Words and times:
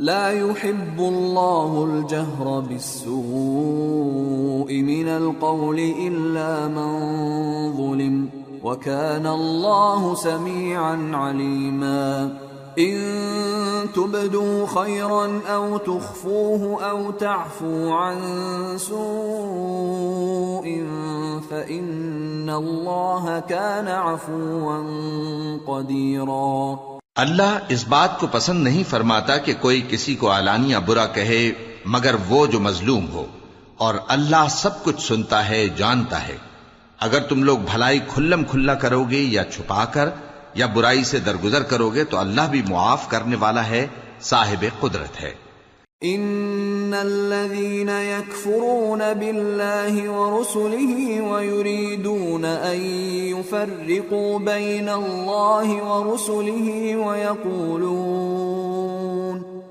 لا 0.00 0.30
يحب 0.30 0.98
الله 0.98 1.84
الجهر 1.84 2.60
بالسوء 2.60 3.16
من 4.82 5.08
القول 5.08 5.78
إلا 5.78 6.68
من 6.68 6.92
ظلم 7.76 8.28
وكان 8.64 9.26
الله 9.26 10.14
سميعا 10.14 11.10
عليما. 11.14 12.38
إن 12.78 12.98
تبدوا 13.94 14.66
خيرا 14.66 15.40
أو 15.48 15.76
تخفوه 15.76 16.84
أو 16.90 17.10
تعفو 17.10 17.92
عن 17.92 18.18
سوء 18.76 19.06
فإن 21.50 22.50
الله 22.50 23.40
كان 23.40 23.88
عفوا 23.88 24.82
قديرا. 25.66 26.95
اللہ 27.16 27.58
اس 27.68 27.88
بات 27.88 28.20
کو 28.20 28.26
پسند 28.26 28.64
نہیں 28.64 28.84
فرماتا 28.90 29.36
کہ 29.36 29.54
کوئی 29.60 29.86
کسی 29.90 30.14
کو 30.14 30.30
اعلانیہ 30.30 30.76
برا 30.76 31.06
کہے، 31.06 31.50
مگر 31.84 32.14
وہ 32.28 32.46
جو 32.46 32.60
مظلوم 32.60 33.08
ہو۔ 33.08 33.26
اور 33.76 33.94
اللہ 34.08 34.46
سب 34.50 34.84
کچھ 34.84 35.02
سنتا 35.02 35.48
ہے، 35.48 35.68
جانتا 35.68 36.28
ہے۔ 36.28 36.36
اگر 37.00 37.20
تم 37.20 37.42
لوگ 37.42 37.58
بھلائی 37.58 38.00
کھلم 38.08 38.44
کھلا 38.44 38.74
کرو 38.74 39.04
گے 39.04 39.18
یا 39.18 39.44
چھپا 39.44 39.84
کر، 39.84 40.08
یا 40.54 40.66
برائی 40.66 41.04
سے 41.04 41.18
درگزر 41.18 41.62
کرو 41.62 41.90
گے، 41.90 42.04
تو 42.04 42.18
اللہ 42.18 42.40
بھی 42.50 42.62
معاف 42.68 43.08
کرنے 43.08 43.36
والا 43.36 43.66
ہے، 43.66 43.86
صاحب 44.20 44.64
قدرت 44.80 45.20
ہے۔ 45.20 45.45
ان 46.04 46.94
الذين 46.94 47.88
يكفرون 47.88 49.14
بالله 49.14 50.10
ورسله 50.10 51.22
ويريدون 51.32 52.44
ان 52.44 52.80
يفرقوا 53.32 54.38
بين 54.38 54.88
الله 54.88 55.68
ورسله 55.92 56.96
ويقولون 56.96 58.56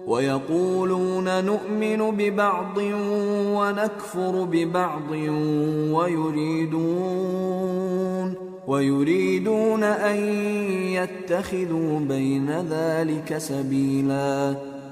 ويقولون 0.07 1.45
نؤمن 1.45 2.11
ببعض 2.11 2.77
ونكفر 3.57 4.43
ببعض 4.43 5.11
ويريدون 5.91 7.25
ويريدون 8.67 9.83
ان 9.83 10.17
يتخذوا 10.93 11.99
بين 11.99 12.49
ذلك 12.69 13.37
سبيلا 13.37 14.74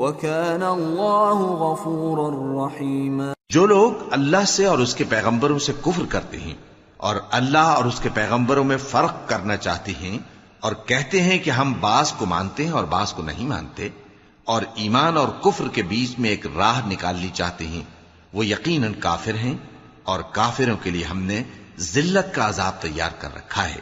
وَكَانَ 0.00 0.64
اللَّهُ 0.64 1.44
غَفُورًا 1.44 2.66
رَحِيمًا. 2.66 3.32
جو 3.48 3.66
لوگ 3.66 3.92
اللہ 4.10 4.44
سے 4.46 4.66
اور 4.66 4.78
اس 4.78 4.94
کے 4.94 5.04
پیغمبروں 5.08 5.58
سے 5.58 5.72
کفر 5.80 6.02
کرتے 6.08 6.38
ہیں 6.38 6.54
اور 6.96 7.16
اللہ 7.30 7.58
اور 7.58 7.84
اس 7.84 8.00
کے 8.00 8.08
پیغمبروں 8.14 8.64
میں 8.64 8.76
فرق 8.76 9.14
کرنا 9.26 9.56
چاہتے 9.56 9.92
ہیں 10.00 10.18
اور 10.60 10.72
کہتے 10.86 11.22
ہیں 11.22 11.38
کہ 11.38 11.50
ہم 11.50 11.74
بعض 11.80 12.12
کو 12.12 12.26
مانتے 12.26 12.64
ہیں 12.64 12.72
اور 12.72 12.84
بعض 12.84 13.12
کو 13.12 13.22
نہیں 13.22 13.46
مانتے 13.46 13.88
اور 14.44 14.62
ایمان 14.74 15.16
اور 15.16 15.28
کفر 15.28 15.68
کے 15.68 15.82
بیچ 15.82 16.18
میں 16.18 16.30
ایک 16.30 16.46
راہ 16.56 16.88
نکالنی 16.88 17.28
چاہتے 17.32 17.66
ہیں، 17.66 17.82
وہ 18.32 18.46
یقیناً 18.46 18.92
کافر 18.92 19.34
ہیں 19.34 19.54
اور 20.04 20.20
کافروں 20.20 20.76
کے 20.82 20.90
لیے 20.90 21.04
ہم 21.04 21.22
نے 21.22 21.42
ذلت 21.78 22.34
کا 22.34 22.48
عذاب 22.48 22.72
تیار 22.80 23.10
کر 23.18 23.28
رکھا 23.36 23.68
ہے۔ 23.68 23.80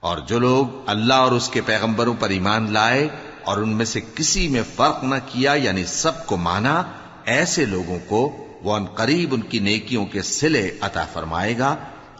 اور 0.00 0.18
جو 0.18 0.38
لوگ 0.38 0.66
اللہ 0.86 1.14
اور 1.14 1.32
اس 1.32 1.48
کے 1.48 1.60
پیغمبروں 1.60 2.14
پر 2.20 2.28
ایمان 2.28 2.72
لائے 2.72 3.08
اور 3.48 3.58
ان 3.58 3.76
میں 3.76 3.84
سے 3.84 4.00
کسی 4.14 4.46
میں 4.48 4.62
فرق 4.76 5.04
نہ 5.04 5.14
کیا 5.26 5.52
یعنی 5.56 5.84
سب 5.86 6.26
کو 6.26 6.36
مانا، 6.38 6.82
ایسے 7.34 7.64
لوگوں 7.66 7.98
کو 8.06 8.20
وہ 8.62 8.76
ان 8.76 8.84
قریب 8.94 9.34
ان 9.34 9.42
کی 9.42 9.58
نیکیوں 9.60 10.06
کے 10.06 10.22
سلے 10.22 10.64
عطا 10.80 11.04
فرمائے 11.12 11.58
گا 11.58 11.74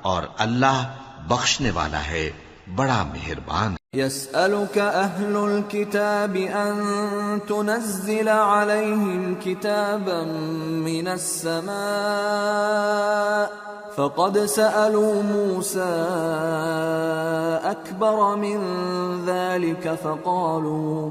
اور 0.04 0.22
اللہ 0.38 0.86
بخشنے 1.28 1.70
والا 1.70 2.04
ہے، 2.04 2.30
بڑا 2.76 3.02
مہربان 3.04 3.74
يسألك 3.94 4.78
أهل 4.78 5.36
الكتاب 5.36 6.36
أن 6.36 6.76
تنزل 7.48 8.28
عليهم 8.28 9.36
كتابا 9.44 10.24
من 10.84 11.08
السماء 11.08 11.72
فقد 13.96 14.38
سألوا 14.38 15.22
موسى 15.22 16.08
أكبر 17.64 18.36
من 18.36 18.60
ذلك 19.26 19.94
فقالوا 19.94 21.10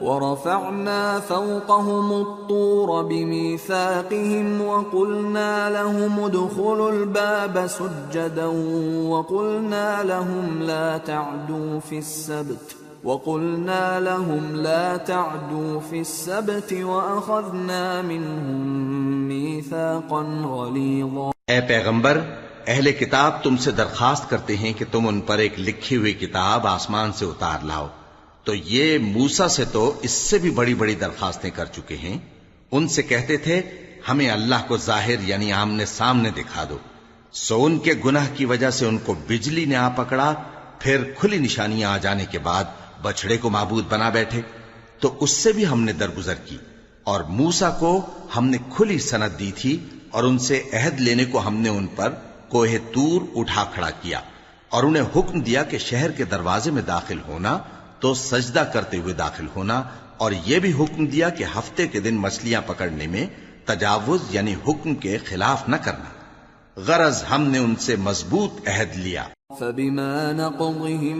ورفعنا 0.00 1.20
فوقهم 1.20 2.12
الطور 2.12 3.02
بميثاقهم 3.02 4.60
وقلنا 4.60 5.70
لهم 5.70 6.20
ادخلوا 6.24 6.90
الباب 6.90 7.66
سجدا 7.66 8.46
وقلنا 9.08 10.02
لهم 10.02 10.62
لا 10.62 10.98
تعدوا 10.98 11.80
في 11.80 11.98
السبت 11.98 12.76
وقلنا 13.04 14.00
لهم 14.00 14.56
لا 14.56 14.96
تعدوا 14.96 15.80
في 15.90 15.98
السبت 15.98 16.72
وأخذنا 16.72 18.02
منهم 18.02 19.28
ميثاقا 19.28 20.22
غليظا 20.54 21.30
اے 21.46 21.60
پیغمبر، 21.60 22.20
اہل 22.66 22.92
کتاب 22.92 23.42
تم 23.42 23.56
سے 23.56 23.70
درخواست 23.70 24.30
کرتے 24.30 24.56
ہیں 24.56 24.72
کہ 24.78 24.84
تم 24.90 25.08
ان 25.08 25.20
پر 25.20 25.38
ایک 25.38 25.60
لکھی 25.60 25.96
ہوئی 25.96 26.12
کتاب 26.12 26.66
آسمان 26.66 27.12
سے 27.12 27.24
اتار 27.24 27.64
لاؤ۔ 27.64 27.86
تو 28.46 28.54
یہ 28.54 28.98
موسا 28.98 29.48
سے 29.48 29.64
تو 29.72 29.98
اس 30.02 30.10
سے 30.10 30.38
بھی 30.38 30.50
بڑی 30.50 30.74
بڑی 30.74 30.94
درخواستیں 30.94 31.50
کر 31.50 31.64
چکے 31.64 31.96
ہیں۔ 31.96 32.18
ان 32.72 32.88
سے 32.88 33.02
کہتے 33.02 33.36
تھے، 33.36 33.62
ہمیں 34.08 34.30
اللہ 34.30 34.54
کو 34.68 34.76
ظاہر 34.76 35.14
یعنی 35.20 35.52
آمنے 35.52 35.86
سامنے 35.86 36.30
دکھا 36.30 36.64
دو۔ 36.68 36.78
سو 37.32 37.64
ان 37.64 37.78
کے 37.78 37.92
گناہ 38.04 38.26
کی 38.34 38.44
وجہ 38.44 38.70
سے 38.70 38.86
ان 38.86 38.98
کو 38.98 39.14
بجلی 39.28 39.64
نے 39.64 39.76
آ 39.76 39.88
پکڑا، 39.88 40.34
پھر 40.78 41.04
کھلی 41.18 41.38
نشانیاں 41.38 41.90
آ 41.90 41.96
جانے 41.96 42.24
کے 42.30 42.38
بعد 42.38 42.64
بچڑے 43.02 43.36
کو 43.36 43.50
معبود 43.50 43.84
بنا 43.88 44.08
بیٹھے۔ 44.08 44.40
تو 45.00 45.16
اس 45.20 45.30
سے 45.30 45.52
بھی 45.52 45.66
ہم 45.66 45.80
نے 45.80 45.92
درگزر 45.92 46.34
کی 46.34 46.56
اور 47.04 47.20
موسا 47.20 47.70
کو 47.70 48.06
ہم 48.36 48.46
نے 48.46 48.56
کھلی 48.76 48.98
سند 48.98 49.38
دی 49.38 49.52
تھی 49.52 49.84
اور 50.10 50.24
ان 50.24 50.38
سے 50.38 50.62
عہد 50.72 51.00
لینے 51.00 51.24
کو 51.24 51.46
ہم 51.46 51.56
نے 51.56 51.68
ان 51.68 51.86
پر 51.86 52.10
کوہ 52.48 52.66
تور 52.94 53.22
اٹھا 53.34 53.64
کھڑا 53.64 53.90
کیا 53.90 54.20
اور 54.68 54.84
انہیں 54.84 55.02
حکم 55.16 55.40
دیا 55.40 55.62
کہ 55.62 55.78
شہر 55.78 56.10
کے 56.10 56.24
دروازے 56.24 56.70
میں 56.70 56.82
داخل 56.82 57.18
ہونا 57.28 57.58
تو 58.00 58.14
سجدہ 58.14 58.64
کرتے 58.72 58.98
ہوئے 58.98 59.14
داخل 59.14 59.46
ہونا 59.56 59.82
اور 60.16 60.32
یہ 60.46 60.58
بھی 60.58 60.72
حکم 60.72 61.06
دیا 61.06 61.28
کہ 61.28 61.44
ہفتے 61.44 61.86
کے 61.86 62.00
دن 62.00 62.14
مچھلیاں 62.14 62.60
پکڑنے 62.66 63.06
میں 63.06 63.26
تجاوز 63.64 64.20
یعنی 64.30 64.54
حکم 64.68 64.94
کے 64.94 65.18
خلاف 65.18 65.68
نہ 65.68 65.76
کرنا۔ 65.76 66.10
غرض 66.80 67.24
ہم 67.30 67.42
نے 67.42 67.58
ان 67.58 67.76
سے 67.76 67.96
مضبوط 67.96 68.68
عہد 68.68 68.96
لیا۔ 68.96 69.24
فبما 69.58 70.32
نقضهم 70.32 71.18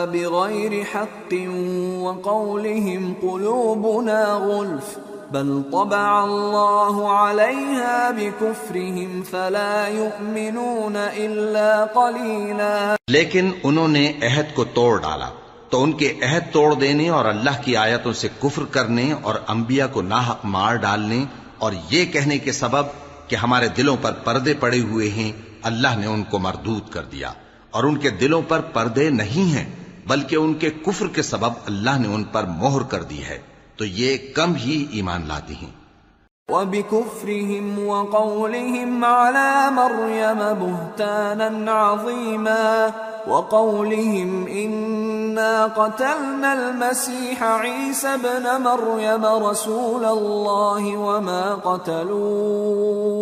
بغير 0.07 0.85
حق 0.85 1.33
وقولهم 2.03 3.15
قلوبنا 3.23 4.21
غلف، 4.45 4.93
بل 5.33 5.51
طبع 5.73 6.09
الله 6.25 6.95
عليها 7.11 8.11
بكفرهم 8.11 9.11
فلا 9.31 9.77
يؤمنون 9.89 10.97
إلا 10.97 11.71
قليلا. 11.99 12.97
لیکن 13.09 13.45
انہوں 13.63 13.89
نے 13.89 14.05
عہد 14.23 14.49
کو 14.55 14.65
توڑ 14.75 14.93
ڈالا، 15.03 15.29
تو 15.71 15.75
ان 15.83 15.91
کے 16.01 16.09
عہد 16.23 16.45
توڑ 16.53 16.71
دینے 16.81 17.07
اور 17.19 17.25
اللہ 17.25 17.57
کی 17.65 17.73
آیتوں 17.83 18.13
سے 18.23 18.29
کفر 18.41 18.65
کرنے 18.73 19.07
اور 19.23 19.35
انبیاء 19.49 19.89
کو 19.93 20.01
ناحق 20.03 20.41
مار 20.57 20.75
ڈالنے 20.89 21.21
اور 21.59 21.73
یہ 21.91 22.03
کہنے 22.13 22.37
کے 22.45 22.53
سبب 22.53 22.85
کہ 23.33 23.37
ہمارے 23.37 23.69
دلوں 23.69 23.97
پر 24.03 24.13
پردے 24.13 24.55
پڑے 24.55 24.81
ہوئے 24.81 25.11
ہیں، 25.11 25.33
اللہ 25.63 25.89
نے 25.99 26.07
ان 26.07 26.23
کو 26.23 26.39
مردود 26.39 26.89
کر 26.91 27.05
دیا۔ 27.05 27.33
اور 27.71 27.85
ان 27.85 27.99
کے 27.99 28.11
دلوں 28.11 28.43
پر 28.49 28.61
پردے 28.61 29.11
نہیں 29.11 29.53
ہیں، 29.53 29.71
بلکہ 30.07 30.37
ان 30.37 30.55
کے 30.55 30.71
کفر 30.71 31.07
کے 31.07 31.23
سبب 31.23 31.53
اللہ 31.67 31.99
نے 31.99 32.09
ان 32.09 32.25
پر 32.25 32.45
مہر 32.45 32.83
کر 32.83 33.03
دی 33.03 33.25
ہے۔ 33.25 33.39
تو 33.77 33.85
یہ 33.85 34.17
کم 34.35 34.55
ہی 34.55 34.87
ایمان 34.91 35.23
لاتی 35.27 35.55
ہیں۔ 35.55 35.82
وبكفرهم 36.51 37.87
وقولهم 37.87 39.05
على 39.05 39.71
مريم 39.71 40.39
بهتانا 40.39 41.73
عظيما 41.73 42.93
وقولهم 43.29 44.47
إنا 44.47 45.67
قتلنا 45.67 46.53
المسيح 46.53 47.43
عيسى 47.43 48.17
بن 48.17 48.63
مريم 48.63 49.25
رسول 49.25 50.05
الله 50.05 50.97
وما 50.97 51.55
قتلوه 51.55 53.13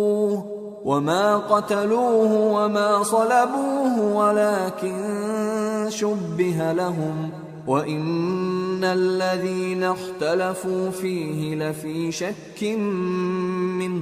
وما 0.85 1.37
قتلوه 1.37 2.33
وما 2.33 3.03
صلبوه 3.03 4.15
ولكن 4.15 5.87
شبه 5.89 6.71
لهم 6.71 7.31
وَإِنَّ 7.67 8.83
الَّذِينَ 8.83 9.83
اخْتَلَفُوا 9.83 10.89
فِيهِ 10.89 11.55
لَفِي 11.55 12.11
شَكٍّ 12.11 12.63
مِّنْهِ 12.63 14.01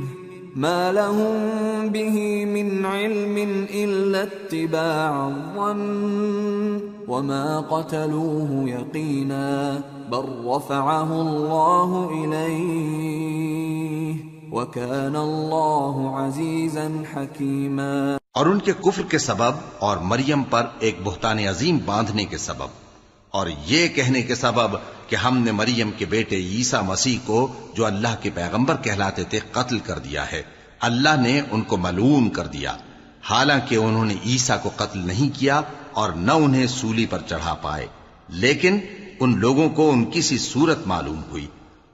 مَا 0.56 0.92
لَهُم 0.92 1.90
بِهِ 1.90 2.46
مِنْ 2.46 2.86
عِلْمٍ 2.86 3.68
إِلَّا 3.74 4.24
اتِّبَاعَ 4.24 5.28
الظَّنِّ 5.28 6.82
وَمَا 7.08 7.60
قَتَلُوهُ 7.60 8.70
يَقِينًا 8.70 9.82
بَلْ 10.12 10.46
رَفَعَهُ 10.46 11.22
اللَّهُ 11.22 12.10
إِلَيْهِ 12.26 14.16
وَكَانَ 14.52 15.16
اللَّهُ 15.16 16.16
عَزِيزًا 16.16 17.04
حَكِيمًا 17.14 18.18
اور 18.32 18.46
ان 18.46 18.60
کے 18.60 18.74
کفر 18.74 19.04
کے 19.10 19.18
سبب 19.18 19.52
اور 19.80 19.98
مریم 19.98 20.44
پر 20.44 20.66
ایک 20.80 20.96
بہتان 21.04 21.40
عظیم 21.40 21.78
باندھنے 21.86 22.26
کے 22.26 22.38
سبب 22.38 22.89
اور 23.32 23.48
یہ 23.66 23.88
کہنے 23.88 24.22
کے 24.22 24.36
سبب 24.36 24.78
کہ 25.08 25.16
ہم 25.16 25.38
نے 25.38 25.52
مریم 25.52 25.92
کے 25.98 26.06
بیٹے 26.06 26.36
عیسیٰ 26.36 26.84
مسیح 26.84 27.18
کو 27.26 27.54
جو 27.76 27.86
اللہ 27.86 28.08
کے 28.22 28.30
پیغمبر 28.30 28.76
کہلاتے 28.76 29.24
تھے 29.24 29.40
قتل 29.52 29.80
کر 29.80 30.00
دیا 30.00 30.32
ہے۔ 30.32 30.42
اللہ 30.80 31.22
نے 31.22 31.42
ان 31.52 31.62
کو 31.62 31.78
ملعون 31.78 32.30
کر 32.30 32.48
دیا۔ 32.48 32.78
حالانکہ 33.24 33.76
انہوں 33.76 34.06
نے 34.06 34.16
عیسیٰ 34.26 34.62
کو 34.64 34.70
قتل 34.76 35.00
نہیں 35.00 35.40
کیا 35.40 35.62
اور 35.92 36.12
نہ 36.12 36.32
انہیں 36.32 36.68
سولی 36.68 37.06
پر 37.06 37.20
چڑھا 37.28 37.54
پائے۔ 37.54 37.88
لیکن 38.30 38.80
ان 39.20 39.40
لوگوں 39.40 39.70
کو 39.70 39.90
ان 39.90 40.06
کی 40.06 40.22
سی 40.22 40.38
صورت 40.38 40.88
معلوم 40.88 41.22
ہوئی۔ 41.30 41.48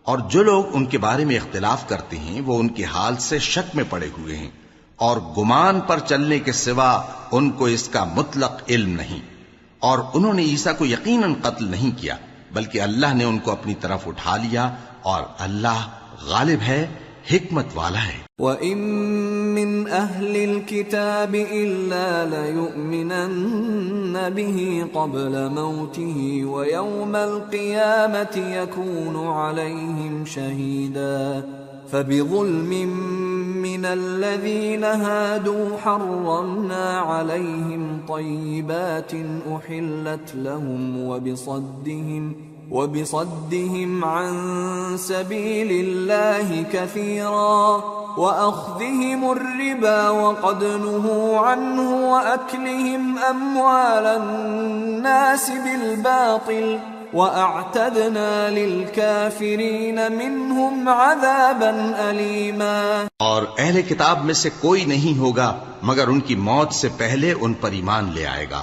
اور 0.03 0.17
جو 0.17 0.43
لوگ 0.43 0.63
ان 0.75 0.85
کے 0.85 0.97
بارے 0.97 1.25
میں 1.25 1.35
اختلاف 1.35 1.89
کرتے 1.89 2.17
ہیں، 2.17 2.41
وہ 2.41 2.59
ان 2.59 2.67
کے 2.67 2.85
حال 2.85 3.15
سے 3.17 3.39
شک 3.39 3.75
میں 3.75 3.83
پڑے 3.89 4.09
ہوئے 4.17 4.37
ہیں۔ 4.37 4.51
اور 4.95 5.17
گمان 5.17 5.81
پر 5.81 5.99
چلنے 5.99 6.39
کے 6.39 6.51
سوا 6.51 7.01
ان 7.31 7.49
کو 7.49 7.65
اس 7.65 7.87
کا 7.87 8.03
مطلق 8.03 8.51
علم 8.69 8.89
نہیں۔ 8.89 9.34
اور 9.79 9.99
انہوں 10.13 10.33
نے 10.33 10.41
عیسیٰ 10.41 10.77
کو 10.77 10.85
یقیناً 10.85 11.33
قتل 11.41 11.65
نہیں 11.67 12.01
کیا، 12.01 12.15
بلکہ 12.53 12.81
اللہ 12.81 13.13
نے 13.13 13.23
ان 13.23 13.37
کو 13.37 13.51
اپنی 13.51 13.75
طرف 13.75 14.07
اٹھا 14.07 14.37
لیا 14.37 14.75
اور 15.01 15.23
اللہ 15.39 15.87
غالب 16.25 16.61
ہے، 16.67 16.87
حکمت 17.31 17.65
والا 17.75 17.99
ہے۔ 17.99 18.25
وَإِن 18.39 18.77
مِّنْ 19.53 19.89
أَهْلِ 19.91 20.47
الْكِتَابِ 20.49 21.43
إِلَّا 21.49 22.25
لَيُؤْمِنَنَّ 22.29 24.17
بِهِ 24.33 24.83
قَبْلَ 24.93 25.49
مَوْتِهِ 25.49 26.43
وَيَوْمَ 26.43 27.17
الْقِيَامَةِ 27.17 28.37
يَكُونُ 28.37 29.15
عَلَيْهِمْ 29.27 30.27
شَهِيدًا۔ 30.27 31.41
فبظلم 31.95 32.87
من 33.61 33.85
الذين 33.85 34.83
هادوا 34.83 35.77
حرمنا 35.77 36.99
عليهم 36.99 37.99
طيبات 38.07 39.11
أحلت 39.55 40.35
لهم 40.35 41.07
وبصدهم 41.07 42.33
وبصدهم 42.71 44.05
عن 44.05 44.97
سبيل 44.97 45.71
الله 45.71 46.63
كثيرا 46.73 47.83
وأخذهم 48.17 49.31
الربا 49.31 50.09
وقد 50.09 50.63
نهوا 50.63 51.39
عنه 51.39 52.11
وأكلهم 52.11 53.17
أموال 53.17 54.05
الناس 54.05 55.49
بالباطل 55.49 56.79
وَأَعْتَدْنَا 57.13 58.49
لِلْكَافِرِينَ 58.49 60.09
مِنْهُمْ 60.09 60.89
عَذَابًا 60.89 62.09
أَلِيمًا 62.09 63.07
اور 63.19 63.43
اہل 63.57 63.81
کتاب 63.81 64.25
میں 64.25 64.33
سے 64.33 64.49
کوئی 64.59 64.85
نہیں 64.85 65.19
ہوگا 65.19 65.59
مگر 65.81 66.07
ان 66.07 66.19
کی 66.19 66.35
موت 66.35 66.73
سے 66.73 66.89
پہلے 66.97 67.33
ان 67.41 67.53
پر 67.53 67.71
ایمان 67.71 68.11
لے 68.13 68.25
آئے 68.25 68.45
گا 68.51 68.61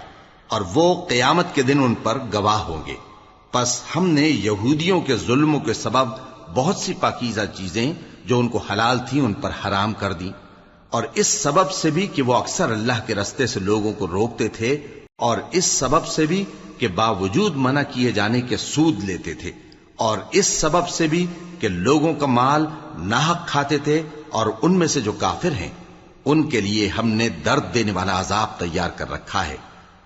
اور 0.49 0.61
وہ 0.75 1.07
قیامت 1.09 1.55
کے 1.55 1.63
دن 1.63 1.83
ان 1.83 1.95
پر 2.03 2.19
گواہ 2.35 2.61
ہوں 2.69 2.83
گے۔ 2.87 3.12
پس 3.53 3.81
ہم 3.97 4.09
نے 4.09 4.29
یہودیوں 4.29 5.01
کے 5.01 5.17
ظلموں 5.17 5.61
کے 5.61 5.73
سبب 5.73 6.07
بہت 6.55 6.77
سی 6.77 6.93
پاکیزہ 7.01 7.41
چیزیں 7.57 7.93
جو 8.25 8.39
ان 8.39 8.49
کو 8.49 8.59
حلال 8.59 8.99
تھیں 9.11 9.21
ان 9.21 9.33
پر 9.33 9.51
حرام 9.65 9.93
کر 9.93 10.13
دی 10.13 10.31
اور 10.91 11.03
اس 11.15 11.27
سبب 11.27 11.71
سے 11.71 11.91
بھی 11.91 12.07
کہ 12.07 12.23
وہ 12.23 12.35
اکثر 12.35 12.71
اللہ 12.71 12.93
کے 13.07 13.15
رستے 13.15 13.47
سے 13.47 13.61
لوگوں 13.61 13.93
کو 13.93 14.07
روکتے 14.07 14.49
تھے 14.49 14.87
اور 15.17 15.39
اس 15.51 15.65
سبب 15.65 16.07
سے 16.07 16.27
بھی 16.27 16.45
کہ 16.79 16.89
باوجود 16.89 17.57
منع 17.57 17.83
کیے 17.83 18.13
جانے 18.13 18.41
کے 18.41 18.57
سود 18.57 19.05
لیتے 19.05 19.35
تھے۔ 19.35 19.53
اور 19.97 20.19
اس 20.31 20.47
سبب 20.47 20.89
سے 20.89 21.07
بھی 21.07 21.27
کہ 21.61 21.69
لوگوں 21.69 22.15
کا 22.15 22.27
مال 22.27 22.67
ناحق 22.99 23.49
کھاتے 23.49 23.79
تھے 23.79 24.03
اور 24.31 24.47
ان 24.63 24.79
میں 24.79 24.87
سے 24.87 25.01
جو 25.01 25.13
کافر 25.13 25.53
ہیں، 25.53 25.71
ان 26.25 26.49
کے 26.49 26.61
لیے 26.61 26.89
ہم 26.89 27.09
نے 27.09 27.29
درد 27.29 27.75
دینے 27.75 27.93
والا 27.93 28.21
عذاب 28.21 28.59
تیار 28.59 28.91
کر 28.91 29.11
رکھا 29.11 29.47
ہے۔ 29.47 29.57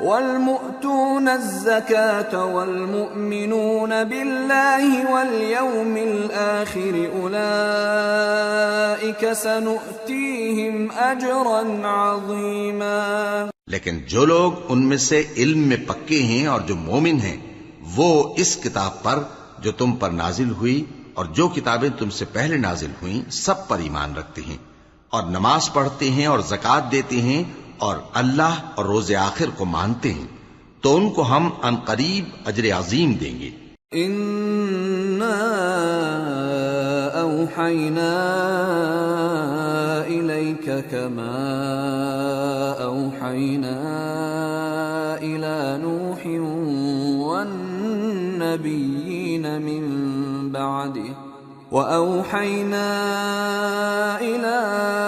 والمؤتون 0.00 1.28
الزكاة 1.28 2.44
والمؤمنون 2.46 4.04
بالله 4.04 5.12
واليوم 5.12 5.96
الآخر 5.96 7.10
أولئك 7.14 8.12
سنؤتيهم 9.32 10.90
أجرا 10.90 11.62
عظيما. 11.84 13.48
لیکن 13.66 13.94
جو 14.08 14.24
لوگ 14.24 14.52
ان 14.68 14.80
میں 14.88 14.96
سے 14.96 15.18
علم 15.36 15.60
میں 15.68 15.80
پکے 15.86 16.20
ہیں 16.22 16.46
اور 16.46 16.60
جو 16.60 16.76
مومن 16.76 17.16
ہیں، 17.20 17.38
وہ 17.96 18.10
اس 18.36 18.50
کتاب 18.56 18.92
پر 19.02 19.16
جو 19.58 19.70
تم 19.72 19.90
پر 19.92 20.10
نازل 20.10 20.50
ہوئی 20.50 20.78
اور 21.14 21.24
جو 21.34 21.44
کتابیں 21.48 21.92
تم 21.98 22.10
سے 22.10 22.24
پہلے 22.32 22.56
نازل 22.56 22.92
ہوئیں، 23.02 23.20
سب 23.30 23.58
پر 23.68 23.78
ایمان 23.78 24.10
رکھتے 24.16 24.42
ہیں 24.48 24.60
اور 25.12 25.22
نماز 25.30 25.62
پڑھتے 25.72 26.06
ہیں 26.10 26.26
اور 26.26 26.40
زکات 26.48 26.82
دیتے 26.92 27.16
ہیں 27.20 27.42
اور 27.78 27.96
اللہ 28.14 28.60
اور 28.74 28.84
روز 28.84 29.12
آخر 29.12 29.46
کو 29.56 29.64
مانتے 29.64 30.12
ہیں، 30.12 30.26
تو 30.80 30.96
ان 30.96 31.10
کو 31.10 31.22
ہم 31.22 31.50
ان 31.62 31.76
قریب 31.76 32.24
اجر 32.46 32.78
عظیم 32.78 33.12
دیں 33.12 33.40
گے۔ 33.40 33.50
اوحینا 37.14 38.14
الیک 40.08 40.70
کما 40.90 42.74
اوحینا 42.78 43.80
الى 45.20 45.78
نوح 45.78 46.26
والنبیین 47.28 49.42
من 49.42 50.48
بعده، 50.52 51.14
وأوحينا 51.72 52.88
إلى 54.20 55.07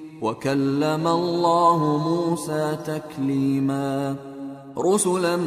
وكلم 0.21 1.07
الله 1.07 1.97
موسى 1.97 2.77
تكليما 2.85 4.15
رسلا 4.77 5.37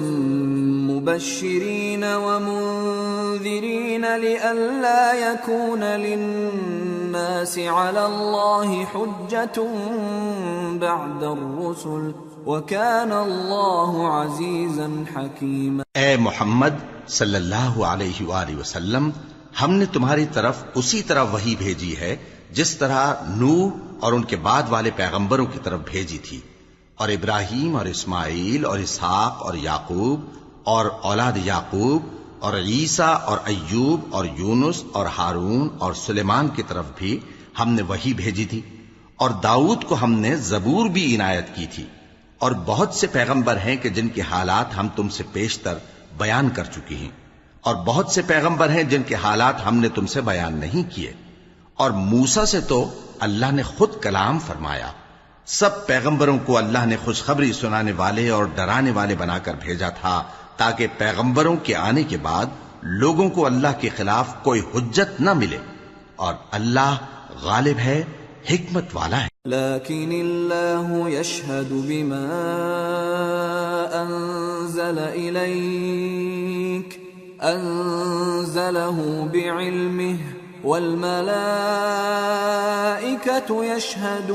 مبشرين 0.88 2.04
ومنذرين 2.04 4.16
لئلا 4.16 5.12
يكون 5.12 5.84
للناس 5.84 7.58
على 7.58 8.06
الله 8.06 8.84
حجة 8.84 9.66
بعد 10.80 11.22
الرسل 11.22 12.12
وكان 12.46 13.12
الله 13.12 14.08
عزيزا 14.08 15.04
حكيما 15.14 15.84
اے 15.94 16.16
محمد 16.16 16.74
صلی 17.08 17.34
اللہ 17.34 17.86
علیہ 17.86 18.26
وآلہ 18.26 18.60
وسلم، 18.60 19.10
ہم 19.62 19.72
نے 19.72 19.86
تمہاری 19.86 20.26
طرف 20.32 20.64
اسی 20.74 21.02
طرح 21.02 21.24
وہی 21.32 21.54
بھیجی 21.58 21.96
ہے 21.96 22.16
جس 22.54 22.76
طرح 22.76 23.12
نوح 23.28 23.70
اور 24.00 24.12
ان 24.12 24.24
کے 24.24 24.36
بعد 24.42 24.62
والے 24.68 24.90
پیغمبروں 24.96 25.46
کی 25.46 25.58
طرف 25.62 25.80
بھیجی 25.90 26.18
تھی، 26.18 26.40
اور 26.98 27.08
ابراہیم 27.08 27.76
اور 27.76 27.86
اسماعیل 27.86 28.64
اور 28.64 28.78
اسحاق 28.78 29.42
اور 29.42 29.54
یعقوب 29.60 30.20
اور 30.64 30.86
اولاد 31.02 31.36
یعقوب 31.44 32.12
اور 32.40 32.56
عیسیٰ 32.58 33.14
اور 33.22 33.38
ایوب 33.46 34.14
اور 34.14 34.24
یونس 34.36 34.82
اور 34.92 35.06
ہارون 35.18 35.68
اور 35.78 35.94
سلیمان 35.96 36.48
کی 36.48 36.62
طرف 36.68 36.86
بھی 36.96 37.18
ہم 37.58 37.68
نے 37.70 37.82
وہی 37.82 38.12
بھیجی 38.14 38.44
تھی، 38.44 38.60
اور 39.18 39.30
داؤد 39.42 39.84
کو 39.84 39.96
ہم 40.02 40.12
نے 40.20 40.34
زبور 40.44 40.88
بھی 40.88 41.14
عنایت 41.14 41.54
کی 41.56 41.66
تھی۔ 41.74 41.84
اور 42.40 42.52
بہت 42.66 42.94
سے 42.94 43.06
پیغمبر 43.08 43.56
ہیں 43.56 43.76
کہ 43.76 43.88
جن 43.88 44.08
کے 44.08 44.22
حالات 44.30 44.76
ہم 44.78 44.88
تم 44.96 45.08
سے 45.08 45.24
پیشتر 45.32 45.78
بیان 46.18 46.48
کر 46.50 46.64
چکی 46.74 46.96
ہیں، 46.96 47.10
اور 47.64 47.74
بہت 47.84 48.10
سے 48.10 48.22
پیغمبر 48.22 48.70
ہیں 48.70 48.82
جن 48.88 49.02
کے 49.02 49.14
حالات 49.22 49.66
ہم 49.66 49.76
نے 49.76 49.88
تم 49.94 50.06
سے 50.06 50.20
بیان 50.22 50.58
نہیں 50.60 50.90
کیے۔ 50.94 51.12
اور 51.74 51.90
موسا 51.90 52.46
سے 52.46 52.60
تو 52.60 52.90
اللہ 53.20 53.52
نے 53.52 53.62
خود 53.62 53.88
کلام 54.02 54.38
فرمایا۔ 54.38 54.90
سب 55.46 55.86
پیغمبروں 55.86 56.38
کو 56.46 56.58
اللہ 56.58 56.86
نے 56.86 56.96
خوشخبری 57.04 57.52
سنانے 57.52 57.92
والے 57.92 58.28
اور 58.28 58.44
ڈرانے 58.44 58.90
والے 58.90 59.14
بنا 59.14 59.38
کر 59.38 59.54
بھیجا 59.54 59.88
تھا 59.88 60.22
تاکہ 60.56 60.86
پیغمبروں 60.98 61.56
کے 61.62 61.74
آنے 61.74 62.02
کے 62.02 62.16
بعد 62.16 62.46
لوگوں 62.82 63.30
کو 63.30 63.46
اللہ 63.46 63.80
کے 63.80 63.88
خلاف 63.88 64.42
کوئی 64.42 64.60
حجت 64.74 65.20
نہ 65.20 65.32
ملے۔ 65.32 65.58
اور 66.16 66.34
اللہ 66.50 66.96
غالب 67.42 67.78
ہے، 67.78 68.04
حکمت 68.50 68.84
والا 68.92 69.20
ہے۔ 69.20 69.28
لكن 69.48 70.10
الله 70.12 71.08
يشهد 71.08 71.70
بما 71.70 72.40
أنزل 73.92 74.98
إليك 75.12 76.98
أنزله 77.42 79.02
بعلمه 79.32 80.43
والملائكة 80.64 81.24
يشهدون 83.76 84.34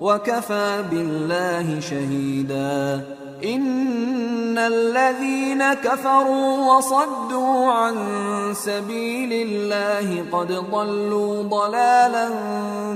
وكفى 0.00 0.82
بالله 0.90 1.80
شهيدا. 1.80 3.00
ان 3.42 4.58
الذين 4.58 5.62
كفروا 5.82 6.76
وصدوا 6.76 7.72
عن 7.72 7.94
سبيل 8.54 9.32
الله 9.32 10.22
قد 10.30 10.48
ضلوا 10.48 11.42
ضلالا 11.42 12.28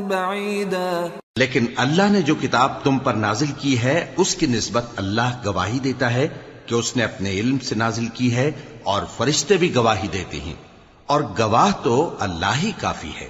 بعيدا. 0.08 1.06
لیکن 1.36 1.66
اللہ 1.76 2.02
نے 2.10 2.22
جو 2.22 2.34
کتاب 2.34 2.72
تم 2.82 2.98
پر 2.98 3.14
نازل 3.14 3.52
کی 3.58 3.82
ہے، 3.82 4.14
اس 4.16 4.34
کی 4.34 4.46
نسبت 4.46 4.84
اللہ 4.96 5.42
گواہی 5.46 5.78
دیتا 5.78 6.14
ہے 6.14 6.28
کہ 6.66 6.74
اس 6.74 6.96
نے 6.96 7.04
اپنے 7.04 7.30
علم 7.30 7.58
سے 7.58 7.74
نازل 7.74 8.06
کی 8.06 8.36
ہے 8.36 8.50
اور 8.84 9.02
فرشتے 9.16 9.56
بھی 9.56 9.74
گواہی 9.74 10.08
دیتے 10.12 10.40
ہیں۔ 10.40 10.73
اور 11.06 11.20
گواہ 11.38 11.70
تو 11.82 12.10
اللہ 12.20 12.58
ہی 12.62 12.72
کافی 12.80 13.10
ہے۔ 13.20 13.28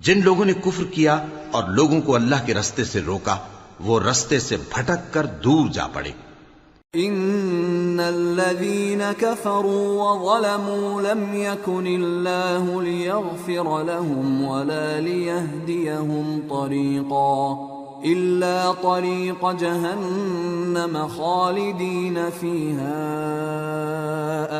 جن 0.00 0.20
لوگوں 0.24 0.44
نے 0.44 0.52
کفر 0.52 0.84
کیا 0.84 1.24
اور 1.50 1.64
لوگوں 1.64 2.00
کو 2.00 2.14
اللہ 2.14 2.46
کے 2.46 2.54
رستے 2.54 2.84
سے 2.84 3.00
روکا، 3.00 3.36
وہ 3.80 4.00
رستے 4.00 4.38
سے 4.38 4.56
بھٹک 4.56 5.14
کر 5.14 5.26
دور 5.26 5.68
جا 5.68 5.86
پڑے۔ 5.86 6.10
ان 6.94 8.00
الذين 8.06 9.00
كفروا 9.18 10.12
وظلموا 10.12 11.00
لم 11.00 11.34
يكن 11.34 11.86
الله 11.86 12.82
ليغفر 12.82 13.84
لهم 13.84 14.44
ولا 14.44 15.00
ليهديهم 15.00 16.40
طريقا 16.48 17.75
الا 18.04 18.72
طريق 18.82 19.44
جهنم 19.58 21.06
خالدين 21.16 22.18
فيها 22.40 23.02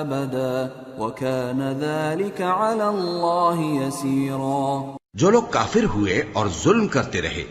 ابدا 0.00 0.66
وكان 0.98 1.72
ذلك 1.80 2.42
على 2.42 2.82
الله 2.82 3.82
يسيرا۔ 3.82 4.96
جو 5.14 5.30
لوگ 5.30 5.42
کافر 5.50 5.84
ہوئے 5.84 6.22
اور 6.32 6.46
ظلم 6.64 6.88
کرتے 6.88 7.22
رہے 7.22 7.44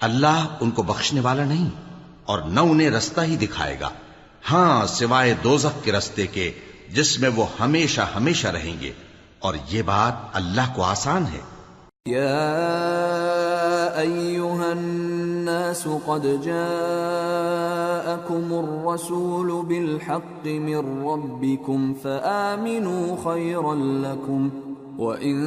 اللہ 0.00 0.46
ان 0.60 0.70
کو 0.70 0.82
بخشنے 0.82 1.20
والا 1.20 1.44
نہیں 1.44 1.70
اور 2.24 2.38
نہ 2.38 2.60
انہیں 2.60 2.90
رستہ 2.90 3.20
ہی 3.20 3.36
دکھائے 3.36 3.76
گا۔ 3.80 3.88
ہاں 4.50 4.86
سوائے 4.86 5.34
دوزخ 5.44 5.84
کے 5.84 5.92
رستے 5.92 6.26
کے 6.26 6.52
جس 6.92 7.20
میں 7.20 7.30
وہ 7.36 7.46
ہمیشہ 7.60 8.00
ہمیشہ 8.16 8.48
رہیں 8.48 8.80
گے۔ 8.80 8.92
اور 9.38 9.54
یہ 9.70 9.82
بات 9.82 10.12
اللہ 10.32 10.74
کو 10.74 10.82
آسان 10.82 11.24
ہے۔ 11.26 11.40
یا 12.06 12.58
الناس 15.42 15.88
قد 16.06 16.42
جاءکم 16.42 18.54
الرسول 18.54 19.66
بالحق 19.66 20.46
من 20.46 21.04
ربکم 21.04 21.92
فآمنوا 22.02 23.16
خیرا 23.24 23.74
لکم 23.74 24.48
وَإِن 24.98 25.46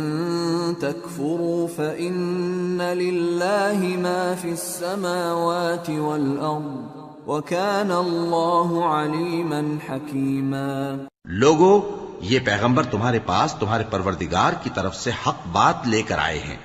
تَكْفُرُوا 0.80 1.68
فَإِنَّ 1.76 2.82
لِلَّهِ 2.82 3.98
مَا 3.98 4.34
فِي 4.42 4.50
السَّمَاوَاتِ 4.50 5.90
وَالْأَرْضِ 5.90 6.88
وَكَانَ 7.28 7.92
اللَّهُ 7.92 8.84
عَلِيمًا 8.84 9.62
حَكِيمًا 9.90 10.96
لوگو، 11.26 11.82
یہ 12.22 12.40
پیغمبر 12.46 12.84
تمہارے 12.84 13.20
پاس 13.26 13.54
تمہارے 13.54 13.84
پروردگار 13.90 14.52
کی 14.64 14.70
طرف 14.74 14.96
سے 14.96 15.12
حق 15.28 15.48
بات 15.52 15.88
لے 15.88 16.02
کر 16.02 16.18
آئے 16.18 16.40
ہیں۔ 16.40 16.58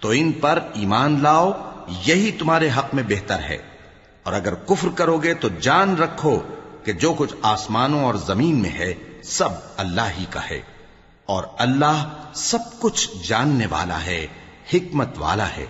تو 0.00 0.08
ان 0.08 0.32
پر 0.32 0.58
ایمان 0.72 1.22
لاؤ 1.22 1.52
یہی 2.06 2.30
تمہارے 2.32 2.68
حق 2.78 2.94
میں 2.94 3.02
بہتر 3.08 3.38
ہے۔ 3.38 3.58
اور 4.22 4.32
اگر 4.32 4.54
کفر 4.54 4.88
کرو 4.94 5.18
گے 5.18 5.34
تو 5.34 5.48
جان 5.60 5.96
رکھو 5.96 6.38
کہ 6.84 6.92
جو 6.92 7.14
کچھ 7.18 7.34
آسمانوں 7.42 8.04
اور 8.04 8.14
زمین 8.14 8.62
میں 8.62 8.70
ہے، 8.70 8.94
سب 9.22 9.48
اللہ 9.76 10.00
ہی 10.18 10.24
کا 10.30 10.40
ہے۔ 10.50 10.60
اور 11.26 11.44
اللہ 11.58 12.08
سب 12.34 12.58
کچھ 12.80 13.10
جاننے 13.28 13.66
والا 13.70 14.04
ہے، 14.04 14.26
حکمت 14.74 15.08
والا 15.18 15.46
ہے۔ 15.56 15.66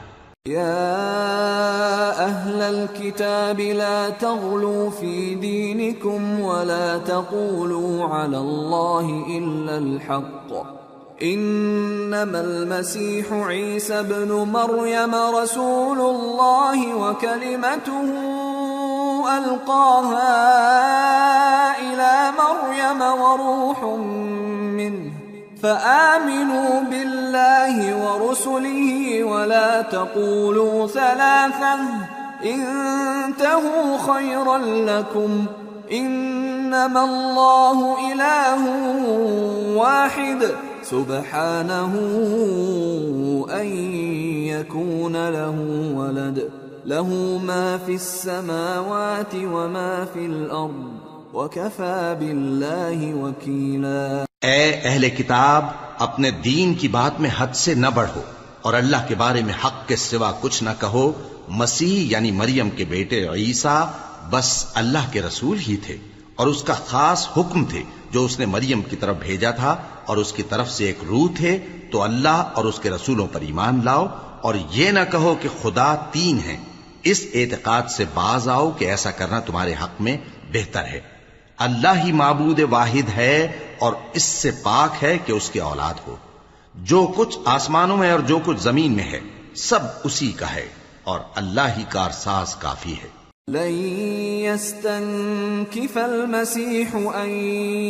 يا 0.49 2.13
أهل 2.17 2.63
الكتاب 2.63 3.61
لا 3.61 4.09
تغلوا 4.19 5.01
في 5.01 5.35
دينكم 5.35 6.41
ولا 6.41 6.99
تقولوا 7.05 8.21
على 8.21 8.37
الله 8.37 9.21
إلا 9.39 9.77
الحق۔ 9.77 10.53
إنما 11.23 12.41
المسيح 12.41 13.33
عيسى 13.33 14.03
بن 14.03 14.49
مريم 14.53 15.15
رسول 15.15 16.01
الله 16.01 16.95
وكلمته 16.95 18.09
ألقاها 19.39 20.31
إلى 21.79 22.33
مريم 22.39 23.03
وروح 23.03 23.85
منه 24.77 25.11
فآمنوا 25.63 26.81
بالله 26.81 27.97
ورسله 28.05 29.25
ولا 29.25 29.83
تقولوا 29.83 30.87
ثلاثا 30.87 31.79
انتهوا 32.45 33.99
خيرا 34.15 34.59
لكم 34.59 35.47
انما 35.93 37.05
الله 37.05 38.13
اله 38.13 38.65
واحد 39.77 40.70
سبحانه 40.91 41.99
ان 43.61 43.67
يكون 44.47 45.13
له 45.13 45.65
ولد. 45.99 46.39
له 46.87 47.37
ما 47.43 47.77
في 47.87 47.93
السماوات 47.93 49.35
وما 49.35 50.05
في 50.13 50.25
الارض 50.25 50.95
وكفى 51.33 52.15
بالله 52.21 53.23
وكيلا. 53.25 54.25
اے 54.43 54.81
اہل 54.85 55.09
کتاب، 55.09 55.65
اپنے 55.99 56.31
دین 56.31 56.75
کی 56.75 56.89
بات 56.89 57.21
میں 57.21 57.31
حد 57.39 57.55
سے 57.55 57.75
نہ 57.75 57.87
بڑھو 57.95 58.21
اور 58.63 58.75
اللہ 58.75 58.97
کے 59.09 59.15
بارے 59.15 59.43
میں 59.43 59.55
حق 59.65 59.89
کے 59.89 59.97
سوا 59.97 60.33
کچھ 60.41 60.65
نہ 60.65 60.71
کہو۔ 60.81 61.13
مسیح 61.49 62.07
یعنی 62.11 62.31
مریم 62.31 62.71
کے 62.71 62.85
بیٹے 62.85 63.29
عیسیٰ 63.29 63.87
بس 64.31 64.67
اللہ 64.75 65.13
کے 65.13 65.23
رسول 65.23 65.59
ہی 65.69 65.77
تھے۔ 65.77 65.97
اور 66.41 66.47
اس 66.47 66.63
کا 66.63 66.75
خاص 66.87 67.27
حکم 67.37 67.65
تھے 67.65 67.83
جو 68.11 68.25
اس 68.25 68.39
نے 68.39 68.47
مریم 68.47 68.83
کی 68.83 68.97
طرف 68.97 69.17
بھیجا 69.17 69.51
تھا، 69.51 69.77
اور 70.07 70.17
اس 70.17 70.33
کی 70.33 70.43
طرف 70.43 70.71
سے 70.71 70.85
ایک 70.85 71.05
روح 71.09 71.29
تھے، 71.37 71.59
تو 71.93 72.03
اللہ 72.03 72.51
اور 72.55 72.65
اس 72.65 72.79
کے 72.79 72.91
رسولوں 72.91 73.27
پر 73.27 73.41
ایمان 73.41 73.81
لاؤ، 73.85 74.07
اور 74.41 74.55
یہ 74.71 74.91
نہ 74.91 75.01
کہو 75.11 75.35
کہ 75.41 75.49
خدا 75.63 75.95
تین 76.11 76.39
ہیں۔ 76.39 76.57
اس 77.03 77.21
اعتقاد 77.35 77.91
سے 77.91 78.05
باز 78.15 78.49
آؤ 78.49 78.71
کہ 78.71 78.85
ایسا 78.85 79.11
کرنا 79.11 79.41
تمہارے 79.41 79.75
حق 79.83 80.01
میں 80.01 80.17
بہتر 80.53 80.85
ہے۔ 80.85 81.01
اللہ 81.59 82.03
ہی 82.05 82.13
معبود 82.13 82.61
واحد 82.71 83.09
ہے، 83.17 83.37
اور 83.79 83.93
اس 84.13 84.23
سے 84.23 84.51
پاک 84.63 85.05
ہے 85.05 85.19
کہ 85.19 85.33
اس 85.33 85.51
کی 85.51 85.59
اولاد 85.59 86.01
ہو۔ 86.07 86.17
جو 86.75 87.07
کچھ 87.17 87.39
آسمانوں 87.45 87.97
میں 87.97 88.11
اور 88.11 88.21
جو 88.21 88.39
کچھ 88.45 88.61
زمین 88.61 88.93
میں 88.93 89.05
ہے، 89.05 89.21
سب 89.55 89.81
اسی 90.05 90.33
کا 90.33 90.55
ہے، 90.55 90.69
اور 91.05 91.21
اللہ 91.35 91.75
ہی 91.77 91.85
کارساز 91.89 92.57
کافی 92.57 92.93
ہے۔ 92.93 93.09
لن 93.51 93.73
يستنكف 94.47 95.99
المسيح 95.99 96.95
أن 96.95 97.29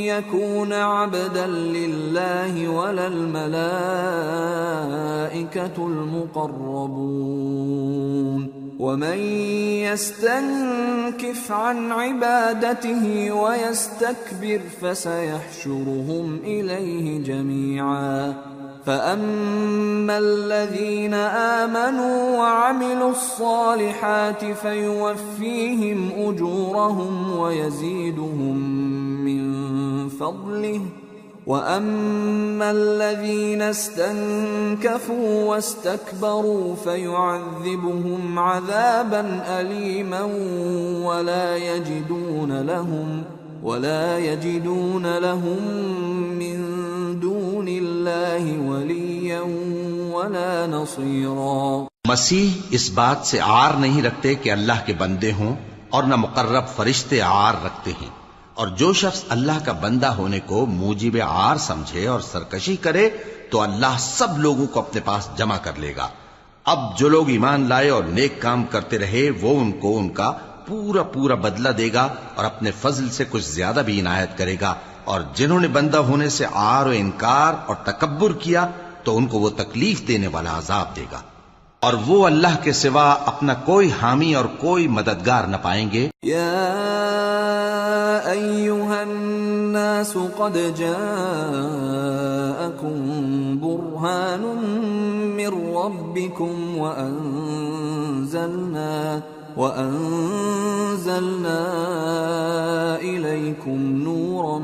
يكون 0.09 0.73
عبدا 0.73 1.47
لله 1.47 2.69
ولا 2.69 3.07
الملائكة 3.07 3.47
المقربون 5.87 7.21
ومن 8.79 9.19
يستنكف 9.85 11.53
عن 11.53 11.93
عبادته 11.93 13.31
ويستكبر 13.33 14.61
فسيحشرهم 14.81 16.39
إليه 16.45 17.25
جميعاً 17.25 18.51
فأما 18.87 20.19
الذين 20.19 21.15
آمنوا 21.15 22.39
وعملوا 22.39 23.11
الصالحات 23.11 24.45
فيوفيهم 24.45 26.11
أجورهم 26.17 27.39
ويزيدهم 27.39 28.57
من 29.25 30.09
فضله 30.09 30.81
وأما 31.47 32.71
الذين 32.71 33.63
استنكفوا 33.63 35.45
واستكبروا 35.45 36.75
فيعذبهم 36.75 38.39
عذابا 38.39 39.43
أليما 39.61 40.23
ولا 41.05 41.57
يجدون 41.57 42.61
لهم 42.61 43.25
ولا 43.63 44.19
يجدون 44.19 45.07
لهم 45.07 45.63
من 46.39 46.61
دون 47.23 47.69
الله 47.69 48.73
وليا 48.73 49.41
ولا 50.15 50.67
نصيرا۔ 50.69 51.85
مسیح 52.09 52.51
اس 52.71 52.91
بات 52.91 53.17
سے 53.23 53.39
آر 53.43 53.73
نہیں 53.73 54.03
رکھتے 54.03 54.35
کہ 54.35 54.53
اللہ 54.53 54.73
کے 54.87 54.93
بندے 54.93 55.33
ہوں 55.33 55.55
اور 55.91 56.03
نہ 56.03 56.17
مقرب 56.17 56.65
فرشتے 56.77 57.23
آر 57.23 57.55
رکھتے 57.65 57.91
ہیں۔ 58.03 58.09
اور 58.55 58.69
جو 58.69 58.93
شخص 58.93 59.25
اللہ 59.29 59.65
کا 59.65 59.73
بندہ 59.73 60.07
ہونے 60.07 60.41
کو 60.47 60.67
موجب 60.67 61.19
آر 61.25 61.57
سمجھے 61.57 62.07
اور 62.07 62.21
سرکشی 62.21 62.77
کرے 62.77 63.11
تو 63.51 63.61
اللہ 63.61 63.97
سب 63.99 64.39
لوگوں 64.39 64.67
کو 64.67 64.81
اپنے 64.81 65.01
پاس 65.05 65.29
جمع 65.39 65.57
کر 65.57 65.73
لے 65.77 65.93
گا۔ 65.97 66.09
اب 66.65 66.99
جو 66.99 67.09
لوگ 67.09 67.29
ایمان 67.29 67.69
لائے 67.69 67.89
اور 67.89 68.05
نیک 68.05 68.43
کام 68.43 68.65
کرتے 68.65 68.99
رہے 68.99 69.31
وہ 69.41 69.61
ان 69.61 69.73
کو 69.73 69.99
ان 69.99 70.09
کا 70.09 70.33
پورا 70.71 71.03
پورا 71.03 71.35
بدلہ 71.35 71.69
دے 71.69 71.93
گا 71.93 72.09
اور 72.35 72.45
اپنے 72.45 72.71
فضل 72.71 73.09
سے 73.09 73.25
کچھ 73.31 73.51
زیادہ 73.51 73.83
بھی 73.87 74.01
عنایت 74.01 74.39
کرے 74.39 74.57
گا 74.61 74.75
اور 75.05 75.21
جنہوں 75.35 75.61
نے 75.61 75.69
بندہ 75.69 75.97
ہونے 75.97 76.29
سے 76.29 76.45
آر 76.53 76.87
و 76.87 76.91
انکار 76.91 77.55
اور 77.67 77.77
تکبر 77.85 78.33
کیا 78.33 78.67
تو 79.05 79.17
ان 79.17 79.27
کو 79.27 79.39
وہ 79.39 79.51
تکلیف 79.51 80.09
دینے 80.09 80.27
والا 80.27 80.59
عذاب 80.59 80.97
دے 80.97 81.05
گا۔ 81.13 81.21
اور 81.81 81.95
وہ 82.07 82.27
اللہ 82.27 82.63
کے 82.63 82.73
سوا 82.73 83.13
اپنا 83.13 83.55
کوئی 83.55 83.91
حامی 84.03 84.35
اور 84.35 84.45
کوئی 84.45 84.89
مددگار 84.89 85.45
نہ 85.45 85.57
پائیں 85.63 85.91
گے۔ 85.91 86.09
یا 86.23 86.63
ایوہا 88.25 89.01
الناس 89.01 90.13
قد 90.13 90.77
جاءکم 90.77 93.59
برہان 93.59 94.43
من 95.37 95.77
ربکم 95.77 96.79
وانزلنا 96.79 99.19
وأنزلنا 99.61 101.61
إليكم 103.01 103.79
نورا 104.05 104.59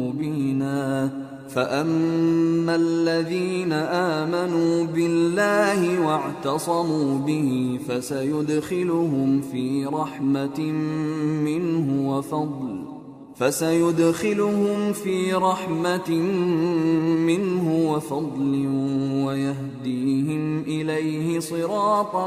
مبينا 0.00 1.10
فأما 1.48 2.74
الذين 2.74 3.72
آمنوا 3.72 4.84
بالله 4.84 6.06
واعتصموا 6.06 7.18
به 7.18 7.78
فسيدخلهم 7.88 9.40
في 9.40 9.86
رحمة 9.86 10.60
منه 11.44 12.10
وفضل 12.10 13.01
فسيدخلهم 13.38 14.92
في 15.02 15.32
رحمة 15.32 16.14
منه 17.28 17.70
وفضل 17.70 18.54
ويهديهم 19.26 20.42
إليه 20.66 21.40
صراطا 21.40 22.26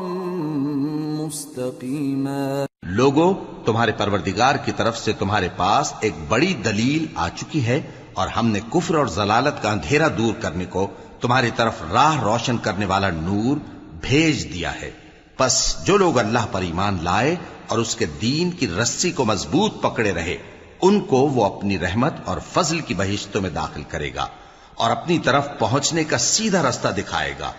مستقيما. 1.24 2.66
لوگو، 2.84 3.34
تمہارے 3.66 3.92
پروردگار 3.92 4.56
کی 4.56 4.72
طرف 4.78 4.98
سے 4.98 5.14
تمہارے 5.14 5.50
پاس 5.58 5.94
ایک 6.00 6.14
بڑی 6.28 6.54
دلیل 6.54 7.06
آ 7.16 7.30
چکی 7.30 7.66
ہے 7.66 7.82
اور 8.14 8.28
ہم 8.28 8.48
نے 8.48 8.60
کفر 8.70 8.96
اور 8.96 9.08
ضلالت 9.08 9.64
کا 9.64 9.72
اندھیرا 9.72 10.08
دور 10.18 10.34
کرنے 10.42 10.66
کو 10.66 10.88
تمہاری 11.22 11.50
طرف 11.56 11.74
راہ 11.92 12.24
روشن 12.24 12.58
کرنے 12.58 12.86
والا 12.86 13.10
نور 13.10 13.58
بھیج 14.02 14.54
دیا 14.54 14.82
ہے۔ 14.82 14.92
پس 15.38 15.76
جو 15.86 15.98
لوگ 15.98 16.20
اللہ 16.20 16.46
پر 16.52 16.62
ایمان 16.62 16.98
لائے 17.02 17.36
اور 17.68 17.78
اس 17.78 17.96
کے 17.96 18.06
دین 18.22 18.52
کی 18.52 18.68
رسی 18.68 19.12
کو 19.12 19.26
مضبوط 19.26 19.82
پکڑے 19.82 20.14
رہے 20.14 20.55
ان 20.82 21.00
کو 21.00 21.18
وہ 21.18 21.46
اپنی 21.46 21.80
رحمت 21.80 22.14
اور 22.26 22.38
فضل 22.54 22.80
کی 22.80 22.94
بہشتوں 22.94 23.42
میں 23.42 23.50
داخل 23.50 23.84
کرے 23.90 24.12
گا 24.16 24.28
اور 24.76 24.92
اپنی 24.92 25.20
طرف 25.20 25.48
پہنچنے 25.60 26.04
کا 26.04 26.18
سیدھا 26.18 26.70
رستہ 26.70 26.88
دکھائے 26.88 27.34
گا۔ 27.40 27.52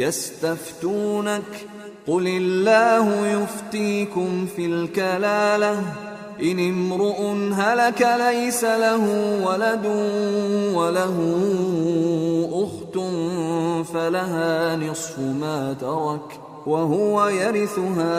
يستفتونك 0.00 1.54
قل 2.06 2.26
الله 2.26 3.08
يفتيكم 3.26 4.46
في 4.54 4.64
الكلالة 4.64 5.82
إن 6.42 6.58
امرؤ 6.58 7.20
هلك 7.56 8.02
ليس 8.02 8.64
له 8.64 9.04
ولد 9.42 9.86
وله 10.74 11.16
أخت 12.64 12.98
فلها 13.92 14.76
نصف 14.76 15.18
ما 15.18 15.72
ترك 15.78 16.38
وهو 16.68 17.28
يرثها 17.28 18.18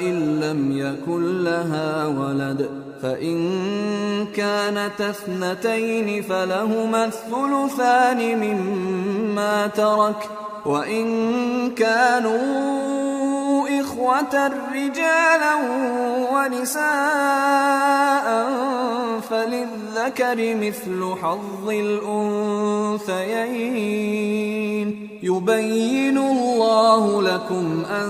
إن 0.00 0.40
لم 0.40 0.78
يكن 0.78 1.44
لها 1.44 2.06
ولد۔ 2.06 2.89
فإن 3.02 4.26
كانت 4.36 5.00
اثنتين 5.00 6.22
فلهما 6.22 7.04
الثلثان 7.04 8.38
مما 8.38 9.66
ترك 9.66 10.28
وإن 10.66 11.70
كانوا 11.70 12.40
إخوة 13.80 14.52
رجالا 14.74 15.54
ونساء 16.32 16.80
فللذكر 19.30 20.54
مثل 20.54 21.14
حظ 21.22 21.68
الأنثيين 21.70 23.30
يبين 25.22 26.18
الله 26.18 27.22
لكم 27.22 27.84
أن 27.90 28.08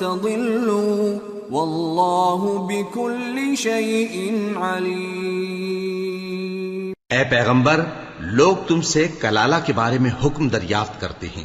تضلوا 0.00 1.31
واللہ 1.54 2.62
بكل 2.62 3.54
شيء 3.54 4.32
علیم۔ 4.62 6.92
اے 7.10 7.22
پیغمبر، 7.30 7.84
لوگ 8.18 8.56
تم 8.68 8.80
سے 8.80 9.08
کلالہ 9.20 9.54
کے 9.64 9.72
بارے 9.72 9.98
میں 9.98 10.10
حکم 10.24 10.48
دریافت 10.48 11.00
کرتے 11.00 11.26
ہیں۔ 11.36 11.44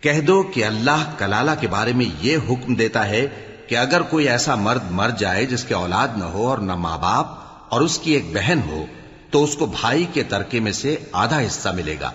کہہ 0.00 0.20
دو 0.20 0.42
کہ 0.42 0.64
اللہ 0.64 1.14
کلالہ 1.18 1.50
کے 1.60 1.68
بارے 1.68 1.92
میں 1.92 2.06
یہ 2.20 2.36
حکم 2.48 2.74
دیتا 2.74 3.08
ہے 3.08 3.26
کہ 3.68 3.76
اگر 3.76 4.02
کوئی 4.02 4.28
ایسا 4.28 4.54
مرد 4.54 4.90
مر 4.90 5.10
جائے 5.18 5.46
جس 5.46 5.64
کے 5.64 5.74
اولاد 5.74 6.08
نہ 6.16 6.24
ہو 6.24 6.48
اور 6.48 6.58
نہ 6.58 6.74
ماں 6.74 6.98
باپ 6.98 7.26
اور 7.68 7.80
اس 7.80 7.98
کی 7.98 8.12
ایک 8.12 8.34
بہن 8.34 8.60
ہو، 8.70 8.84
تو 9.30 9.44
اس 9.44 9.56
کو 9.56 9.66
بھائی 9.66 10.06
کے 10.12 10.22
ترکے 10.22 10.60
میں 10.60 10.72
سے 10.72 10.96
آدھا 11.12 11.40
حصہ 11.40 11.68
ملے 11.68 11.96
گا۔ 12.00 12.10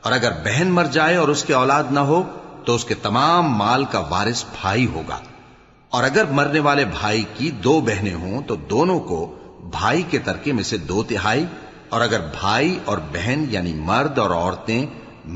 اور 0.00 0.12
اگر 0.12 0.32
بہن 0.44 0.68
مر 0.68 0.84
جائے 0.84 1.16
اور 1.16 1.28
اس 1.28 1.44
کے 1.44 1.54
اولاد 1.54 1.84
نہ 1.90 2.00
ہو، 2.00 2.22
تو 2.64 2.74
اس 2.74 2.84
کے 2.84 2.94
تمام 2.94 3.56
مال 3.56 3.84
کا 3.84 3.98
وارث 3.98 4.44
بھائی 4.44 4.86
ہوگا۔ 4.86 5.18
اور 5.92 6.04
اگر 6.04 6.24
مرنے 6.30 6.60
والے 6.60 6.84
بھائی 6.90 7.22
کی 7.36 7.50
دو 7.64 7.80
بہنیں 7.80 8.14
ہوں 8.14 8.42
تو 8.42 8.54
دونوں 8.70 8.98
کو 9.00 9.18
بھائی 9.72 10.02
کے 10.10 10.18
ترکے 10.18 10.52
میں 10.52 10.62
سے 10.64 10.76
دو 10.88 11.02
تہائی، 11.02 11.44
اور 11.88 12.00
اگر 12.00 12.20
بھائی 12.40 12.78
اور 12.84 12.98
بہن 13.12 13.44
یعنی 13.48 13.72
مرد 13.86 14.18
اور 14.18 14.30
عورتیں 14.30 14.86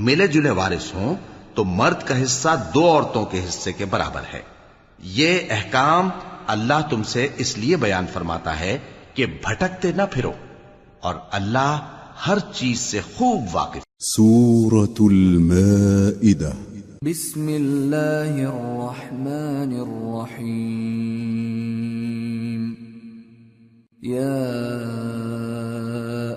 ملے 0.07 0.27
جلے 0.27 0.51
وارث 0.51 0.93
ہوں 0.95 1.15
تو 1.55 1.65
مرد 1.65 2.07
کا 2.07 2.23
حصہ 2.23 2.49
دو 2.75 2.85
عورتوں 2.89 3.25
کے 3.25 3.45
حصے 3.49 3.73
کے 3.73 3.85
برابر 3.85 4.23
ہے۔ 4.33 4.41
یہ 4.99 5.39
احکام 5.51 6.09
اللہ 6.47 6.87
تم 6.91 7.03
سے 7.03 7.29
اس 7.37 7.57
لیے 7.59 7.77
بیان 7.77 8.07
فرماتا 8.13 8.59
ہے 8.61 8.77
کہ 9.15 9.27
بھٹکتے 9.43 9.93
نہ 9.93 10.03
پھرو، 10.11 10.33
اور 11.01 11.15
اللہ 11.33 11.73
ہر 12.27 12.39
چیز 12.55 12.81
سے 12.81 13.01
خوب 13.17 13.41
واقف۔ 13.53 13.83
سورة 14.07 14.97
المائدہ 15.01 16.53
بسم 17.03 17.47
اللہ 17.47 18.31
الرحمن 18.31 19.77
الرحیم۔ 19.81 22.75
یا 24.03 24.39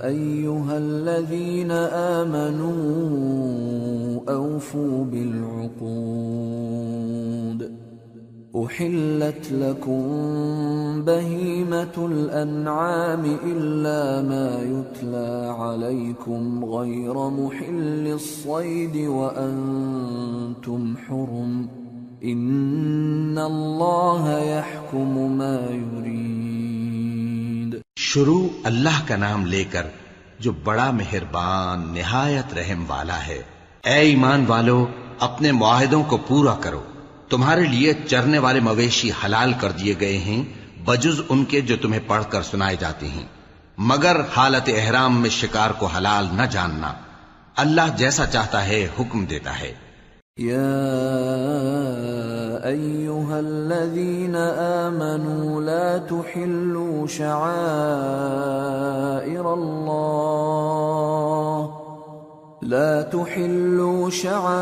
أيها 0.03 0.75
الذین 0.75 1.71
آمنوا 1.71 4.33
اوفوا 4.33 5.11
بالعقود۔ 5.11 7.18
أحلت 8.55 9.51
لكم 9.51 10.01
بهيمة 11.05 11.97
الأنعام 11.97 13.23
إلا 13.23 14.21
ما 14.21 14.59
يتلى 14.63 15.55
عليكم 15.59 16.65
غير 16.65 17.13
محل 17.13 18.09
الصيد 18.12 19.07
وأنتم 19.07 20.93
حرم 21.09 21.65
ان 22.21 23.38
اللہ 23.38 24.39
يحكم 24.43 25.31
ما 25.31 25.57
يريد 25.69 27.75
شروع 27.95 28.47
اللہ 28.63 29.07
کا 29.07 29.15
نام 29.15 29.45
لے 29.45 29.63
کر 29.63 29.85
جو 30.39 30.51
بڑا 30.63 30.91
مہربان، 30.91 31.93
نہایت 31.93 32.53
رحم 32.53 32.83
والا 32.88 33.27
ہے۔ 33.27 33.41
اے 33.83 33.93
ایمان 33.93 34.45
والو، 34.47 34.85
اپنے 35.19 35.51
معاہدوں 35.51 36.03
کو 36.03 36.17
پورا 36.27 36.55
کرو۔ 36.62 36.81
تمہارے 37.29 37.61
لیے 37.61 37.93
چرنے 37.93 38.39
والے 38.39 38.59
مویشی 38.59 39.11
حلال 39.25 39.53
کر 39.59 39.71
دیے 39.71 39.95
گئے 39.99 40.17
ہیں، 40.17 40.43
بجز 40.85 41.21
ان 41.29 41.45
کے 41.45 41.61
جو 41.61 41.75
تمہیں 41.81 42.01
پڑھ 42.07 42.23
کر 42.29 42.41
سنائے 42.41 42.75
جاتے 42.79 43.07
ہیں۔ 43.07 43.25
مگر 43.77 44.17
حالت 44.37 44.69
احرام 44.75 45.21
میں 45.21 45.29
شکار 45.29 45.69
کو 45.69 45.85
حلال 45.85 46.27
نہ 46.31 46.41
جاننا۔ 46.51 46.93
اللہ 47.57 47.97
جیسا 47.97 48.25
چاہتا 48.25 48.67
ہے، 48.67 48.87
حکم 48.99 49.25
دیتا 49.25 49.59
ہے۔ 49.59 49.89
يا 50.39 50.69
ايها 52.63 53.37
الذين 53.37 54.35
امنوا 54.35 55.61
لا 55.61 55.97
تحلوا 56.09 57.05
شعائر 57.07 57.45
الله 59.45 61.28
لا 62.69 63.01
تحلوا 63.01 64.10
شعائر 64.10 64.62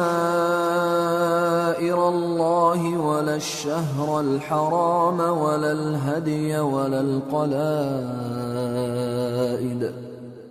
الله 2.09 2.97
ولا 2.97 3.35
الشهر 3.35 4.19
الحرام 4.19 5.19
ولا 5.19 5.71
الهدي 5.71 6.59
ولا 6.59 7.01
القلائد 7.01 7.81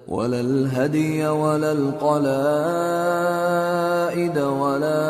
ولا 0.08 0.40
الهدي 0.40 1.26
ولا 1.28 1.72
القلائد 1.72 2.28
ولا 4.38 5.06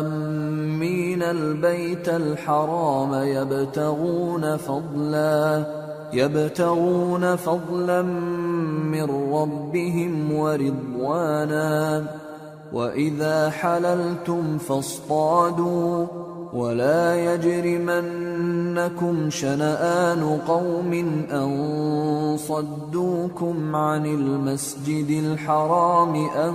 آمين 0.00 1.22
البيت 1.22 2.08
الحرام 2.08 3.14
يبتغون 3.14 4.56
فضلا 4.56 5.83
يبتغون 6.14 7.36
فضلا 7.36 8.02
من 8.92 9.32
ربهم 9.32 10.32
ورضوانا. 10.32 12.04
وإذا 12.72 13.50
حللتم 13.50 14.58
فاصطادوا 14.58 16.06
ولا 16.54 17.34
يجرمنكم 17.34 19.30
شنآن 19.30 20.38
قوم 20.48 20.92
أن 21.32 21.50
صدوكم 22.38 23.76
عن 23.76 24.06
المسجد 24.06 25.10
الحرام 25.10 26.14
أن 26.14 26.54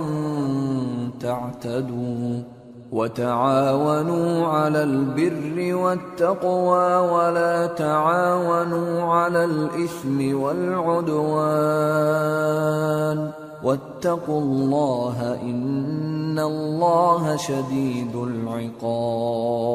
تعتدوا. 1.20 2.59
وتعاونوا 2.92 4.46
على 4.48 4.82
البر 4.82 5.74
والتقوى 5.74 6.94
ولا 7.10 7.66
تعاونوا 7.66 9.02
على 9.04 9.44
الإثم 9.44 10.34
والعدوان 10.34 11.20
واتقوا 13.64 14.40
الله 14.40 15.38
إن 15.42 16.38
الله 16.40 17.36
شديد 17.38 18.14
العقاب 18.16 19.70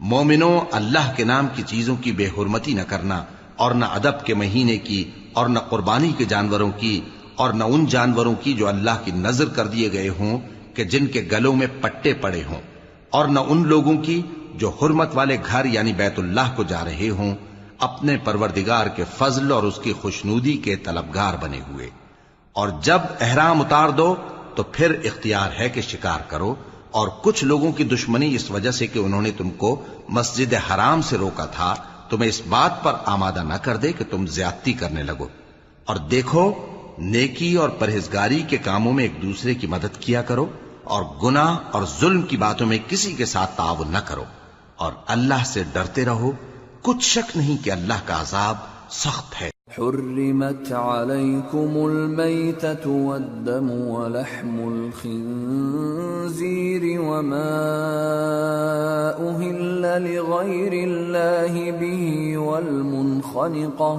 مومنوں 0.00 0.60
اللہ 0.72 1.12
کے 1.16 1.24
نام 1.24 1.46
کی 1.54 1.62
چیزوں 1.66 1.96
کی 2.02 2.12
بے 2.12 2.26
حرمتی 2.36 2.72
نہ 2.74 2.84
کرنا 2.88 3.18
اور 3.56 3.72
نہ 3.74 3.84
ادب 3.94 4.16
کے 4.26 4.34
مہینے 4.34 4.76
کی 4.80 5.00
اور 5.32 5.46
نہ 5.48 5.58
قربانی 5.68 6.10
کے 6.18 6.24
جانوروں 6.24 6.70
کی 6.78 6.94
اور 7.36 7.50
نہ 7.52 7.64
ان 7.66 7.82
جانوروں 7.90 8.34
کی 8.42 8.52
جو 8.54 8.64
اللہ 8.68 8.96
کی 9.04 9.10
نظر 9.18 9.48
کر 9.56 9.66
دیے 9.66 9.88
گئے 9.92 10.08
ہوں 10.18 10.34
کہ 10.74 10.84
جن 10.84 11.06
کے 11.06 11.28
گلوں 11.32 11.56
میں 11.56 11.66
پٹے 11.80 12.14
پڑے 12.14 12.42
ہوں 12.50 12.60
اور 13.10 13.28
نہ 13.28 13.40
ان 13.40 13.66
لوگوں 13.66 13.96
کی 13.96 14.22
جو 14.54 14.68
حرمت 14.68 15.10
والے 15.14 15.36
گھر 15.46 15.64
یعنی 15.64 15.92
بیت 15.92 16.18
اللہ 16.18 16.52
کو 16.56 16.62
جا 16.62 16.84
رہے 16.84 17.08
ہوں، 17.08 17.34
اپنے 17.78 18.16
پروردگار 18.24 18.86
کے 18.86 19.04
فضل 19.18 19.52
اور 19.52 19.62
اس 19.62 19.78
کی 19.82 19.92
خوشنودی 19.92 20.56
کے 20.56 20.76
طلبگار 20.76 21.34
بنے 21.42 21.60
ہوئے۔ 21.68 21.90
اور 22.52 22.68
جب 22.82 22.98
احرام 23.20 23.60
اتار 23.60 23.88
دو، 23.88 24.14
تو 24.54 24.62
پھر 24.62 24.98
اختیار 25.04 25.60
ہے 25.60 25.68
کہ 25.68 25.80
شکار 25.80 26.20
کرو۔ 26.28 26.54
اور 26.90 27.08
کچھ 27.22 27.44
لوگوں 27.44 27.72
کی 27.72 27.84
دشمنی 27.84 28.34
اس 28.34 28.50
وجہ 28.50 28.70
سے 28.70 28.86
کہ 28.86 28.98
انہوں 28.98 29.22
نے 29.22 29.30
تم 29.30 29.50
کو 29.50 29.82
مسجد 30.08 30.54
حرام 30.54 31.02
سے 31.02 31.16
روکا 31.16 31.46
تھا، 31.46 31.74
تمہیں 32.08 32.28
اس 32.28 32.42
بات 32.48 32.84
پر 32.84 32.92
آمادہ 33.04 33.42
نہ 33.48 33.54
کر 33.54 33.76
دے 33.76 33.92
کہ 33.92 34.04
تم 34.10 34.26
زیادتی 34.26 34.72
کرنے 34.72 35.02
لگو۔ 35.02 35.28
اور 35.84 35.96
دیکھو، 35.96 36.52
نیکی 36.98 37.54
اور 37.54 37.68
پرہیزگاری 37.68 38.42
کے 38.48 38.56
کاموں 38.56 38.92
میں 38.92 39.04
ایک 39.04 39.22
دوسرے 39.22 39.54
کی 39.54 39.66
مدد 39.66 39.96
کیا 40.00 40.22
کرو۔ 40.22 40.46
اور 40.84 41.02
گناہ 41.22 41.56
اور 41.70 41.82
ظلم 42.00 42.22
کی 42.22 42.36
باتوں 42.36 42.66
میں 42.66 42.78
کسی 42.88 43.12
کے 43.12 43.24
ساتھ 43.24 43.56
تعاون 43.56 43.92
نہ 43.92 43.98
کرو 43.98 44.24
اور 44.76 44.92
اللہ 45.06 45.44
سے 45.44 45.62
ڈرتے 45.72 46.04
رہو۔ 46.04 46.30
کچھ 46.82 47.04
شک 47.04 47.36
نہیں 47.36 47.64
کہ 47.64 47.70
اللہ 47.70 48.06
کا 48.06 48.20
عذاب 48.20 48.56
سخت 48.90 49.42
ہے۔ 49.42 49.50
حرمت 49.78 50.72
عليكم 50.72 51.84
الميتة 51.84 53.06
والدم 53.06 53.70
ولحم 53.70 54.60
الخنزير 54.74 55.22
وما 57.00 57.62
أهل 59.20 59.82
لغير 60.02 60.72
الله 60.72 61.70
به 61.80 62.36
والمنخنقة 62.50 63.98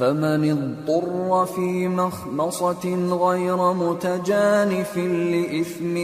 فمن 0.00 0.44
اضطر 0.50 1.46
في 1.46 1.88
مخمصة 1.88 2.84
غير 3.22 3.72
متجانف 3.72 4.96
لإثم 4.96 5.94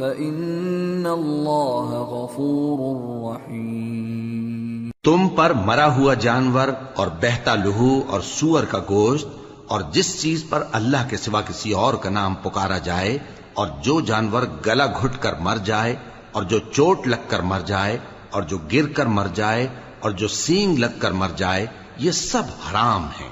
فإن 0.00 1.06
الله 1.06 2.00
غفور 2.12 2.80
رحيم. 3.26 4.90
تم 5.04 5.28
پر 5.28 5.52
مرا 5.52 5.96
ہوا 5.96 6.14
جانور 6.14 6.68
اور 6.94 7.08
بہتا 7.20 7.54
لہو 7.54 8.00
اور 8.08 8.20
سور 8.20 8.64
کا 8.64 8.78
گوشت 8.90 9.26
اور 9.66 9.80
جس 9.92 10.22
چیز 10.22 10.44
پر 10.48 10.64
اللہ 10.72 11.08
کے 11.10 11.16
سوا 11.16 11.40
کسی 11.40 11.72
اور 11.72 11.94
کا 11.94 12.10
نام 12.10 12.34
پکارا 12.34 12.78
جائے 12.78 13.18
اور 13.54 13.66
جو 13.82 14.00
جانور 14.00 14.42
گلا 14.66 14.86
گھٹ 14.86 15.22
کر 15.22 15.34
مر 15.40 15.56
جائے 15.56 15.94
اور 16.32 16.42
جو 16.42 16.58
چوٹ 16.72 17.06
لگ 17.06 17.28
کر 17.28 17.40
مر 17.42 17.60
جائے 17.66 17.98
اور 18.30 18.42
جو 18.42 18.58
گر 18.72 18.92
کر 18.92 19.06
مر 19.06 19.26
جائے 19.34 19.68
اور 20.00 20.10
جو 20.10 20.28
سینگ 20.28 20.78
لگ 20.78 20.98
کر 20.98 21.12
مر 21.12 21.28
جائے 21.36 21.66
یہ 22.00 22.10
سب 22.10 22.42
حرام 22.70 23.08
ہیں۔ 23.20 23.30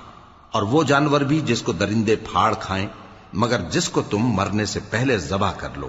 اور 0.53 0.63
وہ 0.63 0.83
جانور 0.83 1.21
بھی 1.21 1.41
جس 1.41 1.63
کو 1.63 1.73
درندے 1.73 2.17
پھاڑ 2.17 2.55
کھائیں، 2.55 2.87
مگر 3.33 3.61
جس 3.71 3.89
کو 3.89 4.03
تم 4.03 4.19
مرنے 4.19 4.65
سے 4.65 4.81
پہلے 4.91 5.19
ذبح 5.19 5.53
کر 5.53 5.69
لو۔ 5.77 5.89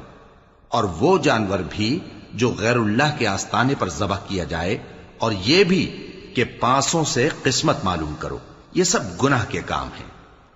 اور 0.68 0.84
وہ 0.84 1.18
جانور 1.18 1.60
بھی 1.70 2.00
جو 2.34 2.56
غیر 2.58 2.76
اللہ 2.76 3.18
کے 3.18 3.28
آستانے 3.28 3.74
پر 3.80 3.90
ذبح 3.90 4.18
کیا 4.28 4.44
جائے، 4.44 4.78
اور 5.18 5.32
یہ 5.32 5.64
بھی 5.64 6.08
کہ 6.36 6.44
پانسوں 6.60 7.04
سے 7.04 7.30
قسمت 7.44 7.78
معلوم 7.84 8.14
کرو۔ 8.20 8.38
یہ 8.74 8.84
سب 8.84 9.24
گناہ 9.24 9.46
کے 9.48 9.62
کام 9.66 9.88
ہیں۔ 9.88 10.10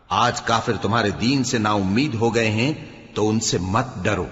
آج 0.09 0.41
کافر 0.41 0.73
تمہارے 0.81 1.09
دین 1.09 1.43
سے 1.43 1.57
نا 1.57 1.71
امید 1.71 2.15
ہو 2.15 2.35
گئے 2.35 2.51
ہیں، 2.51 2.73
تو 3.13 3.29
ان 3.29 3.39
سے 3.39 3.57
مت 3.57 3.85
ڈرو، 4.01 4.25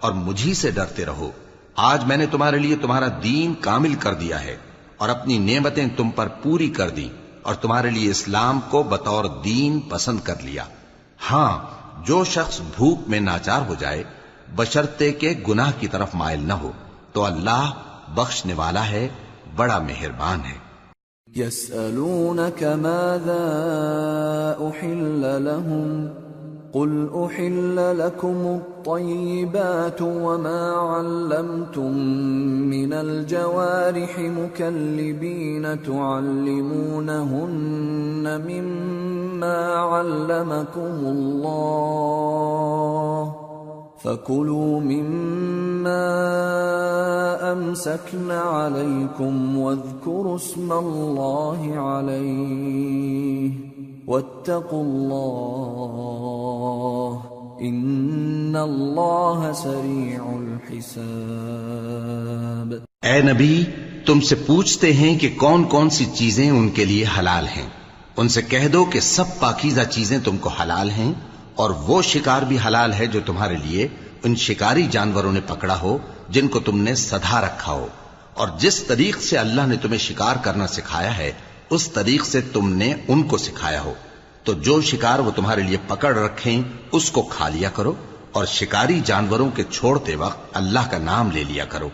اور 0.00 0.12
مجھی 0.12 0.54
سے 0.54 0.70
ڈرتے 0.70 1.04
رہو۔ 1.04 1.30
آج 1.76 2.04
میں 2.04 2.16
نے 2.16 2.26
تمہارے 2.26 2.58
لیے 2.58 2.76
تمہارا 2.76 3.06
دین 3.22 3.54
کامل 3.60 3.94
کر 3.94 4.14
دیا 4.14 4.42
ہے، 4.42 4.56
اور 4.96 5.08
اپنی 5.08 5.38
نعمتیں 5.38 5.86
تم 5.96 6.10
پر 6.10 6.28
پوری 6.28 6.68
کر 6.68 6.90
دی 6.90 7.08
اور 7.46 7.54
تمہارے 7.54 7.90
لیے 7.90 8.10
اسلام 8.10 8.60
کو 8.70 8.82
بطور 8.82 9.24
دین 9.24 9.80
پسند 9.80 10.20
کر 10.20 10.34
لیا۔ 10.42 10.64
ہاں 11.30 11.58
جو 12.06 12.24
شخص 12.24 12.60
بھوک 12.76 12.98
میں 13.08 13.20
ناچار 13.20 13.60
ہو 13.68 13.74
جائے 13.74 14.04
بشرتے 14.56 15.12
کے 15.12 15.34
گناہ 15.48 15.70
کی 15.78 15.88
طرف 15.88 16.14
مائل 16.14 16.48
نہ 16.48 16.52
ہو، 16.52 16.72
تو 17.12 17.24
اللہ 17.24 17.70
بخشنے 18.14 18.54
والا 18.54 18.88
ہے، 18.88 19.08
بڑا 19.56 19.78
مہربان 19.78 20.40
ہے۔ 20.40 20.66
يسألونك 21.36 22.62
ماذا 22.62 23.40
أحل 24.60 25.44
لهم؟ 25.44 26.06
قل 26.76 27.08
احل 27.24 27.98
لكم 27.98 28.60
الطيبات 28.60 30.02
وما 30.02 30.72
علمتم 30.72 31.92
من 32.70 32.92
الجوارح 32.92 34.18
مكلبين 34.18 35.82
تعلمونهن 35.82 37.44
مما 38.48 39.74
علمكم 39.74 41.06
الله 41.06 41.76
فكلوا 44.02 44.80
مما 44.80 46.06
امسكن 47.52 48.30
عليكم 48.30 49.58
واذكروا 49.58 50.34
اسم 50.34 50.72
الله 50.72 51.78
عليه 51.78 53.50
واتقوا 54.06 54.84
الله 54.84 56.02
ان 57.60 58.56
الله 58.56 59.54
سريع 59.54 60.22
الحساب 60.22 62.74
اے 63.02 63.22
نبی، 63.22 63.64
تم 64.06 64.20
سے 64.20 64.34
پوچھتے 64.34 64.92
ہیں 64.92 65.18
کہ 65.18 65.34
کون 65.36 65.64
کون 65.64 65.90
سی 65.90 66.04
چیزیں 66.14 66.50
ان 66.50 66.68
کے 66.68 66.84
لیے 66.84 67.04
حلال 67.18 67.46
ہیں۔ 67.56 67.68
ان 68.16 68.28
سے 68.28 68.42
کہہ 68.42 68.68
دو 68.68 68.84
کہ 68.84 69.00
سب 69.00 69.24
پاکیزہ 69.38 69.80
چیزیں 69.90 70.18
تم 70.24 70.36
کو 70.36 70.48
حلال 70.48 70.90
ہیں۔ 70.90 71.12
اور 71.56 71.70
وہ 71.70 72.02
شکار 72.02 72.42
بھی 72.42 72.58
حلال 72.66 72.92
ہے 72.92 73.06
جو 73.06 73.20
تمہارے 73.26 73.56
لیے 73.56 73.88
ان 74.22 74.36
شکاری 74.36 74.86
جانوروں 74.90 75.32
نے 75.32 75.40
پکڑا 75.46 75.80
ہو، 75.80 75.98
جن 76.28 76.48
کو 76.48 76.60
تم 76.60 76.78
نے 76.78 76.94
سدھا 76.94 77.40
رکھا 77.40 77.72
ہو۔ 77.72 77.86
اور 78.34 78.48
جس 78.58 78.82
طریق 78.82 79.22
سے 79.22 79.38
اللہ 79.38 79.62
نے 79.66 79.76
تمہیں 79.76 79.98
شکار 79.98 80.36
کرنا 80.42 80.66
سکھایا 80.66 81.18
ہے، 81.18 81.32
اس 81.70 81.88
طریق 81.88 82.26
سے 82.26 82.40
تم 82.40 82.72
نے 82.72 82.94
ان 83.08 83.22
کو 83.22 83.38
سکھایا 83.38 83.80
ہو۔ 83.80 83.94
تو 84.44 84.52
جو 84.52 84.82
شکار 84.82 85.18
وہ 85.18 85.30
تمہارے 85.30 85.62
لیے 85.62 85.76
پکڑ 85.88 86.18
رکھیں، 86.18 86.62
اس 86.92 87.10
کو 87.10 87.22
کھا 87.22 87.48
لیا 87.48 87.70
کرو۔ 87.70 87.92
اور 88.32 88.46
شکاری 88.46 89.00
جانوروں 89.04 89.50
کے 89.50 89.62
چھوڑتے 89.70 90.16
وقت 90.16 90.56
اللہ 90.56 90.90
کا 90.90 90.98
نام 90.98 91.30
لے 91.30 91.44
لیا 91.44 91.64
کرو۔ 91.64 91.88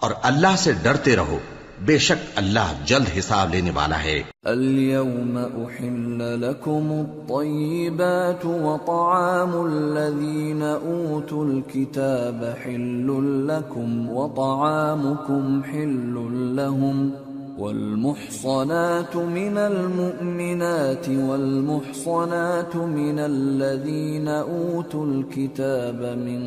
اور 0.00 0.10
اللہ 0.22 0.56
سے 0.58 0.72
ڈرتے 0.72 1.16
رہو۔ 1.16 1.38
بے 1.86 1.98
شک 1.98 2.24
اللہ 2.36 2.72
جلد 2.84 3.18
حساب 3.18 3.54
لینے 3.54 3.70
والا 3.74 4.02
ہے۔ 4.04 4.22
اليوم 4.42 5.36
احل 5.38 6.22
لكم 6.40 6.88
الطيبات 6.92 8.46
وطعام 8.46 9.52
الذين 9.60 10.62
اوتوا 10.62 11.44
الكتاب 11.44 12.44
حل 12.64 13.12
لكم 13.48 14.08
وطعامكم 14.08 15.60
حل 15.72 16.16
لهم 16.56 17.10
والمحصنات 17.58 19.16
من 19.16 19.58
المؤمنات 19.58 21.08
والمحصنات 21.08 22.76
من 22.76 23.18
الذين 23.18 24.28
اوتوا 24.28 25.06
الكتاب 25.06 26.04
من 26.18 26.42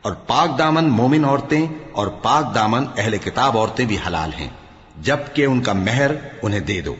اور 0.02 0.12
پاک 0.12 0.59
دامن 0.59 0.85
مومن 0.85 1.24
عورتیں 1.24 1.66
اور 1.92 2.07
پاک 2.07 2.54
دامن 2.54 2.85
اہل 2.96 3.16
کتاب 3.16 3.59
عورتیں 3.59 3.85
بھی 3.85 3.96
حلال 4.07 4.30
ہیں۔ 4.38 4.48
جبکہ 5.00 5.46
ان 5.46 5.62
کا 5.62 5.72
مہر 5.72 6.11
انہیں 6.42 6.61
دے 6.61 6.80
دو۔ 6.80 6.94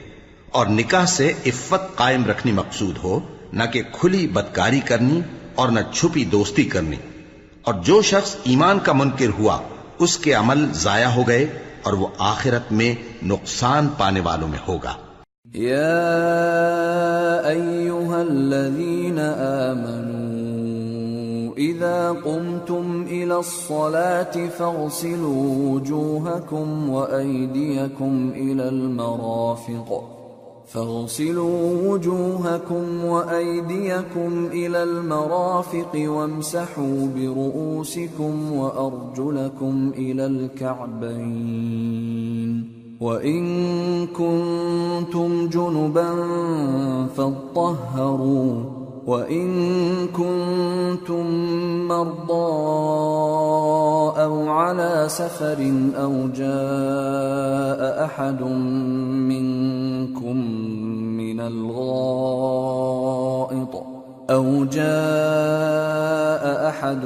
اور 0.55 0.67
نکاح 0.67 1.05
سے 1.05 1.33
عفت 1.47 1.97
قائم 1.97 2.27
رکھنی 2.27 2.53
مقصود 2.53 2.99
ہو، 3.05 3.21
نہ 3.53 3.62
کہ 3.73 3.83
کھلی 3.93 4.27
بدکاری 4.27 4.81
کرنی 4.81 5.21
اور 5.55 5.69
نہ 5.69 5.81
چھپی 5.93 6.25
دوستی 6.25 6.64
کرنی۔ 6.64 6.97
اور 7.62 7.75
جو 7.75 8.03
شخص 8.03 8.37
ایمان 8.45 8.79
کا 8.79 8.93
منکر 8.93 9.27
ہوا، 9.38 9.59
اس 9.99 10.17
کے 10.17 10.33
عمل 10.33 10.67
ضائع 10.73 11.07
ہو 11.07 11.23
گئے 11.29 11.47
اور 11.83 11.93
وہ 11.93 12.07
آخرت 12.19 12.73
میں 12.73 12.95
نقصان 13.25 13.88
پانے 13.99 14.21
والوں 14.21 14.49
میں 14.49 14.59
ہوگا۔ 14.69 14.95
يا 15.57 16.12
ايها 17.47 18.21
الذين 18.21 19.19
امنوا 19.19 20.25
اذا 21.57 22.12
قمتم 22.25 23.05
الى 23.11 23.31
الصلاه 23.31 24.47
فاغسلوا 24.57 25.75
وجوهكم 25.75 26.90
وايديكم 26.90 28.31
الى 28.35 28.69
المرافق۔ 28.69 29.93
فاغسلوا 30.66 31.88
وجوهكم 31.88 33.05
وأيديكم 33.05 34.46
إلى 34.53 34.83
المرافق 34.83 36.05
وامسحوا 36.07 37.09
برؤوسكم 37.16 38.53
وأرجلكم 38.53 39.92
إلى 39.96 40.27
الكعبين 40.27 41.85
وان 43.00 44.07
كنتم 44.07 45.48
جنبا 45.48 46.11
فاطهروا 47.16 48.73
وان 49.07 49.49
كنتم 50.07 51.27
مرضى 51.88 52.64
او 54.23 54.49
على 54.49 55.05
سفر 55.09 55.73
او 55.97 56.29
جاء 56.29 58.05
احد 58.05 58.43
منكم 59.29 60.37
من 61.17 61.40
الغائط 61.40 62.85
أو 64.31 64.64
جاء 64.64 64.85
أحد 66.69 67.05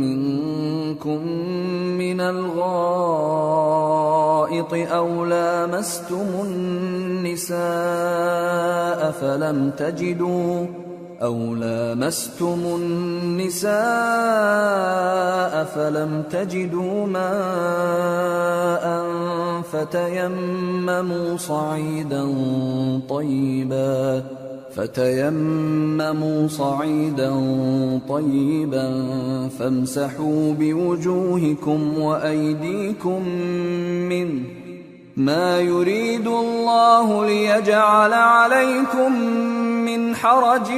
منكم 0.00 1.20
من 1.98 2.20
الغائط 2.20 3.85
أو 4.92 5.24
لامستم 5.24 6.26
النساء 6.44 7.56
فلم 9.20 9.70
تجدوا 9.70 10.66
أو 11.22 11.54
لامستم 11.54 12.60
النساء 12.64 13.74
فلم 15.64 16.22
تجدوا 16.30 17.06
ماء 17.06 18.86
فتيمموا 19.72 21.36
صعيدا 21.36 22.34
طيبا 23.08 24.22
فتيمموا 24.76 26.48
صعيدا 26.48 27.30
طيبا 28.08 28.88
فامسحوا 29.58 30.52
بوجوهكم 30.52 31.98
وايديكم 31.98 33.28
منه 34.08 34.42
ما 35.16 35.60
يريد 35.60 36.26
الله 36.26 37.26
ليجعل 37.26 38.12
عليكم 38.12 39.12
من 39.84 40.14
حرج 40.14 40.70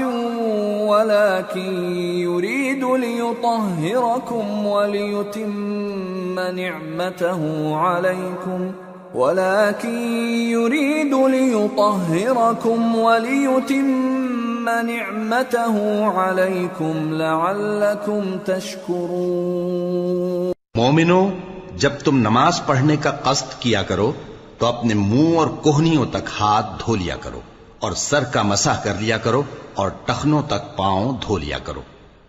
ولكن 0.81 1.93
يريد 1.99 2.85
ليطهركم 2.85 4.67
وليتم 4.67 6.35
نعمته 6.41 7.75
عليكم 7.77 8.73
ولكن 9.14 10.31
يريد 10.31 11.12
ليطهركم 11.12 12.97
وليتم 12.97 14.68
نعمته 14.68 15.79
عليكم 16.14 17.12
لعلكم 17.12 18.37
تشكرون. 18.44 20.53
مومنو، 20.75 21.31
جب 21.77 21.90
تم 22.05 22.18
نماز 22.18 22.61
پڑھنے 22.66 22.97
کا 22.97 23.11
قصد 23.11 23.61
کیا 23.61 23.83
کرو، 23.83 24.12
تو 24.59 24.66
اپنے 24.66 24.94
منہ 24.94 25.38
اور 25.38 25.47
کوہنیوں 25.47 26.07
تک 26.07 26.40
ہاتھ 26.40 26.66
دھو 26.87 26.97
لیا 26.97 27.16
کرو 27.16 27.40
اور 27.79 27.92
سر 27.92 28.25
کا 28.25 28.42
مسح 28.42 28.85
کر 28.85 28.92
لیا 29.01 29.18
کرو 29.18 29.42
اور 29.75 29.90
ٹخنوں 30.05 30.42
تک 30.42 30.77
پاؤں 30.77 31.12
دھو 31.27 31.38
لیا 31.38 31.59
کرو۔ 31.59 31.81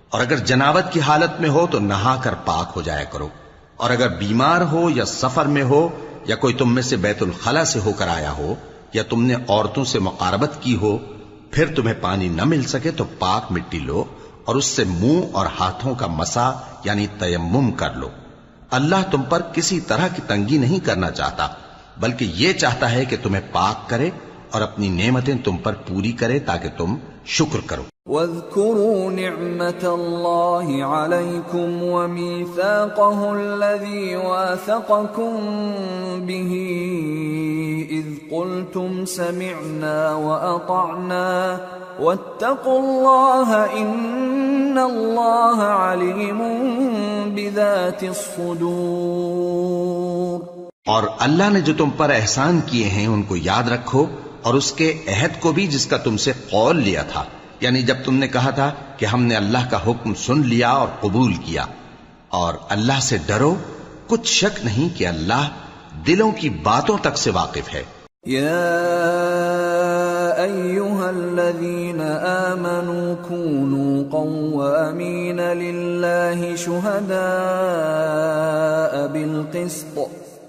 اور 0.10 0.22
اگر 0.22 0.36
جناوت 0.36 0.92
کی 0.92 1.02
حالت 1.02 1.42
میں 1.42 1.50
ہو 1.50 1.68
تو 1.72 1.80
نہا 1.80 2.20
کر 2.24 2.34
پاک 2.46 2.72
ہو 2.76 2.82
جایا 2.82 3.04
کرو۔ 3.04 3.28
اور 3.78 3.90
اگر 3.90 4.08
بیمار 4.08 4.62
ہو 4.72 4.90
یا 4.90 5.06
سفر 5.06 5.46
میں 5.46 5.64
ہو 5.64 5.90
یا 6.26 6.36
کوئی 6.36 6.54
تم 6.54 6.74
میں 6.76 6.82
سے 6.82 6.96
بیت 6.96 7.22
الخلا 7.22 7.66
سے 7.66 7.80
ہو 7.80 7.92
کر 7.94 8.08
آیا 8.08 8.32
ہو، 8.32 8.56
یا 8.94 9.04
تم 9.04 9.26
نے 9.26 9.36
عورتوں 9.48 9.84
سے 9.86 10.00
مقاربت 10.00 10.62
کی 10.62 10.76
ہو، 10.76 10.98
پھر 11.52 11.76
تمہیں 11.76 11.96
پانی 12.02 12.28
نہ 12.28 12.44
مل 12.44 12.64
سکے 12.64 12.92
تو 12.92 13.04
پاک 13.20 13.52
مٹی 13.52 13.80
لو 13.80 14.04
اور 14.46 14.56
اس 14.56 14.66
سے 14.66 14.84
منہ 14.84 15.22
اور 15.32 15.46
ہاتھوں 15.60 15.96
کا 15.96 16.08
مسا 16.08 16.52
یعنی 16.84 17.08
تیمم 17.20 17.72
کر 17.72 17.94
لو۔ 17.94 18.10
اللہ 18.72 19.10
تم 19.12 19.22
پر 19.22 19.42
کسی 19.42 19.80
طرح 19.80 20.08
کی 20.08 20.22
تنگی 20.28 20.58
نہیں 20.58 20.80
کرنا 20.80 21.12
چاہتا، 21.12 21.48
بلکہ 21.98 22.32
یہ 22.34 22.54
چاہتا 22.54 22.92
ہے 22.92 23.06
کہ 23.06 23.18
تمہیں 23.24 23.42
پاک 23.52 23.90
کرے 23.90 24.10
اور 24.52 24.62
اپنی 24.62 24.90
نعمتیں 24.90 25.34
تم 25.44 25.58
پر 25.58 25.74
پوری 25.74 26.12
کرے 26.12 26.40
تاکہ 26.40 26.70
تم 26.78 26.96
شکر 27.26 27.60
کرو۔ 27.66 27.84
واذكروا 28.10 29.12
نعمة 29.12 29.84
الله 29.84 30.86
عليكم 30.86 31.84
وميثاقه 31.84 33.34
الذي 33.34 34.16
واثقكم 34.16 35.38
به 36.20 36.54
إذ 37.92 38.06
قلتم 38.32 39.06
سمعنا 39.06 40.16
وأطعنا 40.16 41.60
واتقوا 42.00 42.80
الله 42.80 43.78
إن 43.78 44.78
الله 44.78 45.64
عليم 45.64 46.42
بذات 47.36 48.04
الصدور 48.04 50.40
اور 50.86 51.04
اللہ 51.20 51.50
نے 51.50 51.62
جو 51.62 51.74
تم 51.78 51.90
پر 51.98 52.10
احسان 52.10 52.60
کیے 52.66 52.86
ہیں 52.86 53.08
ان 53.08 53.24
کو 53.24 53.36
یاد 53.36 53.70
رکھو 53.70 54.06
اور 54.42 54.54
اس 54.54 54.72
کے 54.72 54.98
عہد 55.08 55.42
کو 55.42 55.52
بھی 55.52 55.68
جس 55.68 55.86
کا 55.86 55.98
تم 55.98 56.18
سے 56.18 56.32
قول 56.50 56.82
لیا 56.82 57.04
تھا۔ 57.04 57.24
یعنی 57.60 57.82
جب 57.82 57.96
تم 58.06 58.16
نے 58.16 58.28
کہا 58.28 58.50
تھا 58.50 58.72
کہ 58.98 59.06
ہم 59.06 59.24
نے 59.24 59.36
اللہ 59.36 59.70
کا 59.70 59.78
حکم 59.88 60.14
سن 60.14 60.42
لیا 60.48 60.70
اور 60.70 60.88
قبول 61.00 61.34
کیا، 61.34 61.66
اور 62.30 62.54
اللہ 62.70 63.00
سے 63.02 63.18
ڈرو، 63.26 63.56
کچھ 64.08 64.28
شک 64.28 64.66
نہیں 64.66 65.00
کہ 65.00 65.08
اللہ 65.08 65.50
دلوں 66.08 66.32
کی 66.32 66.50
باتوں 66.50 66.98
تک 67.02 67.18
سے 67.18 67.32
واقف 67.32 67.74
ہے۔ 67.74 67.84
يا 68.28 68.70
ايها 70.38 71.08
الذين 71.08 72.02
امنوا 72.02 73.28
كونوا 73.28 74.10
قوامين 74.12 75.40
لله 75.40 76.56
شهداء 76.58 77.32
بالقسط۔ 79.08 80.00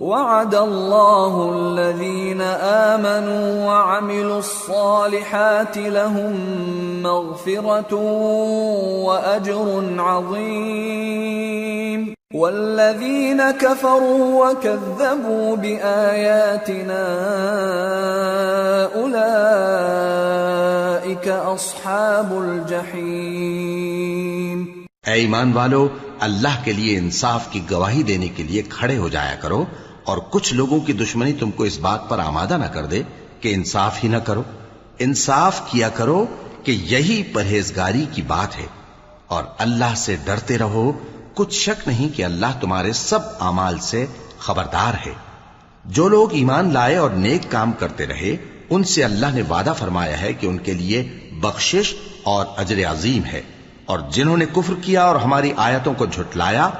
وعد 0.00 0.54
الله 0.54 1.56
الذين 1.56 2.40
آمنوا 2.60 3.66
وعملوا 3.66 4.38
الصالحات 4.38 5.76
لهم 5.76 6.32
مغفرة 7.02 7.94
وأجر 9.04 9.94
عظيم. 9.98 12.14
والذين 12.34 13.40
كفروا 13.60 14.44
وكذبوا 14.44 15.56
بآياتنا 15.56 17.04
أولئك 18.94 21.28
أصحاب 21.28 22.32
الجحيم. 22.32 24.66
اے 25.06 25.12
ایمان 25.12 25.52
والو، 25.52 25.88
اللہ 26.20 26.64
کے 26.64 26.72
لیے 26.72 26.98
انصاف 26.98 27.50
کی 27.50 27.60
گواہی 27.70 28.02
دینے 28.02 28.28
کے 28.28 28.42
لیے 28.42 28.62
کھڑے 28.62 28.98
ہو 28.98 29.08
جایا 29.08 29.34
کرو 29.34 29.64
اور 30.04 30.18
کچھ 30.30 30.54
لوگوں 30.54 30.80
کی 30.80 30.92
دشمنی 30.92 31.32
تم 31.32 31.50
کو 31.50 31.64
اس 31.64 31.78
بات 31.78 32.08
پر 32.08 32.18
آمادہ 32.18 32.56
نہ 32.56 32.64
کر 32.64 32.86
دے 32.86 33.02
کہ 33.40 33.54
انصاف 33.54 34.04
ہی 34.04 34.08
نہ 34.08 34.16
کرو۔ 34.16 34.42
انصاف 34.98 35.70
کیا 35.70 35.88
کرو 35.88 36.26
کہ 36.64 36.72
یہی 36.72 37.22
پرہیزگاری 37.22 38.06
کی 38.12 38.22
بات 38.22 38.58
ہے۔ 38.58 38.66
اور 39.26 39.44
اللہ 39.58 39.94
سے 39.96 40.16
ڈرتے 40.24 40.58
رہو۔ 40.58 40.92
کچھ 41.34 41.54
شک 41.54 41.88
نہیں 41.88 42.16
کہ 42.16 42.24
اللہ 42.24 42.46
تمہارے 42.60 42.92
سب 42.92 43.18
اعمال 43.40 43.78
سے 43.78 44.06
خبردار 44.38 44.94
ہے۔ 45.06 45.12
جو 45.84 46.08
لوگ 46.08 46.32
ایمان 46.32 46.72
لائے 46.72 46.96
اور 46.96 47.10
نیک 47.10 47.42
کام 47.48 47.72
کرتے 47.72 48.06
رہے، 48.06 48.36
ان 48.70 48.84
سے 48.84 49.04
اللہ 49.04 49.26
نے 49.26 49.42
وعدہ 49.42 49.72
فرمایا 49.78 50.20
ہے 50.20 50.32
کہ 50.32 50.46
ان 50.46 50.58
کے 50.58 50.72
لیے 50.72 51.30
بخشش 51.32 51.94
اور 52.22 52.46
اجر 52.56 52.84
عظیم 52.90 53.24
ہے۔ 53.24 53.42
اور 53.84 53.98
جنہوں 54.10 54.36
نے 54.36 54.46
کفر 54.46 54.74
کیا 54.82 55.04
اور 55.04 55.16
ہماری 55.16 55.52
آیتوں 55.56 55.94
کو 55.94 56.06
جھٹلایا، 56.06 56.70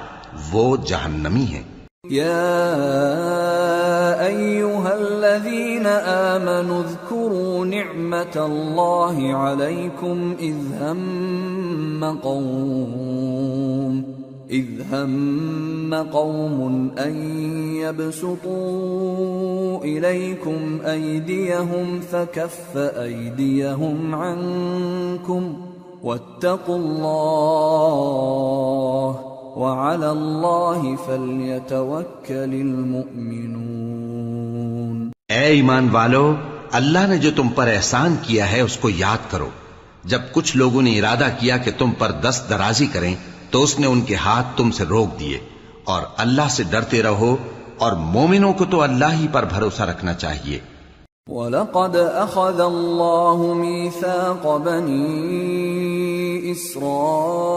وہ 0.50 0.76
جہنمی 0.76 1.44
ہیں۔ 1.44 1.62
يا 2.08 2.56
أيها 4.26 4.94
الذين 4.96 5.86
آمنوا 5.86 6.82
اذكروا 6.82 7.64
نعمة 7.64 8.36
الله 8.36 9.34
عليكم 9.34 10.36
إذ 10.40 10.56
هم 10.80 12.04
قوم، 12.22 14.04
إذ 14.50 14.66
هم 14.92 15.94
قوم 15.94 16.90
أن 16.98 17.14
يبسطوا 17.76 18.48
إليكم 19.84 20.80
أيديهم 20.86 22.00
فكف 22.00 22.76
أيديهم 22.76 24.14
عنكم، 24.14 25.56
واتقوا 26.02 26.76
الله 26.76 28.10
وعلى 29.56 30.06
الله 30.06 30.94
فليتوكل 31.04 32.34
المؤمنون۔ 32.34 35.10
اے 35.28 35.34
ایمان 35.34 35.88
والو، 35.92 36.34
اللہ 36.72 37.06
نے 37.06 37.18
جو 37.18 37.30
تم 37.36 37.48
پر 37.48 37.68
احسان 37.68 38.16
کیا 38.22 38.52
ہے 38.52 38.60
اس 38.60 38.76
کو 38.76 38.88
یاد 38.88 39.30
کرو۔ 39.30 39.48
جب 40.04 40.20
کچھ 40.32 40.56
لوگوں 40.56 40.82
نے 40.82 40.98
ارادہ 40.98 41.28
کیا 41.38 41.56
کہ 41.56 41.70
تم 41.78 41.90
پر 41.98 42.10
دست 42.10 42.50
درازی 42.50 42.86
کریں، 42.86 43.14
تو 43.50 43.62
اس 43.62 43.78
نے 43.78 43.86
ان 43.86 44.00
کے 44.00 44.14
ہاتھ 44.14 44.46
تم 44.56 44.70
سے 44.70 44.84
روک 44.84 45.20
دیے۔ 45.20 45.38
اور 45.84 46.02
اللہ 46.16 46.48
سے 46.50 46.62
ڈرتے 46.70 47.02
رہو، 47.02 47.36
اور 47.78 47.92
مومنوں 47.92 48.52
کو 48.52 48.64
تو 48.64 48.82
اللہ 48.82 49.12
ہی 49.12 49.26
پر 49.32 49.44
بھروسہ 49.44 49.82
رکھنا 49.82 50.14
چاہیے۔ 50.14 50.58
ولقد 51.30 51.96
أخذ 51.96 52.60
الله 52.60 53.54
ميثاق 53.54 54.56
بني 54.56 56.52
إسرائيل 56.52 57.50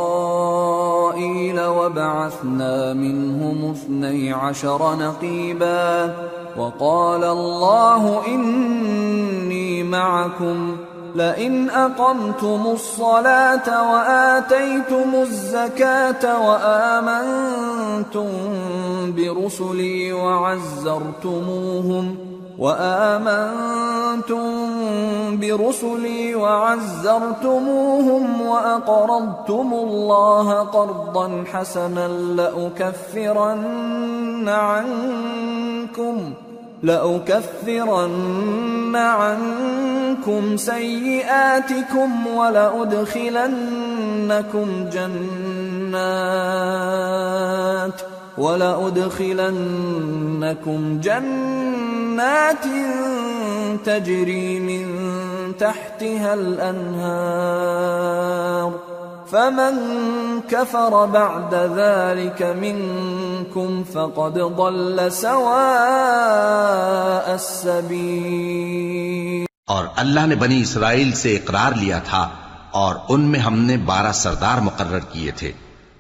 وبعثنا 1.62 2.94
منهم 2.94 3.72
اثني 3.72 4.34
عشر 4.34 4.96
نقيبا 4.96 6.16
وقال 6.58 7.24
الله 7.24 8.28
إني 8.28 9.84
معكم 9.84 10.78
لئن 11.16 11.70
أقمتم 11.70 12.62
الصلاة 12.68 13.92
وآتيتم 13.92 15.16
الزكاة 15.22 16.48
وآمنتم 16.48 18.28
برسلي 19.16 20.14
وعزرتموهم 20.14 22.16
وآمنتم 22.60 24.44
برسلي 25.40 26.36
وعزرتموهم 26.36 28.42
وأقرضتم 28.42 29.74
الله 29.74 30.54
قرضا 30.54 31.44
حسنا 31.54 32.08
لأكفرن 32.38 33.70
عنكم 34.50 36.34
لأكفرن 36.84 38.16
عنكم 38.96 40.58
سيئاتكم 40.58 42.28
ولأدخلنكم 42.28 43.50
جنات 44.94 46.04
ولأدخلنكم 48.38 49.20
جنات 51.04 52.66
تجري 53.86 54.60
من 54.60 54.88
تحتها 55.60 56.34
الأنهار 56.34 57.94
فمن 59.34 59.76
كفر 60.50 61.06
بعد 61.06 61.54
ذلك 61.54 62.42
منكم 62.42 63.84
فقد 63.94 64.34
ضل 64.58 65.12
سواء 65.12 67.34
السبيل. 67.34 69.46
اور 69.68 69.86
اللہ 69.96 70.26
نے 70.26 70.36
بنی 70.36 70.62
اسرائیل 70.62 71.12
سے 71.22 71.36
اقرار 71.36 71.72
لیا 71.76 72.00
تھا 72.10 72.28
اور 72.82 72.96
ان 73.10 73.22
میں 73.32 73.40
ہم 73.40 73.60
نے 73.62 73.78
بارہ 73.86 74.12
سردار 74.12 74.62
مقرر 74.62 75.00
کیے 75.14 75.32
تھے 75.38 75.52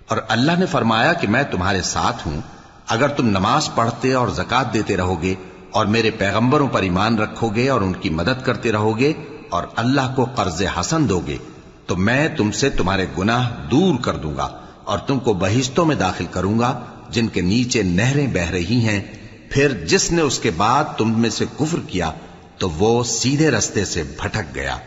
اور 0.08 0.18
اللہ 0.36 0.60
نے 0.60 0.66
فرمایا 0.66 1.14
کہ 1.14 1.28
میں 1.28 1.44
تمہارے 1.52 1.82
ساتھ 1.92 2.28
ہوں، 2.28 2.42
اگر 2.90 3.08
تم 3.18 3.30
نماز 3.30 3.70
پڑھتے 3.76 4.14
اور 4.14 4.28
زکات 4.42 4.74
دیتے 4.74 4.98
رہو 4.98 5.22
گے 5.22 5.36
اور 5.72 5.86
میرے 5.96 6.12
پیغمبروں 6.20 6.68
پر 6.68 6.82
ایمان 6.82 7.20
رکھو 7.20 7.50
گے 7.56 7.70
اور 7.70 7.82
ان 7.82 7.94
کی 8.02 8.10
مدد 8.20 8.46
کرتے 8.46 8.72
رہو 8.72 8.98
گے 9.00 9.14
اور 9.50 9.64
اللہ 9.76 10.14
کو 10.16 10.26
قرض 10.36 10.62
حسن 10.78 11.10
دو 11.10 11.20
گے 11.28 11.38
تو 11.86 11.96
میں 11.96 12.30
تم 12.38 12.52
سے 12.52 12.70
تمہارے 12.70 13.06
گناہ 13.18 13.50
دور 13.72 13.96
کر 14.02 14.14
دوں 14.14 14.38
گا 14.38 14.50
اور 14.84 15.00
تم 15.00 15.20
کو 15.20 15.34
بہشتوں 15.34 15.86
میں 15.86 15.96
داخل 15.96 16.26
کروں 16.32 16.60
گا، 16.60 16.80
جن 17.10 17.28
کے 17.28 17.42
نیچے 17.42 17.84
نہریں 17.84 18.28
بہ 18.28 18.40
رہی 18.40 18.74
ہیں۔ 18.76 19.02
پھر 19.50 19.86
جس 19.86 20.12
نے 20.12 20.22
اس 20.22 20.40
کے 20.40 20.52
بعد 20.58 20.84
تم 20.98 21.22
میں 21.22 21.30
سے 21.30 21.46
کفر 21.60 21.80
کیا، 21.88 22.12
تو 22.58 22.70
وہ 22.70 23.04
سیدھے 23.04 23.52
رستے 23.52 23.86
سے 23.86 24.04
بھٹک 24.04 24.56
گیا۔ 24.56 24.78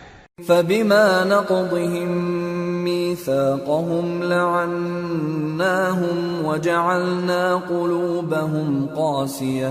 فبما 0.47 1.25
نقضهم 1.25 2.85
ميثاقهم 2.85 4.23
لعناهم 4.23 6.43
وجعلنا 6.45 7.57
قلوبهم 7.69 8.87
قاسية۔ 8.87 9.71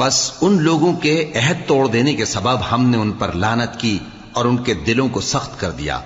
بس 0.00 0.32
ان 0.40 0.62
لوگوں 0.62 0.92
کے 0.92 1.32
عہد 1.34 1.56
توڑ 1.66 1.88
دینے 1.88 2.14
کے 2.14 2.24
سبب 2.24 2.56
ہم 2.72 2.84
نے 2.84 2.96
ان 2.96 3.12
پر 3.12 3.32
لانت 3.32 3.80
کی 3.80 3.98
اور 4.32 4.44
ان 4.44 4.56
کے 4.56 4.74
دلوں 4.74 5.08
کو 5.08 5.20
سخت 5.20 5.60
کر 5.60 5.70
دیا۔ 5.70 6.00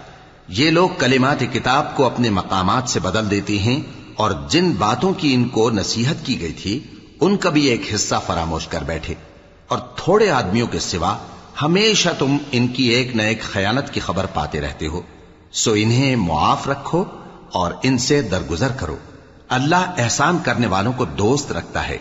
یہ 0.48 0.70
لوگ 0.70 0.88
کلمات 0.98 1.40
کتاب 1.52 1.96
کو 1.96 2.06
اپنے 2.06 2.30
مقامات 2.30 2.88
سے 2.88 3.00
بدل 3.00 3.30
دیتے 3.30 3.58
ہیں 3.58 3.80
اور 4.16 4.30
جن 4.48 4.72
باتوں 4.72 5.12
کی 5.12 5.34
ان 5.34 5.48
کو 5.48 5.70
نصیحت 5.70 6.26
کی 6.26 6.40
گئی 6.40 6.52
تھی، 6.52 6.80
ان 7.20 7.36
کا 7.36 7.50
بھی 7.50 7.66
ایک 7.66 7.94
حصہ 7.94 8.14
فراموش 8.26 8.66
کر 8.68 8.82
بیٹھے۔ 8.82 9.14
اور 9.68 9.78
تھوڑے 9.78 10.30
آدمیوں 10.30 10.66
کے 10.66 10.78
سوا 10.78 11.16
ہمیشہ 11.62 12.08
تم 12.18 12.36
ان 12.52 12.68
کی 12.68 12.84
ایک 12.84 13.16
نہ 13.16 13.22
ایک 13.22 13.42
خیانت 13.42 13.94
کی 13.94 14.00
خبر 14.00 14.26
پاتے 14.26 14.60
رہتے 14.60 14.86
ہو۔ 14.86 15.00
سو 15.52 15.72
انہیں 15.72 16.16
معاف 16.16 16.68
رکھو 16.68 17.04
اور 17.52 17.72
ان 17.82 17.98
سے 17.98 18.22
درگزر 18.22 18.68
کرو۔ 18.68 18.96
اللہ 19.48 19.94
احسان 19.98 20.38
کرنے 20.42 20.66
والوں 20.66 20.92
کو 20.96 21.04
دوست 21.04 21.52
رکھتا 21.52 21.88
ہے۔ 21.88 21.98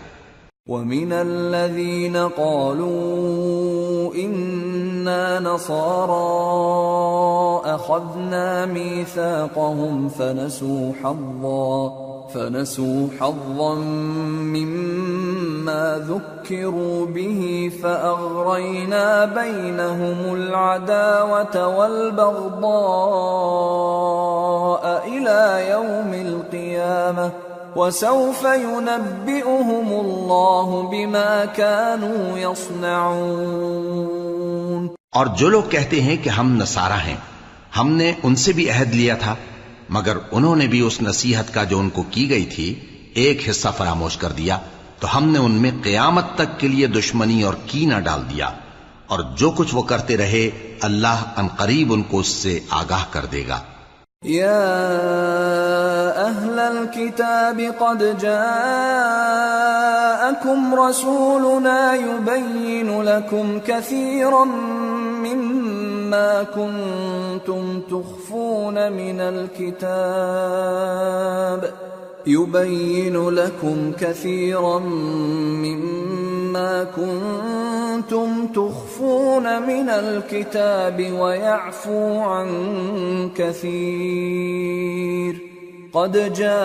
ومن 0.69 1.13
الذين 1.13 2.17
قالوا 2.17 4.13
إنا 4.13 5.39
نصارى 5.39 6.15
أخذنا 7.65 8.65
ميثاقهم 8.65 10.09
فنسوا 10.09 10.91
حظا 11.03 11.93
فنسوا 12.33 13.07
حظا 13.19 13.75
مما 14.45 16.07
ذكروا 16.09 17.05
به 17.05 17.71
فأغرينا 17.83 19.25
بينهم 19.25 20.35
العداوة 20.35 21.77
والبغضاء 21.77 22.69
إلى 25.07 25.69
يوم 25.69 26.13
القيامة 26.13 27.48
وسوف 27.79 28.43
ينبئهم 28.43 29.91
الله 29.91 30.91
بما 30.91 31.43
كانوا 31.55 32.39
يصنعون. 32.39 34.87
اور 35.11 35.25
جو 35.25 35.49
لوگ 35.49 35.63
کہتے 35.69 36.01
ہیں 36.01 36.17
کہ 36.23 36.29
ہم 36.29 36.55
نصارہ 36.55 36.93
ہیں 36.93 37.17
ہم 37.77 37.91
نے 37.91 38.13
ان 38.23 38.35
سے 38.35 38.53
بھی 38.53 38.69
عہد 38.69 38.95
لیا 38.95 39.15
تھا 39.15 39.35
مگر 39.89 40.17
انہوں 40.31 40.55
نے 40.55 40.67
بھی 40.67 40.81
اس 40.81 41.01
نصیحت 41.01 41.53
کا 41.53 41.63
جو 41.63 41.79
ان 41.79 41.89
کو 41.89 42.03
کی 42.11 42.29
گئی 42.29 42.45
تھی 42.45 42.75
ایک 43.13 43.49
حصہ 43.49 43.67
فراموش 43.77 44.17
کر 44.17 44.29
دیا 44.29 44.59
تو 44.99 45.17
ہم 45.17 45.29
نے 45.29 45.39
ان 45.39 45.51
میں 45.51 45.71
قیامت 45.83 46.25
تک 46.35 46.57
کے 46.57 46.67
لیے 46.67 46.87
دشمنی 46.87 47.43
اور 47.43 47.53
کینہ 47.65 47.99
ڈال 47.99 48.29
دیا۔ 48.29 48.49
اور 49.07 49.19
جو 49.37 49.51
کچھ 49.51 49.75
وہ 49.75 49.81
کرتے 49.81 50.17
رہے 50.17 50.49
اللہ 50.81 51.07
ان 51.07 51.47
قریب 51.47 51.93
ان 51.93 52.03
کو 52.03 52.19
اس 52.19 52.27
سے 52.27 52.59
آگاہ 52.69 53.03
کر 53.11 53.25
دے 53.25 53.47
گا۔ 53.47 53.59
يا 54.25 54.65
أهل 56.19 56.59
الكتاب 56.59 57.59
قد 57.79 58.17
جاءكم 58.19 58.39
رسولنا 60.75 61.95
يبين 61.95 63.01
لكم 63.01 63.59
كثيرا 63.67 64.45
مما 65.23 66.43
كنتم 66.43 67.81
تخفون 67.89 68.91
من 68.91 69.19
الكتاب 69.19 70.19
يبين 72.27 73.29
لكم 73.29 73.91
كثيرا 73.99 74.79
مما 75.63 76.83
كنتم 76.83 78.47
تخفون 78.47 79.61
من 79.61 79.89
الكتاب 79.89 81.13
ويعفو 81.19 82.19
عن 82.19 82.49
كثير 83.35 84.79
قد 85.93 86.33
جاءكم 86.33 86.59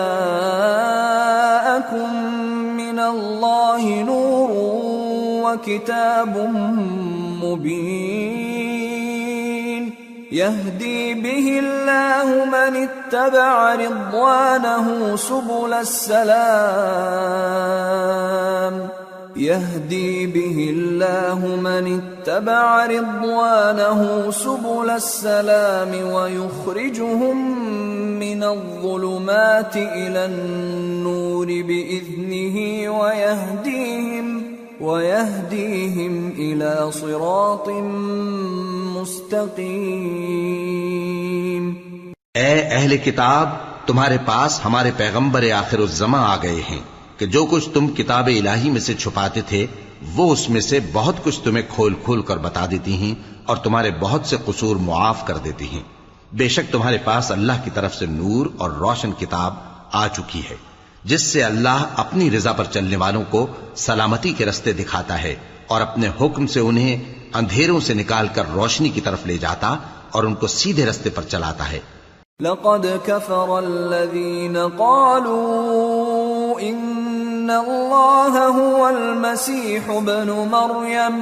من 2.77 2.99
الله 2.99 4.03
نور 4.03 4.51
وكتاب 5.45 6.37
مبين 7.43 8.65
يهدي 10.31 11.13
به 11.13 11.59
الله 11.59 12.45
من 12.45 12.87
اتبع 12.89 13.75
رضوانه 13.75 15.15
سبل 15.15 15.73
السلام 15.73 16.25
يهدي 19.37 20.27
به 20.27 20.69
الله 20.69 21.39
من 21.55 22.01
اتبع 22.01 22.85
رضوانه 22.85 24.31
سبل 24.31 24.89
السلام 24.89 25.91
ويخرجهم 26.13 27.59
من 28.19 28.43
الظلمات 28.43 29.75
إلى 29.75 30.25
النور 30.25 31.45
بإذنه 31.45 32.57
ويهديهم 32.99 34.41
ويهديهم 34.81 36.31
إلى 36.37 36.91
صراط 36.93 37.69
مستقيم 38.95 39.75
اے 42.33 42.53
اہل 42.61 42.97
کتاب، 42.97 43.49
تمہارے 43.85 44.17
پاس 44.25 44.65
ہمارے 44.65 44.91
پیغمبر 44.97 45.51
آخر 45.51 45.79
الزما 45.79 46.19
آ 46.33 46.35
گئے 46.43 46.61
ہیں۔ 46.69 46.94
کہ 47.17 47.25
جو 47.25 47.45
کچھ 47.45 47.69
تم 47.73 47.87
کتاب 47.87 48.27
الہی 48.27 48.69
میں 48.69 48.81
سے 48.81 48.93
چھپاتے 48.93 49.41
تھے، 49.41 49.65
وہ 50.15 50.33
اس 50.33 50.49
میں 50.49 50.61
سے 50.61 50.79
بہت 50.93 51.23
کچھ 51.23 51.39
تمہیں 51.43 51.63
کھول 51.75 51.93
کھول 52.03 52.21
کر 52.21 52.37
بتا 52.37 52.65
دیتی 52.71 52.93
ہیں 52.93 53.15
اور 53.45 53.57
تمہارے 53.57 53.91
بہت 53.99 54.25
سے 54.25 54.37
قصور 54.45 54.75
معاف 54.75 55.27
کر 55.27 55.37
دیتی 55.37 55.67
ہیں۔ 55.67 55.83
بے 56.33 56.49
شک 56.49 56.71
تمہارے 56.71 56.97
پاس 56.97 57.31
اللہ 57.31 57.51
کی 57.63 57.69
طرف 57.73 57.95
سے 57.95 58.05
نور 58.05 58.45
اور 58.57 58.71
روشن 58.71 59.11
کتاب 59.11 59.53
آ 59.91 60.07
چکی 60.07 60.41
ہے، 60.49 60.55
جس 61.03 61.21
سے 61.21 61.43
اللہ 61.43 61.85
اپنی 61.95 62.31
رضا 62.31 62.51
پر 62.51 62.63
چلنے 62.63 62.95
والوں 62.95 63.23
کو 63.29 63.47
سلامتی 63.75 64.33
کے 64.33 64.45
رستے 64.45 64.73
دکھاتا 64.73 65.23
ہے 65.23 65.35
اور 65.67 65.81
اپنے 65.81 66.07
حکم 66.21 66.47
سے 66.47 66.59
انہیں 66.59 67.03
اندھیروں 67.33 67.79
سے 67.79 67.93
نکال 67.93 68.27
کر 68.33 68.43
روشنی 68.53 68.89
کی 68.89 69.01
طرف 69.01 69.25
لے 69.25 69.37
جاتا 69.37 69.75
اور 70.11 70.23
ان 70.23 70.35
کو 70.35 70.47
سیدھے 70.47 70.85
رستے 70.85 71.09
پر 71.09 71.21
چلاتا 71.21 71.71
ہے۔ 71.71 71.79
لقد 72.39 72.85
كفر 73.05 73.49
الذين 73.49 74.57
قالوا 74.77 76.59
إن 76.59 77.04
ان 77.45 77.51
اللہ 77.51 78.37
هو 78.59 78.85
المسیح 78.85 79.89
ابن 79.89 80.29
مریم 80.51 81.21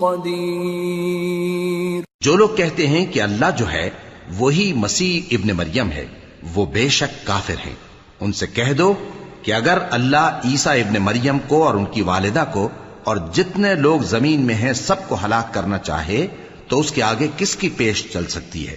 قدير 0.00 2.02
جو 2.20 2.36
لوگ 2.36 2.48
کہتے 2.56 2.86
ہیں 2.86 3.06
کہ 3.06 3.22
اللہ 3.22 3.46
جو 3.58 3.72
ہے، 3.72 3.90
وہی 4.38 4.72
مسیح 4.72 5.20
ابن 5.30 5.56
مریم 5.56 5.90
ہے۔ 5.90 6.06
وہ 6.54 6.66
بے 6.66 6.88
شک 6.88 7.26
کافر 7.26 7.54
ہیں۔ 7.66 7.74
ان 8.20 8.32
سے 8.32 8.46
کہہ 8.46 8.72
دو 8.72 8.94
کہ 9.42 9.54
اگر 9.54 9.78
اللہ 9.90 10.40
عیسیٰ 10.44 10.72
ابن 10.72 11.02
مریم 11.02 11.38
کو 11.38 11.66
اور 11.66 11.74
ان 11.74 11.84
کی 11.84 12.02
والدہ 12.02 12.44
کو 12.52 12.68
اور 13.04 13.16
جتنے 13.34 13.74
لوگ 13.74 14.00
زمین 14.00 14.40
میں 14.40 14.54
ہیں 14.54 14.72
سب 14.72 15.08
کو 15.08 15.16
ہلاک 15.24 15.54
کرنا 15.54 15.78
چاہے، 15.78 16.26
تو 16.68 16.80
اس 16.80 16.92
کے 16.92 17.02
آگے 17.02 17.28
کس 17.36 17.56
کی 17.56 17.68
پیش 17.68 18.12
چل 18.12 18.26
سکتی 18.26 18.68
ہے؟ 18.68 18.76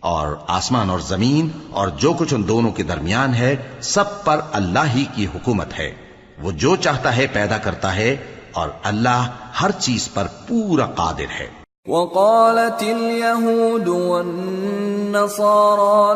اور 0.00 0.36
آسمان 0.48 0.90
اور 0.90 0.98
زمین 0.98 1.48
اور 1.70 1.88
جو 1.88 2.12
کچھ 2.12 2.34
ان 2.34 2.48
دونوں 2.48 2.72
کے 2.72 2.82
درمیان 2.82 3.34
ہے، 3.34 3.56
سب 3.80 4.24
پر 4.24 4.40
اللہ 4.52 4.94
ہی 4.94 5.04
کی 5.14 5.26
حکومت 5.34 5.78
ہے۔ 5.78 5.92
وہ 6.42 6.52
جو 6.52 6.76
چاہتا 6.76 7.16
ہے 7.16 7.26
پیدا 7.32 7.58
کرتا 7.58 7.96
ہے 7.96 8.16
اور 8.56 8.68
اللہ 8.82 9.26
ہر 9.62 9.70
چیز 9.70 10.08
پر 10.14 10.26
پورا 10.48 10.86
قادر 10.86 11.40
ہے۔ 11.40 11.66
وقالت 11.88 12.82
اليهود 12.82 13.88
والنصارى 13.88 14.42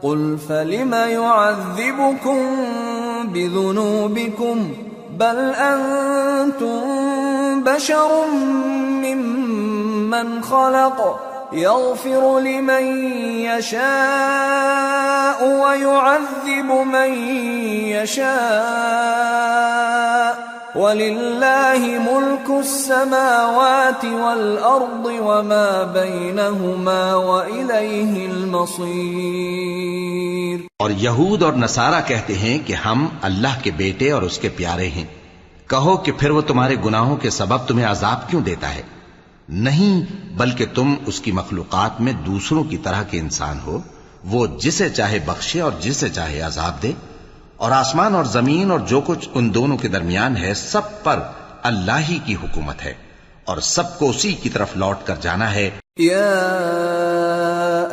قل 0.00 0.36
فلم 0.46 0.94
يعذبكم 1.08 2.38
بذنوبكم؟ 3.32 4.72
بل 5.10 5.52
أنتم 5.58 6.84
بشر 7.64 8.26
ممن 8.88 10.40
خلق. 10.48 11.00
يغفر 11.52 12.40
لمن 12.40 13.10
يشاء 13.40 15.42
ويعذب 15.42 16.86
من 16.86 17.34
يشاء. 17.84 20.48
ولله 20.74 22.00
ملك 22.00 22.50
السماوات 22.50 24.04
والأرض 24.04 25.04
وما 25.04 25.92
بينهما 25.92 27.14
وإليه 27.14 28.30
المصير. 28.30 30.58
اور 30.78 30.90
یہود 30.90 31.42
اور 31.42 31.52
نصارہ 31.52 32.00
کہتے 32.06 32.34
ہیں 32.34 32.58
کہ 32.66 32.72
ہم 32.72 33.08
اللہ 33.22 33.62
کے 33.62 33.70
بیٹے 33.70 34.10
اور 34.10 34.22
اس 34.22 34.38
کے 34.38 34.48
پیارے 34.48 34.88
ہیں۔ 34.88 35.04
کہو 35.66 35.96
کہ 35.96 36.12
پھر 36.12 36.30
وہ 36.30 36.40
تمہارے 36.40 36.76
گناہوں 36.84 37.16
کے 37.16 37.30
سبب 37.30 37.56
تمہیں 37.56 37.86
عذاب 37.86 38.30
کیوں 38.30 38.42
دیتا 38.42 38.74
ہے؟ 38.74 38.97
نہیں 39.48 40.04
بلکہ 40.36 40.66
تم 40.74 40.94
اس 41.06 41.20
کی 41.20 41.32
مخلوقات 41.32 42.00
میں 42.00 42.12
دوسروں 42.12 42.64
کی 42.64 42.76
طرح 42.76 43.02
کے 43.02 43.18
انسان 43.18 43.58
ہو۔ 43.66 43.78
وہ 44.24 44.46
جسے 44.46 44.90
چاہے 44.90 45.18
بخشے 45.18 45.60
اور 45.60 45.72
جسے 45.80 46.08
چاہے 46.08 46.40
عذاب 46.40 46.82
دے۔ 46.82 46.92
اور 47.56 47.70
آسمان 47.70 48.14
اور 48.14 48.24
زمین 48.24 48.70
اور 48.70 48.80
جو 48.80 49.00
کچھ 49.00 49.28
ان 49.34 49.54
دونوں 49.54 49.78
کے 49.78 49.88
درمیان 49.88 50.36
ہے، 50.36 50.54
سب 50.54 51.04
پر 51.04 51.20
اللہ 51.62 51.98
ہی 52.08 52.18
کی 52.24 52.34
حکومت 52.34 52.82
ہے۔ 52.82 52.94
اور 53.44 53.56
سب 53.56 53.98
کو 53.98 54.10
اسی 54.10 54.32
کی 54.32 54.48
طرف 54.48 54.68
لوٹ 54.76 54.96
کر 55.04 55.16
جانا 55.20 55.54
ہے۔ 55.54 55.70
يا 56.00 57.27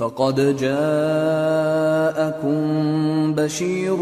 فقد 0.00 0.56
جاءكم 0.56 2.60
بشير 3.34 3.96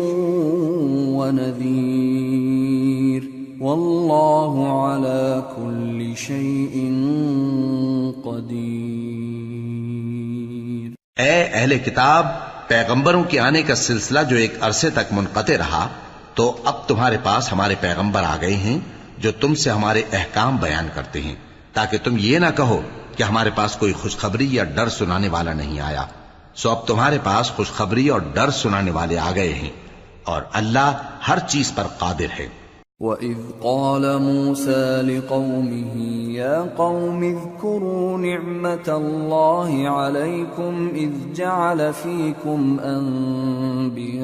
ونذير 1.18 3.22
والله 3.61 4.82
على 4.82 5.44
كل 5.57 6.16
شيء 6.16 6.74
قدير 8.24 8.78
اے 11.16 11.49
اہل 11.53 11.78
کتاب، 11.78 12.26
پیغمبروں 12.68 13.24
کے 13.24 13.40
آنے 13.40 13.62
کا 13.62 13.74
سلسلہ 13.74 14.20
جو 14.28 14.36
ایک 14.36 14.53
عرصے 14.61 14.90
تک 14.90 15.12
منقطع 15.12 15.55
رہا، 15.59 15.88
تو 16.34 16.57
اب 16.64 16.88
تمہارے 16.88 17.16
پاس 17.22 17.53
ہمارے 17.53 17.74
پیغمبر 17.80 18.22
آ 18.22 18.36
گئے 18.40 18.57
ہیں 18.57 18.78
جو 19.18 19.32
تم 19.40 19.55
سے 19.55 19.70
ہمارے 19.70 20.03
احکام 20.12 20.57
بیان 20.57 20.88
کرتے 20.94 21.20
ہیں، 21.20 21.34
تاکہ 21.72 21.99
تم 22.05 22.16
یہ 22.18 22.38
نہ 22.38 22.46
کہو 22.57 22.80
کہ 23.19 23.23
ہمارے 23.23 23.51
پاس 23.55 23.77
کوئی 23.77 23.93
خوشخبری 23.93 24.55
یا 24.55 24.64
ڈر 24.64 24.89
سنانے 24.89 25.29
والا 25.29 25.53
نہیں 25.53 25.81
آیا۔ 25.81 26.05
سو 26.55 26.71
اب 26.71 26.87
تمہارے 26.87 27.19
پاس 27.25 27.51
خوشخبری 27.51 28.09
اور 28.09 28.21
ڈر 28.35 28.51
سنانے 28.51 28.91
والے 28.91 29.19
آ 29.19 29.31
گئے 29.35 29.55
ہیں 29.55 29.71
اور 30.25 30.43
اللہ 30.53 30.93
ہر 31.29 31.39
چیز 31.49 31.75
پر 31.75 31.83
قادر 31.99 32.41
ہے۔ 32.41 32.47
وَإِذْ 33.01 33.62
قَالَ 33.62 34.07
مُوسَى 34.21 35.03
لِقَوْمِهِ 35.03 36.01
يَا 36.31 36.64
قَوْمِ 36.77 37.35
اذْكُرُوا 37.35 38.19
نِعْمَةَ 38.19 38.91
اللَّهِ 38.91 39.87
عَلَيْكُمْ 39.87 40.89
إِذْ 40.95 41.35
جَعَلَ 41.35 41.83
فِيكُمْ 42.03 42.81
أَنْبِيَاءَ 42.85 44.19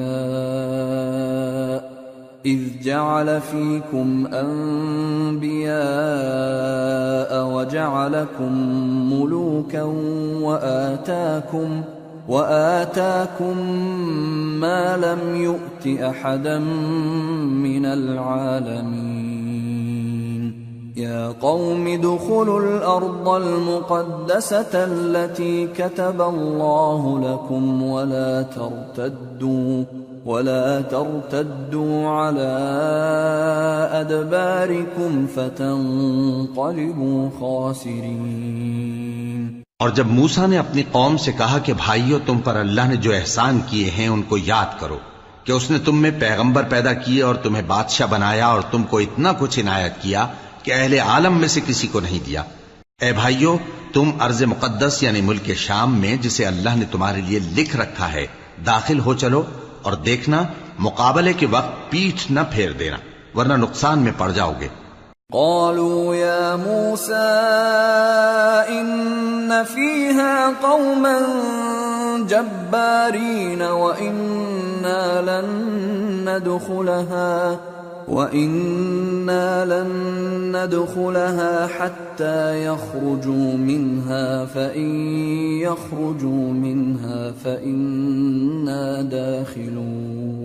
إِذْ 2.45 2.59
جَعَلَ 2.83 3.41
فِيكُمْ 3.41 4.27
أَنْبِيَاءَ 4.33 5.71
وَجَعَلَكُمْ 7.55 8.53
مُلُوكًا 9.13 9.83
وَآتَاكُمْ 10.41 11.81
وآتاكم 12.27 13.57
ما 14.59 14.97
لم 14.97 15.35
يؤت 15.35 16.01
أحدا 16.01 16.59
من 17.65 17.85
العالمين. 17.85 19.45
يا 20.97 21.27
قوم 21.41 21.87
ادخلوا 21.87 22.59
الأرض 22.59 23.29
المقدسة 23.29 24.73
التي 24.73 25.67
كتب 25.67 26.21
الله 26.21 27.19
لكم 27.19 27.83
ولا 27.83 28.41
ترتدوا 28.41 29.83
ولا 30.25 30.81
ترتدوا 30.81 32.21
على 32.21 32.57
أدباركم 34.01 35.25
فتنقلبوا 35.33 37.29
خاسرين. 37.39 39.61
اور 39.79 39.89
جب 39.89 40.07
موسا 40.07 40.45
نے 40.45 40.57
اپنی 40.57 40.83
قوم 40.91 41.17
سے 41.17 41.31
کہا 41.31 41.57
کہ 41.57 41.73
بھائیو، 41.73 42.19
تم 42.25 42.39
پر 42.39 42.55
اللہ 42.55 42.81
نے 42.87 42.95
جو 42.95 43.15
احسان 43.15 43.59
کیے 43.69 43.89
ہیں 43.89 44.07
ان 44.07 44.21
کو 44.21 44.37
یاد 44.37 44.79
کرو 44.79 44.97
کہ 45.43 45.51
اس 45.51 45.71
نے 45.71 45.79
تم 45.79 46.01
میں 46.01 46.11
پیغمبر 46.19 46.63
پیدا 46.63 46.93
کیے 46.93 47.21
اور 47.21 47.35
تمہیں 47.35 47.63
بادشاہ 47.67 48.07
بنایا 48.07 48.47
اور 48.47 48.61
تم 48.71 48.83
کو 48.83 48.97
اتنا 48.97 49.33
کچھ 49.39 49.59
عنایت 49.59 50.01
کیا 50.01 50.27
کہ 50.63 50.73
اہل 50.73 50.99
عالم 50.99 51.37
میں 51.37 51.47
سے 51.47 51.61
کسی 51.67 51.87
کو 51.87 51.99
نہیں 51.99 52.25
دیا۔ 52.25 52.43
اے 53.01 53.11
بھائیو، 53.11 53.57
تم 53.93 54.11
ارض 54.21 54.43
مقدس 54.43 55.03
یعنی 55.03 55.21
ملک 55.21 55.55
شام 55.55 55.97
میں 55.97 56.15
جسے 56.15 56.45
اللہ 56.45 56.69
نے 56.75 56.85
تمہارے 56.91 57.21
لیے 57.21 57.39
لکھ 57.39 57.75
رکھا 57.75 58.13
ہے، 58.13 58.27
داخل 58.65 58.99
ہو 58.99 59.13
چلو۔ 59.13 59.43
اور 59.85 59.93
دیکھنا، 59.93 60.43
مقابلے 60.79 61.33
کے 61.33 61.45
وقت 61.45 61.91
پیٹھ 61.91 62.31
نہ 62.31 62.39
پھیر 62.51 62.71
دینا، 62.71 62.97
ورنہ 63.35 63.53
نقصان 63.53 63.99
میں 63.99 64.11
پڑ 64.17 64.31
جاؤ 64.31 64.53
گے۔ 64.59 64.67
قالوا 65.31 66.15
يا 66.15 66.55
موسى 66.55 67.23
إن 68.71 69.51
فيها 69.73 70.49
قوما 70.61 71.19
جبارين 72.29 73.61
وإنا 73.61 75.21
لن 75.21 75.65
ندخلها۔ 76.25 77.55
وَإِنَّا 78.07 79.65
لَن 79.65 79.89
ندخلها 80.55 81.67
حَتَّى 81.67 82.65
يَخْرُجُوا 82.65 83.57
مِنْهَا 83.57 84.45
فَإِن 84.45 84.89
يَخْرُجُوا 85.59 86.53
مِنْهَا 86.53 87.31
فَإِنَّا 87.31 89.01
دَاخِلُونَ 89.01 90.44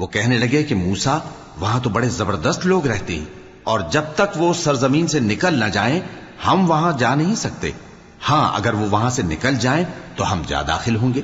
وہ 0.00 0.06
کہنے 0.06 0.38
لگے 0.38 0.62
کہ 0.62 0.74
موسا 0.74 1.18
وہاں 1.60 1.80
تو 1.80 1.90
بڑے 1.90 2.08
زبردست 2.08 2.66
لوگ 2.66 2.86
رہتے 2.86 3.14
ہیں، 3.14 3.24
اور 3.62 3.80
جب 3.90 4.02
تک 4.14 4.36
وہ 4.36 4.54
سرزمین 4.54 5.06
سے 5.06 5.20
نکل 5.20 5.58
نہ 5.58 5.64
جائیں، 5.64 6.00
ہم 6.46 6.70
وہاں 6.70 6.92
جا 6.98 7.14
نہیں 7.14 7.34
سکتے۔ 7.34 7.70
ہاں 8.28 8.56
اگر 8.56 8.74
وہ 8.74 8.86
وہاں 8.90 9.10
سے 9.10 9.22
نکل 9.22 9.54
جائیں، 9.54 9.84
تو 10.16 10.32
ہم 10.32 10.42
جا 10.46 10.62
داخل 10.62 10.96
ہوں 10.96 11.14
گے۔ 11.14 11.20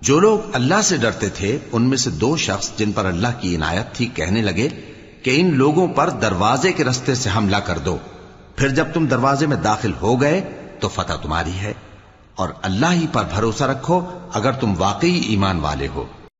جو 0.00 0.18
لوگ 0.18 0.38
اللہ 0.52 0.82
سے 0.84 0.96
ڈرتے 0.96 1.28
تھے، 1.28 1.58
ان 1.72 1.82
میں 1.82 1.96
سے 1.96 2.10
دو 2.10 2.36
شخص 2.36 2.70
جن 2.76 2.92
پر 2.92 3.04
اللہ 3.04 3.28
کی 3.40 3.56
عنایت 3.56 3.94
تھی، 3.94 4.06
کہنے 4.06 4.42
لگے 4.42 4.68
کہ 5.22 5.40
ان 5.40 5.56
لوگوں 5.56 5.88
پر 5.88 6.10
دروازے 6.10 6.72
کے 6.72 6.84
رستے 6.84 7.14
سے 7.14 7.30
حملہ 7.36 7.56
کر 7.56 7.78
دو۔ 7.78 7.96
پھر 8.56 8.68
جب 8.68 8.86
تم 8.94 9.06
دروازے 9.06 9.46
میں 9.46 9.56
داخل 9.56 9.92
ہو 10.02 10.20
گئے، 10.20 10.52
تو 10.80 10.88
فتح 10.88 11.12
تمہاری 11.22 11.58
ہے۔ 11.58 11.72
اور 12.34 12.48
اللہ 12.62 12.92
ہی 12.92 13.06
پر 13.12 13.24
بھروسہ 13.34 13.64
رکھو، 13.64 14.04
اگر 14.34 14.52
تم 14.52 14.74
واقعی 14.78 15.20
ایمان 15.20 15.60
والے 15.60 15.88
ہو۔ 15.88 16.04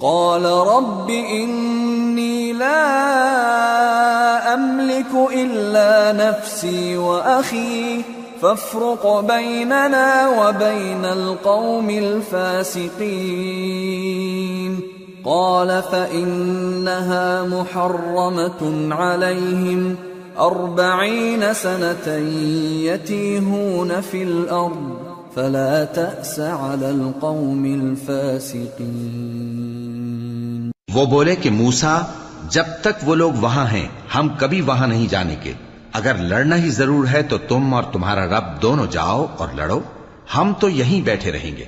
قال 0.00 0.44
رب 0.44 1.10
إني 1.10 2.52
لا 2.52 4.54
أملك 4.54 5.06
إلا 5.34 6.12
نفسي 6.12 6.96
وأخي، 6.96 8.02
فافرق 8.42 9.20
بيننا 9.20 10.28
وبين 10.28 11.04
القوم 11.04 11.90
الفاسقين. 11.90 12.96
قال 15.24 15.82
فإنها 15.82 17.42
محرمة 17.42 18.94
عليهم، 18.94 19.96
أربعين 20.38 21.54
سنة 21.54 22.16
يتيهون 22.82 24.00
في 24.00 24.22
الأرض، 24.22 24.96
فلا 25.36 25.84
تأس 25.84 26.40
على 26.40 26.90
القوم 26.90 27.64
الفاسقين. 27.64 29.65
وہ 30.96 31.04
بولے 31.06 31.36
کہ 31.36 31.50
موسا 31.50 31.98
جب 32.48 32.64
تک 32.80 33.02
وہ 33.02 33.14
لوگ 33.14 33.32
وہاں 33.32 33.66
ہیں، 33.66 33.88
ہم 34.14 34.28
کبھی 34.28 34.60
وہاں 34.60 34.86
نہیں 34.86 35.06
جانے 35.06 35.34
کے۔ 35.42 35.52
اگر 35.92 36.14
لڑنا 36.14 36.56
ہی 36.56 36.70
ضرور 36.70 37.06
ہے 37.06 37.22
تو 37.22 37.38
تم 37.38 37.74
اور 37.74 37.82
تمہارا 37.82 38.24
رب 38.26 38.62
دونوں 38.62 38.86
جاؤ 38.90 39.26
اور 39.38 39.48
لڑو، 39.54 39.80
ہم 40.36 40.52
تو 40.60 40.68
یہیں 40.68 41.00
بیٹھے 41.00 41.32
رہیں 41.32 41.56
گے۔ 41.56 41.64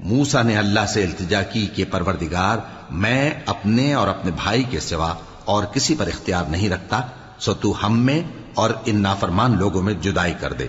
موسا 0.00 0.42
نے 0.42 0.56
اللہ 0.58 0.86
سے 0.88 1.02
التجا 1.04 1.42
کی 1.42 1.66
کہ 1.66 1.84
پروردگار، 1.90 2.58
میں 2.90 3.30
اپنے 3.46 3.94
اور 3.94 4.08
اپنے 4.08 4.30
بھائی 4.36 4.62
کے 4.62 4.80
سوا 4.80 5.12
اور 5.44 5.64
کسی 5.64 5.94
پر 5.94 6.06
اختیار 6.06 6.44
نہیں 6.44 6.68
رکھتا، 6.68 7.00
سو 7.38 7.54
تو 7.54 7.74
ہم 7.82 7.98
میں 7.98 8.22
اور 8.54 8.70
ان 8.86 9.02
نافرمان 9.02 9.58
لوگوں 9.58 9.82
میں 9.82 9.94
جدائی 9.94 10.34
کر 10.40 10.52
دے۔ 10.52 10.68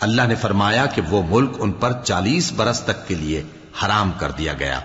اللہ 0.00 0.22
نے 0.22 0.34
فرمایا 0.34 0.86
کہ 0.86 1.02
وہ 1.10 1.22
ملک 1.30 1.56
ان 1.58 1.72
پر 1.72 1.92
چالیس 2.04 2.52
برس 2.52 2.80
تک 2.80 3.08
کے 3.08 3.14
لیے 3.14 3.42
حرام 3.84 4.12
کر 4.18 4.30
دیا 4.30 4.52
گیا، 4.58 4.80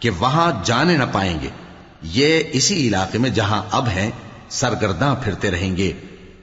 کہ 0.00 0.10
وہاں 0.10 0.50
جانے 0.64 0.96
نہ 0.96 1.04
پائیں 1.12 1.36
گے۔ 1.40 1.48
یہ 2.02 2.42
اسی 2.52 2.88
علاقے 2.88 3.18
میں 3.18 3.30
جہاں 3.30 3.62
اب 3.70 3.88
ہیں، 3.88 4.10
سرگرداں 4.48 5.14
پھرتے 5.14 5.50
رہیں 5.50 5.76
گے۔ 5.76 5.92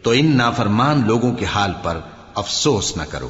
تو 0.04 0.12
ان 0.12 0.38
نافرمان 0.38 1.02
لوگوں 1.06 1.34
کے 1.34 1.46
حال 1.46 1.72
پر 1.84 2.00
افسوس 2.36 2.98
نہ 2.98 3.04
کرو۔ 3.04 3.30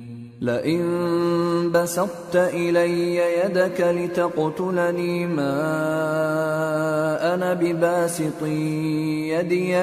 لئن 0.41 1.71
بسطت 1.71 2.35
إلي 2.35 3.15
يدك 3.15 3.81
لتقتلني 3.81 5.27
ما 5.27 5.53
أنا 7.33 7.53
بباسط 7.53 8.43
يدي 8.43 9.75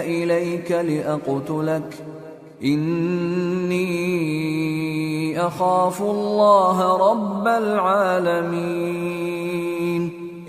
رب 6.96 7.48
العالمين. 7.48 8.98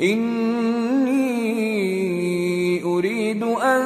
إني 0.02 1.24
أريد 2.84 3.44
أن 3.44 3.82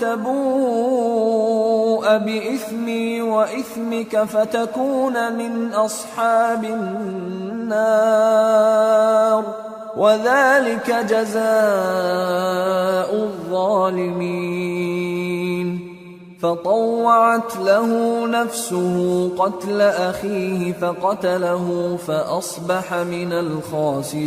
تبوء 0.00 1.65
بإثمي 2.10 3.22
وإثمك 3.22 4.24
فتكون 4.24 5.32
من 5.32 5.72
أصحاب 5.72 6.64
النار. 6.64 7.96
وذلك 9.96 10.90
جزاء 10.90 13.14
الظالمين. 13.14 14.66
فطوعت 16.42 17.56
له 17.56 18.26
نفسه 18.26 19.28
قتل 19.38 19.80
أخيه 19.80 20.72
فقتله 20.72 21.98
فأصبح 22.06 22.94
من 22.94 23.32
الخاسرين. 23.32 24.26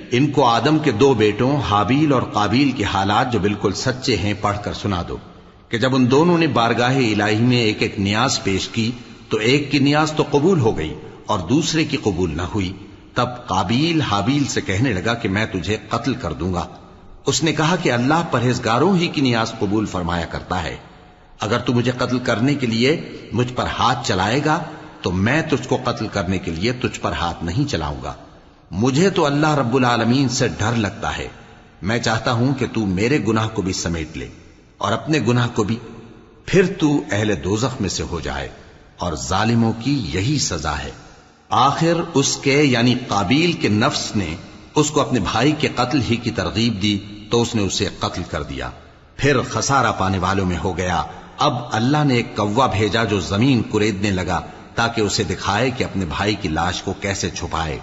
ان 0.13 0.31
کو 0.31 0.45
آدم 0.45 0.79
کے 0.79 0.91
دو 0.91 1.13
بیٹوں، 1.13 1.61
حابیل 1.69 2.13
اور 2.13 2.21
قابیل 2.21 2.71
کے 2.71 2.83
حالات 2.83 3.33
جو 3.33 3.39
بالکل 3.39 3.73
سچے 3.73 4.15
ہیں، 4.17 4.33
پڑھ 4.41 4.57
کر 4.63 4.73
سنا 4.73 5.03
دو 5.07 5.17
کہ 5.69 5.77
جب 5.77 5.95
ان 5.95 6.11
دونوں 6.11 6.37
نے 6.37 6.47
بارگاہ 6.47 6.95
الہی 6.97 7.41
میں 7.41 7.57
ایک 7.57 7.81
ایک 7.81 7.99
نیاز 7.99 8.43
پیش 8.43 8.67
کی، 8.67 8.91
تو 9.29 9.37
ایک 9.37 9.71
کی 9.71 9.79
نیاز 9.79 10.11
تو 10.11 10.23
قبول 10.31 10.59
ہو 10.59 10.77
گئی 10.77 10.93
اور 11.25 11.39
دوسرے 11.39 11.85
کی 11.85 11.97
قبول 11.97 12.37
نہ 12.37 12.41
ہوئی۔ 12.41 12.73
تب 13.13 13.27
قابیل 13.47 14.01
حابیل 14.01 14.43
سے 14.43 14.61
کہنے 14.61 14.93
لگا 14.93 15.13
کہ 15.13 15.29
میں 15.29 15.45
تجھے 15.45 15.77
قتل 15.89 16.13
کر 16.13 16.33
دوں 16.33 16.53
گا۔ 16.53 16.67
اس 17.25 17.43
نے 17.43 17.53
کہا 17.53 17.75
کہ 17.75 17.91
اللہ 17.91 18.23
پرہیزگاروں 18.31 18.97
ہی 18.97 19.07
کی 19.07 19.21
نیاز 19.21 19.53
قبول 19.59 19.85
فرمایا 19.85 20.25
کرتا 20.25 20.63
ہے۔ 20.63 20.77
اگر 21.39 21.59
تو 21.59 21.73
مجھے 21.73 21.91
قتل 21.97 22.19
کرنے 22.19 22.55
کے 22.55 22.67
لیے 22.67 23.09
مجھ 23.33 23.53
پر 23.53 23.65
ہاتھ 23.79 24.07
چلائے 24.07 24.41
گا، 24.45 24.63
تو 25.01 25.11
میں 25.11 25.41
تجھ 25.41 25.67
کو 25.67 25.77
قتل 25.83 26.07
کرنے 26.07 26.37
کے 26.37 26.51
لیے 26.51 26.71
تجھ 26.71 26.99
پر 26.99 27.11
ہاتھ 27.11 27.43
نہیں 27.43 27.69
چلاؤں 27.69 28.03
گا۔ 28.03 28.13
مجھے 28.71 29.09
تو 29.09 29.25
اللہ 29.25 29.55
رب 29.55 29.75
العالمین 29.75 30.29
سے 30.29 30.47
ڈر 30.47 30.75
لگتا 30.75 31.17
ہے۔ 31.17 31.27
میں 31.81 31.99
چاہتا 31.99 32.31
ہوں 32.31 32.53
کہ 32.53 32.65
تو 32.73 32.85
میرے 32.85 33.19
گناہ 33.27 33.47
کو 33.47 33.61
بھی 33.61 33.73
سمیٹ 33.73 34.17
لے 34.17 34.27
اور 34.77 34.91
اپنے 34.91 35.19
گناہ 35.27 35.47
کو 35.55 35.63
بھی۔ 35.63 35.75
پھر 36.45 36.65
تو 36.79 37.01
اہل 37.11 37.33
دوزخ 37.43 37.81
میں 37.81 37.89
سے 37.89 38.03
ہو 38.03 38.19
جائے 38.19 38.49
اور 38.97 39.13
ظالموں 39.13 39.73
کی 39.79 40.09
یہی 40.13 40.39
سزا 40.39 40.79
ہے۔ 40.79 40.91
آخر 41.49 41.93
اس 42.13 42.37
کے 42.37 42.63
یعنی 42.63 42.95
قابیل 43.07 43.53
کے 43.53 43.69
نفس 43.69 44.15
نے 44.15 44.35
اس 44.75 44.89
کو 44.89 45.01
اپنے 45.01 45.19
بھائی 45.19 45.51
کے 45.51 45.67
قتل 45.75 46.01
ہی 46.09 46.15
کی 46.15 46.31
ترغیب 46.31 46.81
دی 46.81 46.99
تو 47.31 47.41
اس 47.41 47.55
نے 47.55 47.61
اسے 47.61 47.87
قتل 47.99 48.21
کر 48.29 48.43
دیا۔ 48.43 48.69
پھر 49.17 49.41
خسارہ 49.41 49.91
پانے 49.91 50.17
والوں 50.17 50.45
میں 50.45 50.57
ہو 50.63 50.77
گیا۔ 50.77 51.03
اب 51.37 51.53
اللہ 51.71 52.03
نے 52.03 52.13
ایک 52.13 52.35
کوا 52.35 52.67
بھیجا 52.67 53.03
جو 53.03 53.19
زمین 53.19 53.61
کریدنے 53.73 54.11
لگا 54.11 54.41
تاکہ 54.75 55.01
اسے 55.01 55.23
دکھائے 55.23 55.71
کہ 55.77 55.83
اپنے 55.83 56.05
بھائی 56.05 56.35
کی 56.35 56.49
لاش 56.49 56.83
کو 56.83 56.93
کیسے 57.01 57.29
چھپائے۔ 57.29 57.79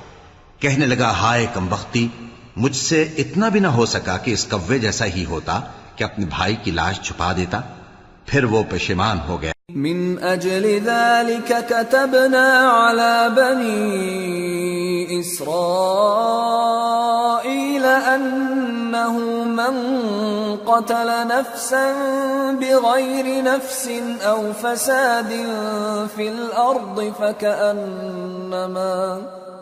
کہنے 0.61 0.87
لگا، 0.87 1.11
ہائے 1.11 1.47
کم 1.55 1.67
بختی، 1.67 2.09
مجھ 2.57 2.77
سے 2.77 3.03
اتنا 3.03 3.49
بھی 3.49 3.61
نہ 3.61 3.67
ہو 3.67 3.87
سکا 3.87 4.17
کہ 4.17 4.31
اس 4.31 4.45
کوے 4.45 4.79
جیسا 4.79 5.05
ہی 5.05 5.25
ہوتا 5.25 5.61
کہ 5.97 6.05
اپنے 6.05 6.27
بھائی 6.27 6.57
کی 6.63 6.71
لاش 6.71 7.01
چھپا 7.01 7.33
دیتا. 7.37 7.61
پھر 8.27 8.45
وہ 8.45 8.63
پشیمان 8.71 9.19
ہو 9.29 9.43
گیا۔ 9.43 9.53
من 9.75 10.15
أجل 10.23 10.79
ذلك 10.85 11.53
كتبنا 11.69 12.71
على 12.71 13.29
بني 13.37 15.21
إسرائيل 15.21 17.87
أنه 18.15 19.45
من 19.45 19.77
قتل 20.67 21.27
نفسا 21.27 21.93
بغير 22.61 23.43
نفس 23.43 23.89
أو 24.27 24.53
فساد 24.61 25.33
في 26.17 26.29
الأرض 26.29 27.03
فكأنما 27.19 29.19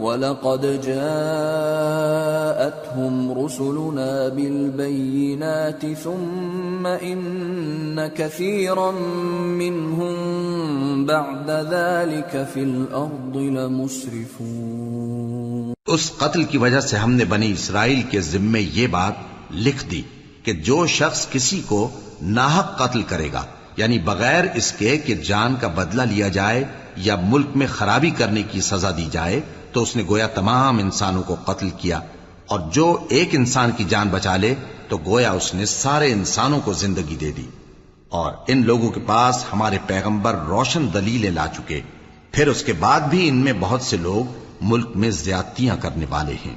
ولقد 0.00 0.80
جاءتهم 0.80 1.94
رسلنا 3.32 4.28
بالبينات 4.28 5.86
ثم 5.94 6.86
إن 6.86 8.06
كثيرا 8.08 8.90
منهم 9.60 11.06
بعد 11.06 11.50
ذلك 11.50 12.46
في 12.54 12.60
الأرض 12.60 13.36
لمسرفون. 13.36 14.94
اس 15.86 16.12
قتل 16.18 16.44
کی 16.44 16.58
وجہ 16.58 16.80
سے 16.80 16.96
ہم 16.96 17.12
نے 17.12 17.24
بنی 17.24 17.50
اسرائیل 17.52 18.02
کے 18.10 18.20
ذمے 18.20 18.60
یہ 18.60 18.86
بات 18.86 19.14
لکھ 19.50 19.84
دی 19.90 20.02
کہ 20.42 20.52
جو 20.52 20.86
شخص 20.86 21.26
کسی 21.30 21.60
کو 21.66 21.90
ناحق 22.22 22.78
قتل 22.78 23.02
کرے 23.02 23.28
گا 23.32 23.44
یعنی 23.76 23.98
بغیر 23.98 24.44
اس 24.54 24.72
کے 24.72 24.96
کہ 24.96 25.14
جان 25.14 25.54
کا 25.60 25.68
بدلہ 25.68 26.02
لیا 26.02 26.28
جائے 26.28 26.64
یا 26.96 27.16
ملک 27.22 27.56
میں 27.56 27.66
خرابی 27.66 28.10
کرنے 28.10 28.42
کی 28.50 28.60
سزا 28.60 28.90
دی 28.90 29.06
جائے 29.12 29.40
تو 29.74 29.82
اس 29.82 29.96
نے 29.96 30.02
گویا 30.08 30.26
تمام 30.26 30.78
انسانوں 30.78 31.22
کو 31.22 31.34
قتل 31.34 31.70
کیا 31.70 32.00
اور 32.46 32.60
جو 32.72 32.98
ایک 33.08 33.28
انسان 33.32 33.70
کی 33.76 33.84
جان 33.84 34.08
بچا 34.08 34.36
لے 34.36 34.54
تو 34.88 34.98
گویا 35.06 35.30
اس 35.30 35.54
نے 35.54 35.66
سارے 35.66 36.12
انسانوں 36.12 36.60
کو 36.64 36.72
زندگی 36.72 37.16
دے 37.16 37.32
دی۔ 37.32 37.46
اور 38.08 38.32
ان 38.48 38.62
لوگوں 38.66 38.90
کے 38.90 39.00
پاس 39.06 39.44
ہمارے 39.52 39.78
پیغمبر 39.86 40.34
روشن 40.34 40.88
دلیلیں 40.94 41.30
لا 41.30 41.46
چکے۔ 41.56 41.80
پھر 42.32 42.48
اس 42.48 42.62
کے 42.62 42.72
بعد 42.72 43.00
بھی 43.00 43.28
ان 43.28 43.36
میں 43.36 43.52
بہت 43.60 43.82
سے 43.82 43.96
لوگ 43.96 44.32
ملک 44.60 44.90
میں 44.94 45.10
زیادتیاں 45.10 45.76
کرنے 45.80 46.06
والے 46.10 46.34
ہیں۔ 46.46 46.56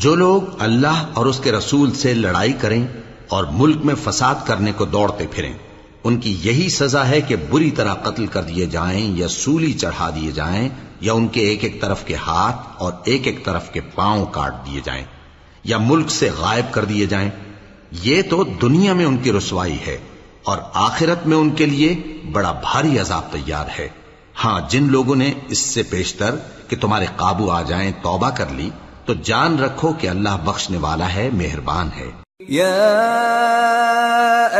جو 0.00 0.14
لوگ 0.14 0.42
اللہ 0.58 1.02
اور 1.14 1.26
اس 1.26 1.40
کے 1.40 1.52
رسول 1.52 1.92
سے 1.94 2.14
لڑائی 2.14 2.52
کریں 2.52 2.86
اور 3.28 3.44
ملک 3.52 3.84
میں 3.84 3.94
فساد 4.04 4.34
کرنے 4.46 4.72
کو 4.72 4.84
دوڑتے 4.84 5.26
پھریں، 5.30 5.52
ان 6.04 6.16
کی 6.16 6.36
یہی 6.42 6.68
سزا 6.68 7.08
ہے 7.08 7.20
کہ 7.20 7.36
بری 7.50 7.70
طرح 7.70 7.94
قتل 7.94 8.26
کر 8.26 8.42
دیے 8.42 8.66
جائیں 8.66 9.16
یا 9.16 9.28
سولی 9.28 9.72
چڑھا 9.72 10.10
دیے 10.10 10.30
جائیں 10.30 10.68
یا 11.00 11.12
ان 11.12 11.28
کے 11.28 11.40
ایک 11.40 11.64
ایک 11.64 11.80
طرف 11.80 12.04
کے 12.04 12.14
ہاتھ 12.14 12.56
اور 12.78 12.92
ایک 13.04 13.26
ایک 13.26 13.44
طرف 13.44 13.72
کے 13.72 13.80
پاؤں 13.80 14.26
کاٹ 14.26 14.66
دیے 14.66 14.80
جائیں 14.84 15.04
یا 15.64 15.78
ملک 15.78 16.10
سے 16.10 16.30
غائب 16.38 16.72
کر 16.74 16.84
دیے 16.84 17.06
جائیں۔ 17.06 17.30
یہ 18.02 18.22
تو 18.22 18.44
دنیا 18.62 18.92
میں 18.92 19.04
ان 19.04 19.16
کی 19.16 19.32
رسوائی 19.32 19.78
ہے 19.86 19.98
اور 20.44 20.58
آخرت 20.74 21.26
میں 21.26 21.36
ان 21.36 21.50
کے 21.50 21.66
لیے 21.66 21.94
بڑا 22.32 22.52
بھاری 22.52 22.98
عذاب 22.98 23.32
تیار 23.32 23.66
ہے۔ 23.78 23.88
ہاں 24.44 24.60
جن 24.68 24.86
لوگوں 24.90 25.16
نے 25.16 25.32
اس 25.48 25.58
سے 25.58 25.82
پیشتر 25.82 26.36
کہ 26.68 26.76
تمہارے 26.76 27.06
قابو 27.16 27.50
آ 27.50 27.62
جائیں، 27.62 27.90
توبہ 28.02 28.30
کر 28.30 28.46
لی 28.52 28.70
تو 29.10 29.14
جان 29.22 29.58
رکھو 29.58 29.92
کہ 29.98 30.08
اللہ 30.08 30.28
بخشنے 30.44 30.78
والا 30.78 31.14
ہے 31.14 31.30
مہربان 31.32 31.88
ہے۔ 31.96 32.10
يا 32.50 33.00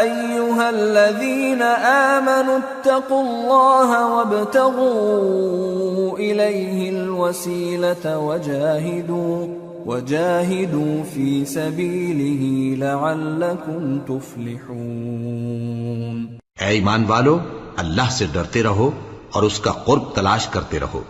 ايها 0.01 0.69
الذين 0.69 1.63
امنوا 1.83 2.57
اتقوا 2.57 3.21
الله 3.21 4.09
وابتغوا 4.09 6.19
اليه 6.19 6.99
الوسيله 6.99 8.19
وجاهدوا 8.19 9.47
وجاهدوا 9.87 11.05
في 11.15 11.45
سبيله 11.45 12.77
لعلكم 12.77 13.99
تفلحون۔ 13.99 16.39
اے 16.61 16.67
ایمان 16.67 17.05
والو 17.09 17.39
اللہ 17.77 18.11
سے 18.11 18.27
ڈرتے 18.33 18.63
رہو 18.63 18.91
اور 19.33 19.43
اس 19.43 19.61
کا 19.61 19.71
قرب 19.71 20.03
تلاش 20.15 20.47
کرتے 20.47 20.81
رہو 20.81 21.03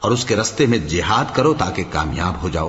اور 0.00 0.10
اس 0.10 0.24
کے 0.24 0.36
رستے 0.36 0.66
میں 0.66 0.78
جہاد 0.78 1.36
کرو 1.36 1.54
تاکہ 1.54 1.84
کامیاب 1.92 2.42
ہو 2.42 2.48
جاؤ۔ 2.48 2.68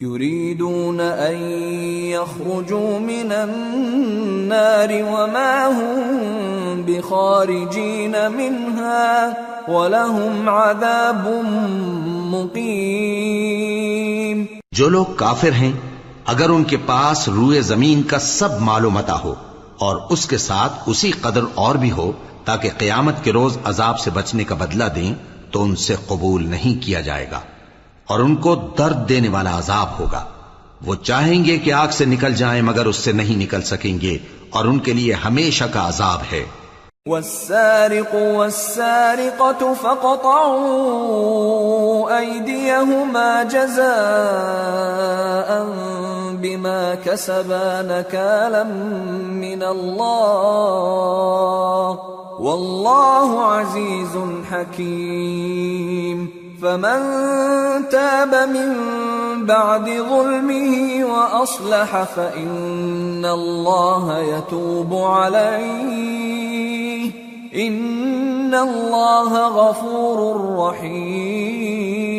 يريدون 0.00 1.00
ان 1.00 1.40
يخرجوا 2.10 2.98
من 2.98 3.32
النار 3.32 4.92
وما 5.08 5.56
هم 5.68 6.84
بخارجين 6.86 8.14
منها 8.30 9.34
ولهم 9.68 10.48
عذاب 10.48 11.28
مقيم 12.30 12.80
جو 14.72 14.88
لوگ 14.88 15.12
کافر 15.16 15.52
ہیں، 15.52 15.74
اگر 16.26 16.48
ان 16.48 16.64
کے 16.64 16.80
پاس 16.86 17.28
روئے 17.28 17.60
زمین 17.66 18.02
کا 18.02 18.18
سب 18.30 18.52
مال 18.62 18.84
و 18.84 18.90
متا 18.90 19.18
ہو 19.24 19.34
اور 19.78 19.94
اس 20.10 20.26
کے 20.26 20.38
ساتھ 20.38 20.74
اسی 20.86 21.12
قدر 21.20 21.44
اور 21.54 21.74
بھی 21.76 21.92
ہو 21.92 22.08
تاکہ 22.44 22.68
قیامت 22.78 23.16
کے 23.24 23.30
روز 23.32 23.52
عذاب 23.64 23.96
سے 23.98 24.10
بچنے 24.14 24.44
کا 24.44 24.54
بدلہ 24.54 24.88
دیں، 24.94 25.12
تو 25.50 25.56
ان 25.62 25.72
سے 25.76 25.94
قبول 26.06 26.40
نہیں 26.48 26.74
کیا 26.82 27.00
جائے 27.00 27.26
گا۔ 27.30 27.40
اور 28.10 28.20
ان 28.20 28.36
کو 28.36 28.56
درد 28.78 29.08
دینے 29.08 29.28
والا 29.28 29.58
عذاب 29.58 30.00
ہوگا۔ 30.00 30.24
وہ 30.86 30.94
چاہیں 30.94 31.44
گے 31.44 31.58
کہ 31.58 31.72
آگ 31.72 31.88
سے 31.88 32.04
نکل 32.04 32.34
جائیں 32.34 32.62
مگر 32.62 32.86
اس 32.86 32.96
سے 32.96 33.12
نہیں 33.12 33.36
نکل 33.36 33.62
سکیں 33.62 34.00
گے 34.00 34.18
اور 34.50 34.64
ان 34.64 34.78
کے 34.78 34.92
لیے 34.92 35.12
ہمیشہ 35.12 35.64
کا 35.64 35.88
عذاب 35.88 36.18
ہے۔ 36.32 36.44
والسارق 37.06 38.14
والسارقة 38.14 39.64
فقطعوا 39.80 42.20
أيديهما 42.20 43.42
جزاء 43.50 45.64
بما 46.32 46.92
كسبا 47.04 47.82
نكالا 47.82 48.62
من 49.32 49.62
الله 49.62 51.94
والله 52.40 53.58
عزيز 53.58 54.16
حكيم۔ 54.52 56.39
فمن 56.62 57.00
تاب 57.88 58.34
من 58.34 58.76
بعد 59.46 59.90
ظلمه 59.90 61.04
وأصلح 61.04 62.02
فإن 62.02 63.24
الله 63.24 64.18
يتوب 64.18 64.94
عليه. 64.94 67.10
إن 67.54 68.54
الله 68.54 69.48
غفور 69.48 70.56
رحيم. 70.58 72.09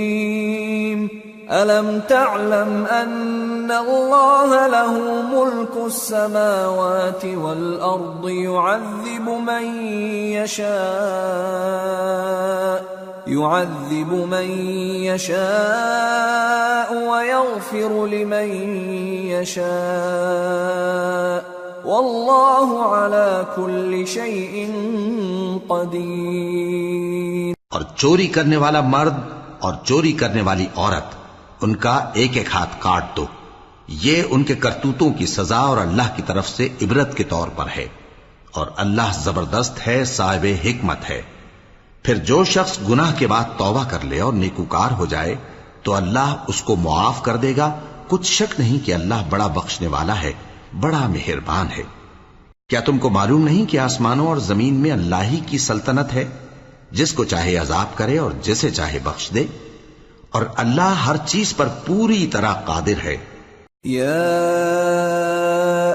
ألم 1.51 2.01
تعلم 2.09 2.85
أن 2.85 3.71
الله 3.71 4.67
له 4.67 5.21
ملك 5.21 5.85
السماوات 5.85 7.25
والأرض 7.25 8.29
يعذب 8.29 9.29
من 9.29 9.83
يشاء 10.31 10.71
يعذب 13.27 14.13
من 14.31 14.49
يشاء 15.11 16.89
ويغفر 17.09 18.05
لمن 18.07 18.49
يشاء 19.35 19.61
والله 21.85 22.85
على 22.85 23.45
كل 23.55 24.07
شيء 24.07 24.71
قدير 25.69 27.55
اور 27.69 27.81
چوری 27.95 28.27
کرنے 28.27 28.57
والا 28.57 28.81
مرد 28.81 29.17
اور 29.59 29.73
چوری 29.83 30.11
کرنے 30.11 30.41
والی 30.41 30.67
عورت 30.75 31.20
ان 31.61 31.75
کا 31.75 32.09
ایک 32.13 32.37
ایک 32.37 32.47
ہاتھ 32.53 32.75
کاٹ 32.79 33.17
دو۔ 33.17 33.25
یہ 33.87 34.23
ان 34.29 34.43
کے 34.43 34.55
کرتوتوں 34.55 35.13
کی 35.13 35.25
سزا 35.25 35.57
اور 35.57 35.77
اللہ 35.77 36.15
کی 36.15 36.21
طرف 36.25 36.49
سے 36.49 36.69
عبرت 36.81 37.17
کے 37.17 37.23
طور 37.23 37.47
پر 37.47 37.65
ہے۔ 37.77 37.87
اور 38.51 38.67
اللہ 38.77 39.11
زبردست 39.23 39.87
ہے، 39.87 40.05
صاحب 40.05 40.45
حکمت 40.65 41.09
ہے۔ 41.09 41.21
پھر 42.03 42.15
جو 42.15 42.43
شخص 42.43 42.77
گناہ 42.89 43.13
کے 43.17 43.27
بعد 43.27 43.43
توبہ 43.57 43.83
کر 43.89 43.97
لے 44.03 44.19
اور 44.19 44.33
نیکوکار 44.33 44.91
ہو 44.91 45.05
جائے، 45.05 45.35
تو 45.83 45.93
اللہ 45.93 46.35
اس 46.47 46.61
کو 46.61 46.75
معاف 46.75 47.23
کر 47.23 47.37
دے 47.37 47.53
گا۔ 47.57 47.79
کچھ 48.07 48.31
شک 48.31 48.59
نہیں 48.59 48.85
کہ 48.85 48.93
اللہ 48.93 49.15
بڑا 49.29 49.47
بخشنے 49.47 49.87
والا 49.87 50.21
ہے، 50.21 50.33
بڑا 50.79 51.07
مہربان 51.07 51.67
ہے۔ 51.77 51.83
کیا 52.69 52.79
تم 52.79 52.97
کو 52.97 53.09
معلوم 53.09 53.43
نہیں 53.43 53.65
کہ 53.65 53.79
آسمانوں 53.79 54.27
اور 54.27 54.37
زمین 54.37 54.73
میں 54.73 54.91
اللہ 54.91 55.23
ہی 55.23 55.39
کی 55.45 55.57
سلطنت 55.57 56.13
ہے؟ 56.13 56.27
جس 56.91 57.13
کو 57.13 57.23
چاہے 57.23 57.57
عذاب 57.57 57.97
کرے 57.97 58.17
اور 58.17 58.31
جسے 58.41 58.71
چاہے 58.71 58.99
بخش 59.03 59.29
دے۔ 59.33 59.45
اور 60.31 60.41
اللہ 60.55 61.05
ہر 61.07 61.15
چیز 61.25 61.55
پر 61.55 61.67
پوری 61.85 62.27
طرح 62.27 62.53
قادر 62.65 62.99
ہے۔ 63.03 63.17
يا 63.85 64.21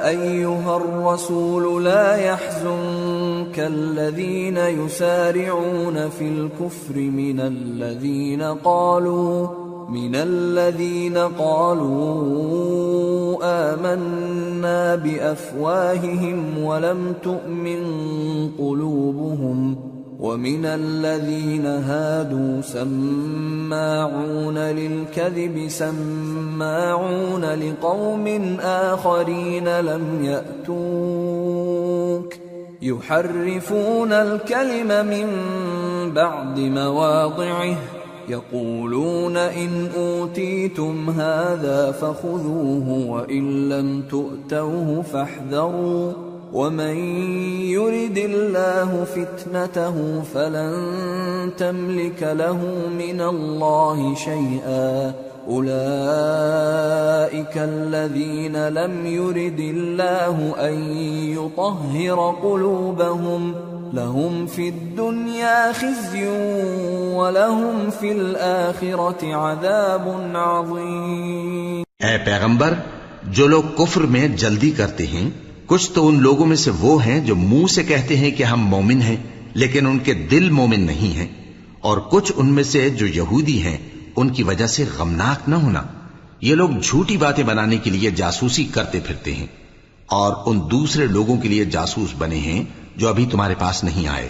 ايها 0.08 0.72
الرسول 0.74 1.84
لا 1.84 2.16
يحزنك 2.16 3.58
الذين 3.58 4.56
يسارعون 4.56 5.98
في 6.18 6.28
الكفر 6.28 6.96
من 6.96 7.40
الذين 7.40 8.42
قالوا، 8.62 9.48
من 9.88 10.14
الذين 10.14 11.18
قالوا 11.36 12.46
آمنا 13.44 14.94
بأفواههم 15.04 16.58
ولم 16.58 17.12
تؤمن 17.22 17.84
قلوبهم 18.58 19.74
ومن 20.20 20.64
الذين 20.64 21.66
هادوا 21.66 22.60
سماعون 22.60 24.58
للكذب، 24.58 25.68
سماعون 25.68 27.44
لقوم 27.44 28.56
آخرين 28.60 29.80
لم 29.80 30.24
يأتوك. 30.24 32.34
يحرفون 32.82 34.12
الكلم 34.12 35.06
من 35.06 35.26
بعد 36.14 36.58
مواضعه، 36.58 37.76
يقولون 38.28 39.36
إن 39.36 39.88
أوتيتم 39.96 41.10
هذا 41.10 41.92
فخذوه 41.92 43.06
وإن 43.08 43.68
لم 43.68 44.02
تؤتوه 44.10 45.02
فاحذروا. 45.02 46.12
ومن 46.56 46.96
يرد 47.68 48.18
الله 48.18 49.04
فتنته 49.04 50.22
فلن 50.34 50.72
تملك 51.58 52.22
له 52.22 52.60
من 52.98 53.20
الله 53.20 54.14
شيئا 54.14 55.12
أولئك 55.48 55.66
الذين 57.56 58.68
لم 58.68 59.06
يرد 59.06 59.60
الله 59.60 60.54
أن 60.68 60.74
يطهر 61.36 62.36
قلوبهم 62.42 63.54
لهم 63.92 64.46
في 64.46 64.68
الدنيا 64.68 65.72
خزي 65.72 66.28
ولهم 67.14 67.90
في 67.90 68.12
الآخرة 68.12 69.34
عذاب 69.34 70.08
عظيم 70.34 71.82
اے 72.04 72.16
پیغمبر، 72.24 72.74
جو 73.32 73.46
لوگ 73.48 73.64
کفر 73.78 74.02
میں 74.06 74.28
جلدی 74.28 74.70
کرتے 74.70 75.06
ہیں 75.06 75.45
کچھ 75.66 75.92
تو 75.92 76.08
ان 76.08 76.22
لوگوں 76.22 76.46
میں 76.46 76.56
سے 76.56 76.70
وہ 76.70 77.04
ہیں 77.04 77.20
جو 77.20 77.36
منہ 77.36 77.66
سے 77.66 77.82
کہتے 77.84 78.16
ہیں 78.16 78.30
کہ 78.30 78.42
ہم 78.42 78.60
مومن 78.60 79.02
ہیں، 79.02 79.16
لیکن 79.54 79.86
ان 79.86 79.98
کے 79.98 80.14
دل 80.14 80.50
مومن 80.50 80.80
نہیں 80.80 81.16
ہیں۔ 81.16 81.28
اور 81.80 81.98
کچھ 81.98 82.32
ان 82.36 82.48
میں 82.48 82.62
سے 82.62 82.90
جو 82.90 83.06
یہودی 83.06 83.62
ہیں، 83.62 83.76
ان 84.16 84.28
کی 84.28 84.42
وجہ 84.42 84.66
سے 84.66 84.84
غمناک 84.98 85.48
نہ 85.48 85.54
ہونا۔ 85.54 85.82
یہ 86.40 86.54
لوگ 86.54 86.68
جھوٹی 86.82 87.16
باتیں 87.16 87.44
بنانے 87.44 87.76
کے 87.76 87.90
لیے 87.90 88.10
جاسوسی 88.10 88.64
کرتے 88.64 89.00
پھرتے 89.00 89.34
ہیں۔ 89.34 89.46
اور 90.06 90.34
ان 90.46 90.60
دوسرے 90.70 91.06
لوگوں 91.06 91.36
کے 91.36 91.48
لیے 91.48 91.64
جاسوس 91.64 92.08
بنے 92.18 92.38
ہیں 92.38 92.64
جو 92.96 93.08
ابھی 93.08 93.26
تمہارے 93.26 93.54
پاس 93.58 93.84
نہیں 93.84 94.08
آئے۔ 94.08 94.28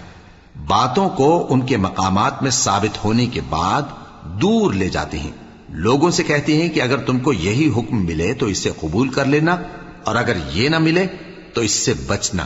باتوں 0.67 1.09
کو 1.09 1.47
ان 1.51 1.61
کے 1.61 1.77
مقامات 1.77 2.43
میں 2.43 2.51
ثابت 2.51 3.05
ہونے 3.05 3.27
کے 3.27 3.41
بعد 3.49 3.83
دور 4.43 4.73
لے 4.73 4.89
جاتے 4.89 5.19
ہیں۔ 5.19 5.31
لوگوں 5.69 6.11
سے 6.11 6.23
کہتے 6.23 6.63
ہیں 6.63 6.69
کہ 6.69 6.83
اگر 6.83 6.97
تم 6.97 7.19
کو 7.19 7.33
یہی 7.33 7.71
حکم 7.77 8.05
ملے 8.07 8.33
تو 8.33 8.47
اسے 8.47 8.71
قبول 8.81 9.09
کر 9.09 9.25
لینا۔ 9.25 9.57
اور 10.07 10.17
اگر 10.17 10.37
یہ 10.53 10.69
نہ 10.69 10.79
ملے 10.79 11.07
تو 11.55 11.61
اس 11.61 11.73
سے 11.73 11.93
بچنا۔ 12.07 12.45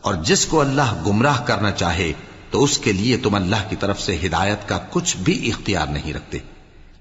اور 0.00 0.14
جس 0.14 0.46
کو 0.46 0.60
اللہ 0.60 1.02
گمراہ 1.06 1.44
کرنا 1.44 1.70
چاہے 1.70 2.12
تو 2.50 2.64
اس 2.64 2.78
کے 2.78 2.92
لیے 2.92 3.16
تم 3.16 3.34
اللہ 3.34 3.56
کی 3.68 3.76
طرف 3.76 4.00
سے 4.00 4.18
ہدایت 4.26 4.68
کا 4.68 4.78
کچھ 4.90 5.16
بھی 5.16 5.48
اختیار 5.48 5.86
نہیں 5.86 6.14
رکھتے۔ 6.14 6.38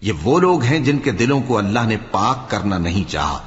یہ 0.01 0.13
وہ 0.23 0.39
لوگ 0.39 0.63
ہیں 0.63 0.79
جن 0.79 0.97
کے 0.97 1.11
دلوں 1.11 1.41
کو 1.41 1.57
اللہ 1.57 1.85
نے 1.85 1.97
پاک 2.11 2.51
کرنا 2.51 2.77
نہیں 2.77 3.11
چاہا۔ 3.11 3.39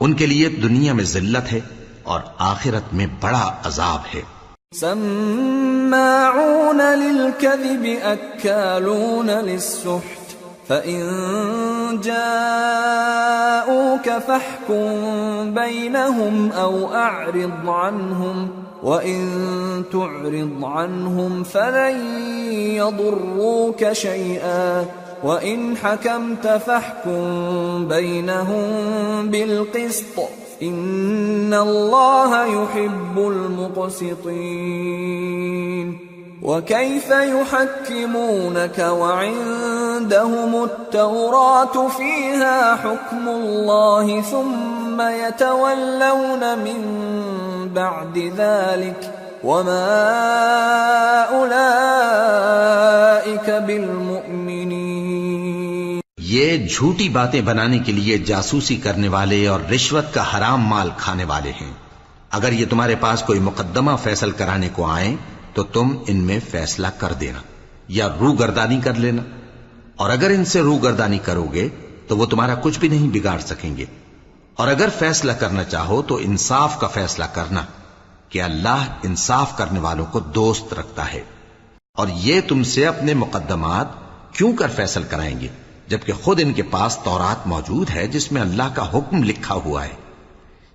ان 0.00 0.12
کے 0.12 0.26
لیے 0.26 0.48
دنیا 0.48 0.92
میں 0.92 1.04
ذلت 1.04 1.52
ہے 1.52 1.60
اور 2.02 2.20
آخرت 2.38 2.94
میں 2.94 3.06
بڑا 3.20 3.56
عذاب 3.64 4.00
ہے۔ 4.14 4.22
سماعون 4.80 6.76
للكذب، 6.76 7.86
أكالون 8.12 9.26
للسحت۔ 9.26 10.21
فإن 10.72 12.00
جاءوك 12.04 13.30
فاحكم 14.08 15.54
بينهم 15.54 16.52
أو 16.52 16.94
أعرض 16.94 17.68
عنهم 17.68 18.48
وإن 18.82 19.28
تعرض 19.92 20.64
عنهم 20.64 21.42
فلن 21.42 22.00
يضروك 22.52 23.92
شيئا 23.92 24.86
وإن 25.24 25.76
حكمت 25.76 26.46
فاحكم 26.46 27.88
بينهم 27.88 28.64
بالقسط 29.30 30.18
إن 30.62 31.54
الله 31.54 32.44
يحب 32.44 33.18
وكيف 36.42 37.10
يحكمونك 37.10 38.78
وعندهم 38.78 40.64
التوراة 40.64 41.88
فيها 41.96 42.76
حكم 42.76 43.28
الله 43.28 44.24
ثم 44.30 45.00
يتولون 45.00 46.58
من 46.58 46.78
بعد 47.74 48.32
ذلك 48.36 49.10
وما 49.44 51.26
أولئك 51.30 53.66
بالمؤمنين. 53.66 56.00
یہ 56.18 56.66
جھوٹی 56.66 57.08
باتیں 57.08 57.40
بنانے 57.40 57.78
کے 57.78 57.92
لیے 57.92 58.18
جاسوسی 58.18 58.76
کرنے 58.76 59.08
والے 59.08 59.48
اور 59.48 59.60
رشوت 59.74 60.14
کا 60.14 60.24
حرام 60.34 60.60
مال 60.60 60.90
کھانے 60.96 61.24
والے 61.24 61.50
ہیں۔ 61.50 61.72
اگر 62.30 62.52
یہ 62.52 62.66
تمہارے 62.70 62.94
پاس 63.00 63.22
کوئی 63.22 63.40
مقدمہ 63.40 63.90
فیصل 64.02 64.30
کرانے 64.30 64.68
کو 64.72 64.86
آئیں 64.86 65.16
تو 65.54 65.62
تم 65.62 65.96
ان 66.06 66.16
میں 66.16 66.38
فیصلہ 66.50 66.86
کر 66.98 67.12
دینا 67.12 67.38
یا 67.88 68.08
رو 68.20 68.32
گردانی 68.32 68.80
کر 68.84 68.94
لینا۔ 68.94 69.22
اور 69.96 70.10
اگر 70.10 70.30
ان 70.30 70.44
سے 70.44 70.60
رو 70.60 70.76
گردانی 70.76 71.18
کرو 71.18 71.46
گے 71.52 71.68
تو 72.08 72.16
وہ 72.16 72.26
تمہارا 72.26 72.54
کچھ 72.54 72.78
بھی 72.78 72.88
نہیں 72.88 73.08
بگاڑ 73.12 73.38
سکیں 73.38 73.76
گے۔ 73.76 73.84
اور 74.54 74.68
اگر 74.68 74.88
فیصلہ 74.98 75.32
کرنا 75.32 75.64
چاہو 75.64 76.02
تو 76.02 76.16
انصاف 76.16 76.80
کا 76.80 76.86
فیصلہ 76.86 77.24
کرنا 77.24 77.64
کہ 78.28 78.42
اللہ 78.42 78.84
انصاف 79.02 79.56
کرنے 79.58 79.80
والوں 79.80 80.06
کو 80.06 80.20
دوست 80.20 80.74
رکھتا 80.74 81.12
ہے۔ 81.12 81.22
اور 81.94 82.08
یہ 82.14 82.40
تم 82.48 82.62
سے 82.62 82.86
اپنے 82.86 83.14
مقدمات 83.14 83.86
کیوں 84.32 84.56
کر 84.56 84.68
فیصل 84.68 85.02
کرائیں 85.02 85.40
گے؟ 85.40 85.48
جبکہ 85.88 86.12
خود 86.12 86.40
ان 86.42 86.52
کے 86.52 86.62
پاس 86.62 86.98
تورات 87.04 87.46
موجود 87.46 87.90
ہے 87.90 88.06
جس 88.06 88.32
میں 88.32 88.42
اللہ 88.42 88.74
کا 88.74 88.98
حکم 88.98 89.24
لکھا 89.24 89.54
ہوا 89.54 89.84
ہے۔ 89.84 89.94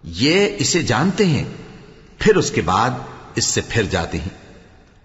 یہ 0.03 0.49
اسے 0.57 0.83
جانتے 0.83 1.25
ہیں، 1.25 1.45
پھر 2.19 2.35
اس 2.35 2.51
کے 2.51 2.61
بعد 2.61 2.89
اس 3.35 3.45
سے 3.45 3.61
پھر 3.69 3.83
جاتے 3.83 4.17
ہیں۔ 4.17 4.46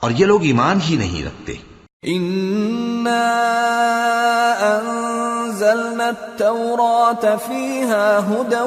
اور 0.02 0.10
یہ 0.10 0.26
لوگ 0.26 0.42
ایمان 0.42 0.78
ہی 0.90 0.96
نہیں 0.96 1.26
رکھتے۔ 1.26 1.52
إنا 2.08 3.28
أنزلنا 4.60 6.04
التوراة 6.04 7.36
فيها 7.46 8.30
هدى 8.30 8.64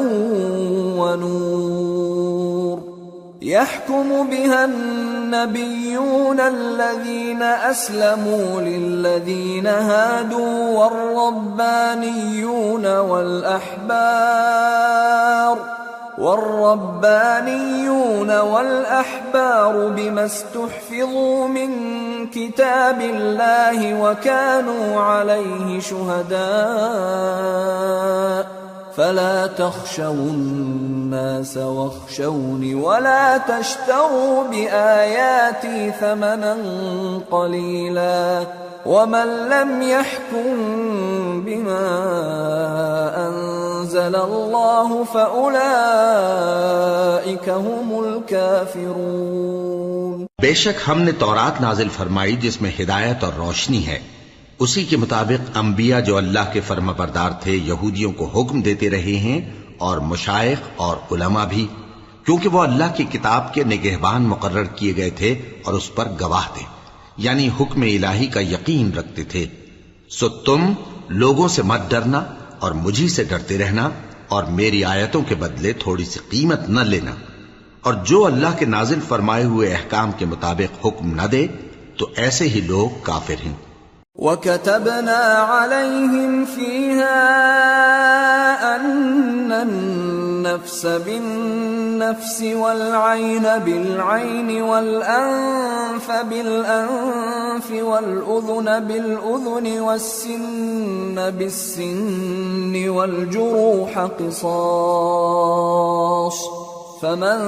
ونور 0.99 2.77
يحكم 3.41 4.29
بها 4.29 4.63
النبيون 4.63 6.39
الذين 6.39 7.43
أسلموا 7.71 8.61
للذين 8.61 9.67
هادوا 9.67 10.79
والربانيون 10.79 12.97
والأحبار 12.97 15.74
والربانيون 16.18 17.89
والأحبار 18.39 19.88
بما 19.88 20.26
استحفظوا 20.26 21.47
من 21.47 21.70
كتاب 22.28 23.01
الله 23.01 24.01
وكانوا 24.01 25.01
عليه 25.01 25.80
شهداء 25.80 26.36
فلا 28.96 29.48
تخشوا 29.48 30.10
الناس 30.10 31.58
واخشوني 31.58 32.76
ولا 32.76 33.38
تشتروا 33.38 34.43
بآياتي 34.43 35.91
ثمنا 36.00 36.58
قليلا 37.30 38.43
ومن 38.86 39.50
لم 39.50 39.82
يحكم 39.82 40.56
بما 41.46 41.88
أنزل 43.28 44.16
الله 44.16 45.06
فأولئك 45.14 45.56
هم 47.50 48.06
الكافرون 48.06 50.26
بے 50.41 50.54
شک 50.54 50.78
ہم 50.88 51.02
نے 51.02 51.12
تورات 51.12 51.62
نازل 51.62 51.89
فرمائی 51.98 52.36
جس 52.36 52.62
میں 52.62 52.72
ہدایت 52.80 53.24
اور 53.24 53.34
روشنی 53.38 53.88
ہے۔ 53.88 54.00
اسی 54.60 54.84
کے 54.84 54.97
مطابق 54.97 55.58
انبیاء 55.58 55.99
جو 55.99 56.18
اللہ 56.18 56.53
کے 56.53 56.62
فرما 56.62 56.91
بردار 56.91 57.32
تھے 57.32 57.51
یہودیوں 57.51 58.12
کو 58.12 58.26
حکم 58.26 58.62
دیتے 58.62 58.89
رہے 58.89 59.16
ہیں 59.16 59.41
اور 59.78 59.97
مشائق 59.97 60.58
اور 60.76 60.97
علماء 61.12 61.45
بھی، 61.45 61.68
کیونکہ 62.26 62.49
وہ 62.49 62.62
اللہ 62.62 62.95
کی 62.95 63.03
کتاب 63.03 63.53
کے 63.53 63.64
نگہبان 63.64 64.24
مقرر 64.24 64.64
کیے 64.64 64.95
گئے 64.95 65.10
تھے 65.10 65.36
اور 65.66 65.74
اس 65.74 65.95
پر 65.95 66.08
گواہ 66.22 66.47
تھے 66.53 66.66
یعنی 67.18 67.47
حکم 67.47 67.82
الہی 67.82 68.28
کا 68.28 68.39
یقین 68.39 68.93
رکھتے 68.93 69.24
تھے۔ 69.24 69.45
سو 70.10 70.30
تم 70.30 70.74
لوگوں 71.10 71.47
سے 71.47 71.62
مت 71.62 71.82
ڈرنا 71.89 72.24
اور 72.60 72.72
مجھی 72.72 73.10
سے 73.10 73.24
ڈرتے 73.24 73.58
رہنا 73.58 73.89
اور 74.28 74.43
میری 74.43 74.84
آیتوں 74.84 75.22
کے 75.22 75.36
بدلے 75.36 75.74
تھوڑی 75.74 76.06
سی 76.06 76.20
قیمت 76.30 76.70
نہ 76.70 76.80
لینا۔ 76.80 77.12
اور 77.82 77.93
جو 77.93 78.26
اللہ 78.26 78.58
کے 78.60 78.66
نازل 78.66 78.99
فرمائے 79.08 79.43
ہوئے 79.43 79.74
احکام 79.74 80.12
کے 80.18 80.26
مطابق 80.26 80.86
حکم 80.86 81.22
نہ 81.22 81.28
دے، 81.28 81.47
تو 81.97 82.08
ایسے 82.16 82.49
ہی 82.49 82.62
لوگ 82.62 82.89
کافر 83.03 83.45
ہیں۔ 83.45 83.53
وكتبنا 84.18 85.47
عليهم 85.49 86.45
فيها 86.45 87.16
أن 88.76 89.51
النفس 89.51 90.86
بالنفس 90.86 92.41
والعين 92.41 93.43
بالعين 93.43 94.61
والأنف 94.61 96.11
بالأنف 96.11 97.72
والأذن 97.72 98.80
بالأذن 98.80 99.80
والسن 99.80 101.16
بالسن 101.16 102.89
والجروح 102.89 103.99
قصاص 103.99 104.86
فمن 107.01 107.39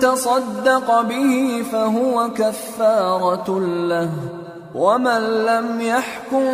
تصدق 0.00 1.00
به 1.00 1.64
فهو 1.72 2.28
كفارة 2.30 3.60
له 3.60 4.43
ومن 4.74 5.46
لم 5.46 5.80
يحكم 5.80 6.44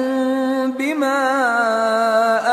بما 0.78 1.20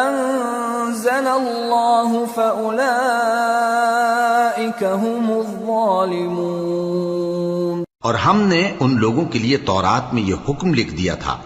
أنزل 0.07 1.27
الله 1.27 2.25
فأولئك 2.25 4.83
هم 4.83 5.31
الظالمون 5.31 7.83
اور 8.01 8.15
ہم 8.15 8.41
نے 8.41 8.75
ان 8.79 8.97
لوگوں 8.97 9.25
کے 9.25 9.39
لیے 9.39 9.57
تورات 9.57 10.13
میں 10.13 10.21
یہ 10.21 10.35
حکم 10.49 10.73
لکھ 10.73 10.93
دیا 10.93 11.15
تھا 11.15 11.37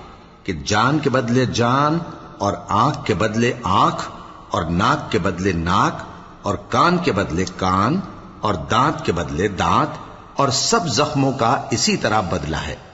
کہ 0.43 0.53
جان 0.65 0.99
کے 0.99 1.09
بدلے 1.09 1.45
جان 1.45 1.97
اور 2.37 2.53
آنکھ 2.69 3.05
کے 3.05 3.13
بدلے 3.13 3.53
آنکھ 3.63 4.09
اور 4.51 4.63
ناک 4.75 5.11
کے 5.11 5.19
بدلے 5.19 5.53
ناک 5.53 5.93
اور 6.41 6.55
کان 6.69 6.97
کے 6.97 7.11
بدلے 7.11 7.45
کان 7.57 7.99
اور 8.41 8.53
دانت 8.53 9.05
کے 9.05 9.11
بدلے 9.11 9.47
دانت 9.47 9.89
اور 10.35 10.49
سب 10.49 10.87
زخموں 10.87 11.31
کا 11.31 11.61
اسی 11.71 11.97
طرح 11.97 12.21
بدلہ 12.21 12.57
ہے۔ 12.67 12.90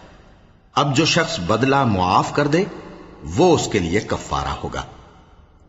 اب 0.77 0.95
جو 0.95 1.05
شخص 1.05 1.39
بدلہ 1.39 1.83
معاف 1.83 2.33
کر 2.33 2.47
دے، 2.47 2.63
وہ 3.37 3.55
اس 3.55 3.67
کے 3.67 3.79
لیے 3.79 3.99
کفارہ 3.99 4.55
ہوگا۔ 4.63 4.81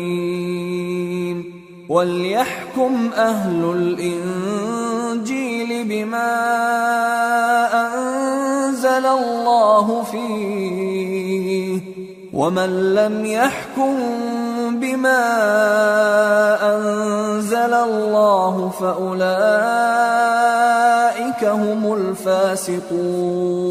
وليحكم 1.90 3.10
أهل 3.18 3.72
الإنجيل 3.76 5.70
بما 5.84 6.34
أنزل 7.84 9.06
الله 9.06 10.04
فيه 10.04 11.80
ومن 12.34 12.94
لم 12.96 13.26
يحكم 13.26 13.96
بما 14.80 15.24
أنزل 16.76 17.74
الله 17.74 18.70
فأولئك 18.70 19.24
هم 21.44 21.94
الفاسقون 21.94 23.64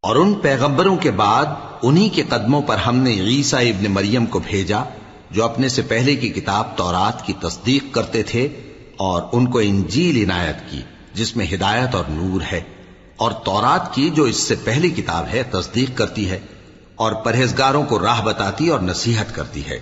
اور 0.00 0.16
ان 0.16 0.34
پیغمبروں 0.34 0.96
کے 0.96 1.10
بعد 1.10 1.46
انہی 1.82 2.08
کے 2.08 2.22
قدموں 2.28 2.62
پر 2.66 2.76
ہم 2.76 2.96
نے 2.96 3.12
عیسیٰ 3.20 3.60
ابن 3.60 3.90
مریم 3.90 4.26
کو 4.26 4.38
بھیجا 4.38 4.80
جو 5.30 5.44
اپنے 5.44 5.68
سے 5.68 5.82
پہلے 5.82 6.16
کی 6.16 6.28
کتاب 6.28 6.76
تورات 6.76 7.26
کی 7.26 7.32
تصدیق 7.32 7.94
کرتے 7.94 8.22
تھے 8.22 8.48
اور 8.96 9.22
ان 9.32 9.50
کو 9.50 9.58
انجیل 9.58 10.24
عنایت 10.24 10.56
کی، 10.70 10.82
جس 11.14 11.36
میں 11.36 11.46
ہدایت 11.54 11.94
اور 11.94 12.04
نور 12.08 12.40
ہے۔ 12.52 12.60
اور 13.16 13.32
تورات 13.32 13.94
کی 13.94 14.10
جو 14.10 14.24
اس 14.24 14.36
سے 14.36 14.54
پہلی 14.64 14.90
کتاب 14.90 15.24
ہے، 15.32 15.42
تصدیق 15.42 15.90
کرتی 15.94 16.30
ہے 16.30 16.40
اور 16.94 17.12
پرہیزگاروں 17.12 17.82
کو 17.84 18.00
راہ 18.00 18.22
بتاتی 18.22 18.68
اور 18.68 18.80
نصیحت 18.80 19.34
کرتی 19.34 19.66
ہے۔ 19.66 19.80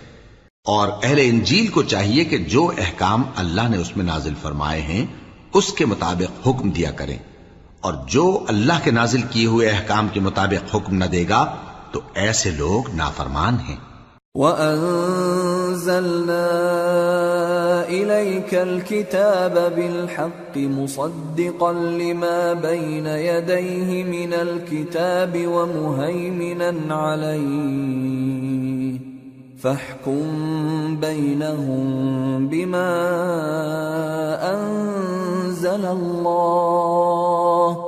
اور 0.64 0.88
اہل 1.02 1.18
انجیل 1.22 1.66
کو 1.66 1.82
چاہیے 1.82 2.24
کہ 2.24 2.38
جو 2.38 2.72
احکام 2.78 3.22
اللہ 3.36 3.68
نے 3.68 3.76
اس 3.76 3.96
میں 3.96 4.04
نازل 4.04 4.34
فرمائے 4.42 4.82
ہیں، 4.82 5.06
اس 5.54 5.72
کے 5.72 5.84
مطابق 5.84 6.48
حکم 6.48 6.70
دیا 6.70 6.90
کریں۔ 6.90 7.18
اور 7.80 7.94
جو 8.06 8.44
اللہ 8.48 8.72
کے 8.84 8.90
نازل 8.90 9.20
کیے 9.30 9.46
ہوئے 9.46 9.68
احکام 9.68 10.08
کے 10.12 10.20
مطابق 10.20 10.76
حکم 10.76 10.94
نہ 10.94 11.04
دے 11.04 11.28
گا، 11.28 11.56
تو 11.92 12.00
ایسے 12.14 12.50
لوگ 12.50 12.90
نافرمان 12.94 13.56
ہیں۔ 13.68 13.76
وأنزلنا 14.34 16.18
إليك 17.88 18.54
الكتاب 18.54 19.72
بالحق 19.76 20.56
مصدقا 20.56 21.72
لما 21.72 22.52
بين 22.52 23.06
يديه 23.06 24.04
من 24.04 24.32
الكتاب 24.32 25.46
ومهيمنا 25.46 26.94
عليه 26.94 28.98
فاحكم 29.58 30.26
بينهم 31.00 32.48
بما 32.48 32.90
أنزل 34.54 35.86
الله 35.86 37.87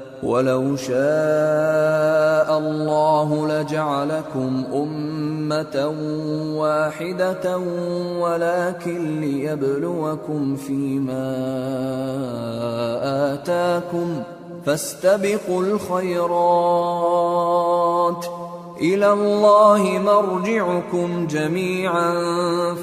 ولو 0.23 0.75
شاء 0.75 2.57
الله 2.57 3.47
لجعلكم 3.47 4.63
امه 4.73 5.93
واحده 6.55 7.57
ولكن 8.19 9.21
ليبلوكم 9.21 10.55
فيما 10.55 11.37
اتاكم 13.33 14.23
فاستبقوا 14.65 15.63
الخيرات. 15.63 17.21
الى 18.81 19.13
الله 19.13 19.83
مرجعكم 19.83 21.27
جميعا 21.27 22.13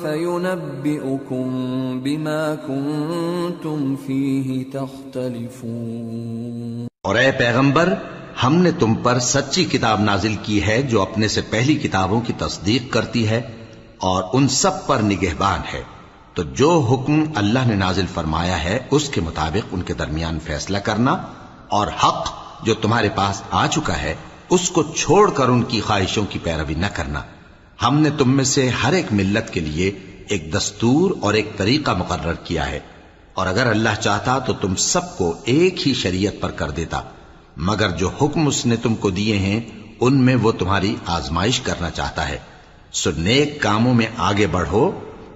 فينبئكم 0.02 1.50
بما 2.04 2.54
كنتم 2.54 3.96
فيه 3.96 4.70
تختلفون. 4.70 6.08
اور 7.02 7.16
اے 7.16 7.32
پیغمبر، 7.32 7.94
ہم 8.44 8.54
نے 8.54 8.70
تم 8.78 8.94
پر 8.94 9.18
سچی 9.18 9.64
کتاب 9.64 10.00
نازل 10.00 10.34
کی 10.42 10.66
ہے 10.66 10.82
جو 10.82 11.02
اپنے 11.02 11.28
سے 11.28 11.40
پہلی 11.40 11.74
کتابوں 11.74 12.20
کی 12.20 12.32
تصدیق 12.38 12.92
کرتی 12.92 13.28
ہے 13.28 13.42
اور 13.98 14.24
ان 14.32 14.48
سب 14.48 14.86
پر 14.86 14.98
نگہبان 15.02 15.60
ہے۔ 15.74 15.82
تو 16.34 16.42
جو 16.42 16.80
حکم 16.80 17.24
اللہ 17.34 17.58
نے 17.66 17.74
نازل 17.74 18.06
فرمایا 18.14 18.64
ہے، 18.64 18.78
اس 18.90 19.08
کے 19.08 19.20
مطابق 19.20 19.66
ان 19.72 19.82
کے 19.82 19.94
درمیان 19.94 20.38
فیصلہ 20.40 20.78
کرنا 20.78 21.12
اور 21.68 21.86
حق 21.86 22.32
جو 22.62 22.74
تمہارے 22.74 23.08
پاس 23.14 23.42
آ 23.50 23.66
چکا 23.66 24.02
ہے، 24.02 24.14
اس 24.50 24.70
کو 24.70 24.82
چھوڑ 24.82 25.30
کر 25.30 25.48
ان 25.48 25.62
کی 25.62 25.80
خواہشوں 25.80 26.24
کی 26.30 26.38
پیروی 26.38 26.74
نہ 26.74 26.86
کرنا۔ 26.94 27.22
ہم 27.82 27.98
نے 27.98 28.10
تم 28.18 28.36
میں 28.36 28.44
سے 28.44 28.68
ہر 28.68 28.92
ایک 28.92 29.06
ملت 29.10 29.52
کے 29.52 29.60
لیے 29.60 29.98
ایک 30.28 30.54
دستور 30.54 31.10
اور 31.20 31.34
ایک 31.34 31.56
طریقہ 31.56 31.90
مقرر 31.90 32.34
کیا 32.34 32.70
ہے۔ 32.70 32.80
اور 33.38 33.46
اگر 33.46 33.66
اللہ 33.66 34.00
چاہتا 34.00 34.38
تو 34.38 34.52
تم 34.52 34.74
سب 34.74 35.18
کو 35.18 35.34
ایک 35.44 35.88
ہی 35.88 35.94
شریعت 35.94 36.32
پر 36.40 36.50
کر 36.50 36.70
دیتا، 36.70 37.00
مگر 37.56 37.90
جو 37.90 38.08
حکم 38.08 38.46
اس 38.46 38.66
نے 38.66 38.76
تم 38.76 38.94
کو 38.94 39.10
دیے 39.10 39.38
ہیں، 39.38 39.60
ان 40.00 40.24
میں 40.24 40.36
وہ 40.36 40.52
تمہاری 40.52 40.96
آزمائش 41.06 41.60
کرنا 41.60 41.90
چاہتا 41.90 42.28
ہے۔ 42.28 42.38
سو 42.92 43.10
نیک 43.16 43.62
کاموں 43.62 43.94
میں 43.94 44.06
آگے 44.16 44.46
بڑھو، 44.46 44.90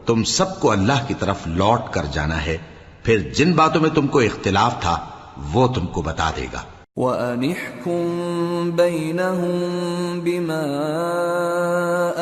تم 0.06 0.24
سب 0.24 0.60
کو 0.60 0.70
اللہ 0.70 1.04
کی 1.08 1.14
طرف 1.18 1.36
لوٹ 1.46 1.80
کر 1.90 2.06
جانا 2.12 2.46
ہے۔ 2.46 2.58
پھر 3.02 3.18
جن 3.18 3.52
باتوں 3.52 3.80
میں 3.80 3.90
تم 3.90 4.06
کو 4.06 4.18
اختلاف 4.18 4.80
تھا، 4.80 5.06
وہ 5.52 5.68
تم 5.68 5.86
کو 5.86 6.02
بتا 6.02 6.30
دے 6.36 6.46
گا۔ 6.52 6.62
وَأَنِحْكُمْ 6.96 8.02
بَيْنَهُمْ 8.76 9.60
بِمَا 10.20 10.64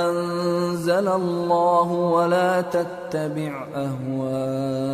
أَنزَلَ 0.09 1.09
اللَّهُ 1.09 1.93
وَلَا 1.93 2.61
تَتَّبِعْ 2.61 3.67
أَهْوَاءَهُمْ 3.75 4.91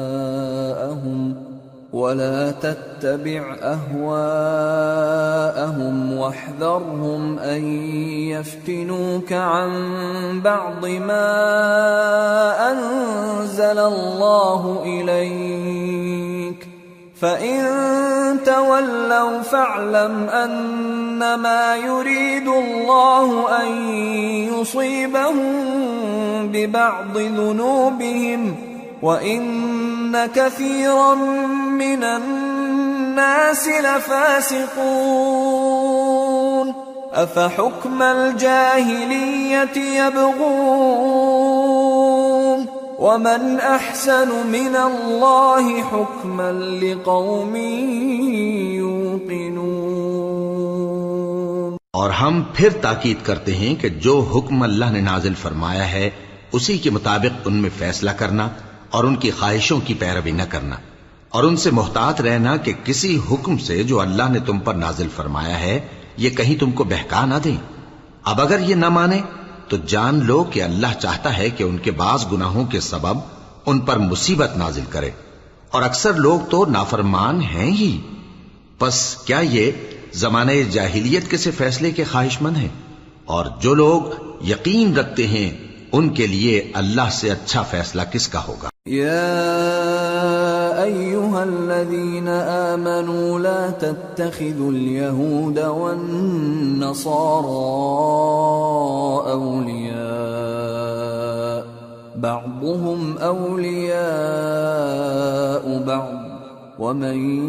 ولا 1.96 2.50
تتبع 2.50 3.56
اهواءهم 3.62 4.36
واحذرهم 6.18 7.38
ان 7.38 7.64
يفتنوك 8.28 9.32
عن 9.32 9.70
بعض 10.44 10.86
ما 10.86 11.32
انزل 12.72 13.78
الله 13.78 14.82
اليك 14.86 16.68
فان 17.20 18.38
تولوا 18.44 19.42
فاعلم 19.42 20.28
انما 20.28 21.76
يريد 21.76 22.48
الله 22.48 23.62
ان 23.62 23.88
يصيبهم 24.54 25.36
ببعض 26.52 27.16
ذنوبهم 27.16 28.56
وان 29.02 30.26
كثيرا 30.26 31.14
من 31.70 32.04
الناس 32.04 33.68
لفاسقون 33.68 34.66
افحكم 37.12 38.02
الجاهليه 38.02 39.76
يبغون 39.76 41.26
ومن 42.98 43.60
احسن 43.60 44.30
من 44.50 44.76
الله 44.76 45.80
حكما 45.88 46.44
لقوم 46.82 47.56
يوقنون 48.76 49.74
اور 51.92 52.10
ہم 52.20 52.38
پھر 52.54 52.78
تاکید 52.80 53.18
کرتے 53.22 53.56
ہیں 53.56 53.74
کہ 53.82 53.88
جو 54.06 54.14
حکم 54.32 54.62
اللہ 54.62 54.88
نے 54.92 55.00
نازل 55.00 55.36
فرمایا 55.42 55.90
ہے، 55.92 56.06
اسی 56.52 56.76
کے 56.78 56.90
مطابق 56.90 57.34
ان 57.44 57.60
میں 57.62 57.72
فیصلہ 57.78 58.10
کرنا 58.18 58.48
اور 58.90 59.02
ان 59.04 59.14
کی 59.16 59.30
خواہشوں 59.38 59.80
کی 59.86 59.94
پیروی 59.98 60.32
نہ 60.32 60.46
کرنا 60.48 60.76
اور 61.30 61.42
ان 61.44 61.56
سے 61.56 61.70
محتاط 61.80 62.16
رہنا 62.20 62.52
کہ 62.56 62.72
کسی 62.84 63.12
حکم 63.30 63.54
سے 63.68 63.76
جو 63.82 63.96
اللہ 64.00 64.26
نے 64.32 64.40
تم 64.46 64.56
پر 64.58 64.74
نازل 64.76 65.08
فرمایا 65.16 65.58
ہے، 65.60 65.76
یہ 66.16 66.30
کہیں 66.36 66.56
تم 66.60 66.70
کو 66.72 66.82
بہکا 66.92 67.22
نہ 67.26 67.38
دیں۔ 67.44 67.58
اب 68.24 68.36
اگر 68.40 68.58
یہ 68.68 68.74
نہ 68.74 68.88
مانے 68.90 69.20
تو 69.68 69.76
جان 69.86 70.24
لو 70.24 70.44
کہ 70.44 70.62
اللہ 70.62 71.00
چاہتا 71.00 71.38
ہے 71.38 71.50
کہ 71.50 71.62
ان 71.62 71.78
کے 71.78 71.90
بعض 71.90 72.26
گناہوں 72.32 72.64
کے 72.64 72.80
سبب 72.80 73.18
ان 73.66 73.80
پر 73.80 73.96
مصیبت 73.96 74.56
نازل 74.56 74.84
کرے۔ 74.90 75.10
اور 75.70 75.82
اکثر 75.82 76.14
لوگ 76.14 76.40
تو 76.50 76.66
نافرمان 76.66 77.42
ہیں 77.42 77.70
ہی۔ 77.70 78.00
پس 78.78 79.16
کیا 79.16 79.40
یہ 79.40 79.70
زمانے 80.12 80.62
جاہلیت 80.62 81.30
کے 81.30 81.36
سے 81.36 81.50
فیصلے 81.50 81.90
کے 81.90 82.04
خواہش 82.04 82.42
مند 82.42 82.56
ہیں؟ 82.56 82.68
اور 83.24 83.46
جو 83.60 83.74
لوگ 83.74 84.02
یقین 84.46 84.96
رکھتے 84.96 85.26
ہیں، 85.26 85.50
ان 85.92 86.08
کے 86.08 86.26
لیے 86.26 86.70
اللہ 86.74 87.10
سے 87.12 87.30
اچھا 87.30 87.62
فیصلہ 87.62 88.02
کس 88.12 88.28
کا 88.28 88.44
ہوگا؟ 88.48 88.68
أيها 90.86 91.44
الذين 91.44 92.28
آمنوا 92.28 93.40
لا 93.40 93.70
تتخذوا 93.70 94.70
اليهود 94.70 95.58
والنصارى 95.58 96.52
أولياء. 99.32 99.96
بعضهم 102.16 103.18
أولياء 103.18 103.96
بعض. 105.86 106.26
ومن 106.78 107.40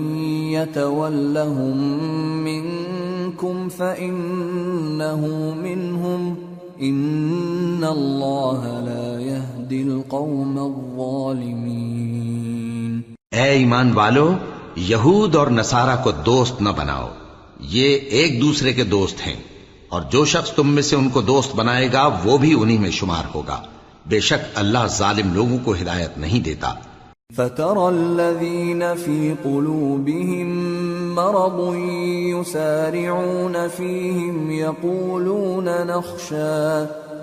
يتولهم 0.51 1.77
منكم 2.43 3.69
فإنه 3.69 5.27
منهم. 5.63 6.35
إن 6.81 7.83
الله 7.83 8.81
لا 8.85 9.19
يهدي 9.19 9.81
القوم 9.81 10.57
الظالمين. 10.57 12.16
اے 13.31 13.41
ایمان 13.41 13.93
والو، 13.93 14.33
یہود 14.75 15.35
اور 15.35 15.47
نصارہ 15.47 16.03
کو 16.03 16.11
دوست 16.11 16.61
نہ 16.61 16.69
بناؤ۔ 16.77 17.09
یہ 17.59 17.95
ایک 17.95 18.41
دوسرے 18.41 18.73
کے 18.73 18.83
دوست 18.83 19.27
ہیں، 19.27 19.35
اور 19.89 20.01
جو 20.01 20.25
شخص 20.25 20.51
تم 20.51 20.69
میں 20.69 20.81
سے 20.81 20.95
ان 20.95 21.09
کو 21.09 21.21
دوست 21.21 21.55
بنائے 21.55 21.89
گا، 21.93 22.19
وہ 22.23 22.37
بھی 22.37 22.61
انہی 22.61 22.77
میں 22.77 22.91
شمار 22.91 23.23
ہوگا۔ 23.35 23.61
بے 24.05 24.19
شک 24.19 24.45
اللہ 24.55 24.87
ظالم 24.87 25.33
لوگوں 25.33 25.57
کو 25.63 25.73
ہدایت 25.73 26.17
نہیں 26.17 26.39
دیتا۔ 26.39 26.73
فترى 27.35 27.85
الذين 27.85 28.83
في 29.05 29.33
قلوبهم 29.43 30.51
مرض 31.13 31.75
يسارعون 32.39 33.55
فيهم، 33.75 34.51
يقولون 34.51 35.65
نخشى۔ 35.65 37.06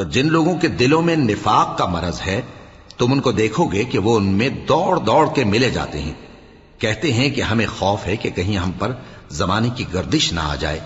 تو 0.00 0.04
جن 0.04 0.28
لوگوں 0.28 0.58
کے 0.58 0.68
دلوں 0.68 1.02
میں 1.02 1.16
نفاق 1.16 1.78
کا 1.78 1.86
مرض 1.86 2.20
ہے، 2.26 2.40
تم 2.98 3.12
ان 3.12 3.20
کو 3.20 3.32
دیکھو 3.32 3.64
گے 3.64 3.84
کہ 3.84 3.98
وہ 3.98 4.16
ان 4.16 4.26
میں 4.26 4.48
دوڑ 4.48 4.98
دوڑ 4.98 5.28
کے 5.34 5.44
ملے 5.44 5.70
جاتے 5.70 5.98
ہیں۔ 5.98 6.12
کہتے 6.78 7.12
ہیں 7.12 7.30
کہ 7.30 7.40
ہمیں 7.40 7.66
خوف 7.78 8.06
ہے 8.06 8.16
کہ 8.16 8.30
کہیں 8.30 8.58
ہم 8.58 8.72
پر 8.72 8.92
زمانے 9.30 9.68
کی 9.76 9.84
گردش 9.94 10.32
نہ 10.32 10.40
آ 10.40 10.54
جائے۔ 10.54 10.80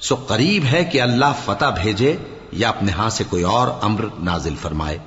سو 0.00 0.14
قریب 0.14 0.64
ہے 0.72 0.84
کہ 0.84 1.02
اللہ 1.02 1.32
فتح 1.44 1.64
بھیجے 1.82 2.16
یا 2.52 2.68
اپنے 2.68 2.92
ہاں 2.92 3.08
سے 3.08 3.24
کوئی 3.30 3.42
اور 3.42 3.68
امر 3.82 4.04
نازل 4.18 4.54
فرمائے۔ 4.62 4.98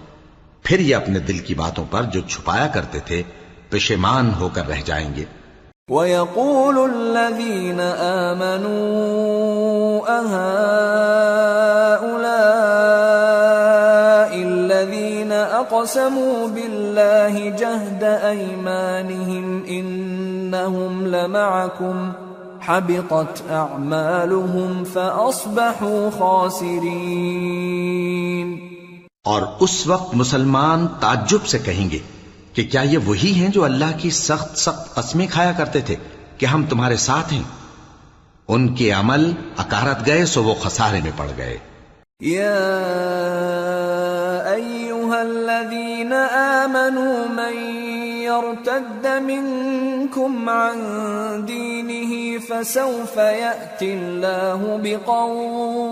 پھر 0.63 0.79
یہ 0.79 0.95
اپنے 0.95 1.19
دل 1.19 1.37
کی 1.37 1.53
باتوں 1.53 1.85
پر 1.91 2.03
جو 2.03 2.21
چھپایا 2.21 2.67
کرتے 2.67 2.99
تھے، 2.99 3.23
پشیمان 3.69 4.31
ہو 4.39 4.49
کر 4.53 4.67
رہ 4.67 4.81
جائیں 4.85 5.15
گے۔ 5.15 5.23
وَيَقُولُ 5.87 6.83
الَّذِينَ 6.83 7.81
آمَنُوا 7.81 8.59
أَهَٰؤُلَاءِ 10.21 11.58
الَّذِينَ 15.71 15.81
أَقْسَمُوا 15.81 16.47
بِاللَّهِ 16.47 17.57
جَهْدَ 17.57 18.03
أَيْمَانِهِمْ 18.23 19.65
إِنَّهُمْ 19.67 21.05
لَمَعَكُمْ 21.05 22.09
حَبِطَتْ 22.67 23.41
أَعْمَالُهُمْ 23.49 24.83
فَأَصْبَحُوا 24.93 26.09
خَاسِرِينَ. 26.19 26.85
اور 29.23 29.41
اس 29.59 29.87
وقت 29.87 30.15
مسلمان 30.15 30.87
تعجب 30.99 31.45
سے 31.45 31.59
کہیں 31.59 31.91
گے 31.91 31.99
کہ 32.53 32.63
کیا 32.63 32.81
یہ 32.81 32.97
وہی 33.05 33.33
ہیں 33.33 33.49
جو 33.49 33.63
اللہ 33.63 33.97
کی 33.97 34.09
سخت 34.09 34.57
سخت 34.57 34.95
قسمیں 34.95 35.27
کھایا 35.31 35.51
کرتے 35.51 35.81
تھے 35.81 35.95
کہ 36.37 36.45
ہم 36.45 36.65
تمہارے 36.69 36.97
ساتھ 36.97 37.33
ہیں؟ 37.33 37.43
ان 38.47 38.75
کے 38.75 38.91
عمل 38.91 39.31
اکارت 39.57 40.05
گئے 40.05 40.25
سو 40.25 40.43
وہ 40.43 40.53
خسارے 40.53 40.99
میں 41.03 41.11
پڑ 41.17 41.27
گئے۔ 41.37 41.57
یا 42.21 42.57
ایوہا 46.13 46.65
الذین 46.65 46.93
آمنوا 46.93 47.25
من 47.27 47.55
يرتد 48.21 49.07
منكم 49.07 50.49
عن 50.49 50.79
دينه 51.45 52.39
فسوف 52.39 53.17
يأتي 53.17 53.93
الله 53.93 54.79
بقوم 54.83 55.89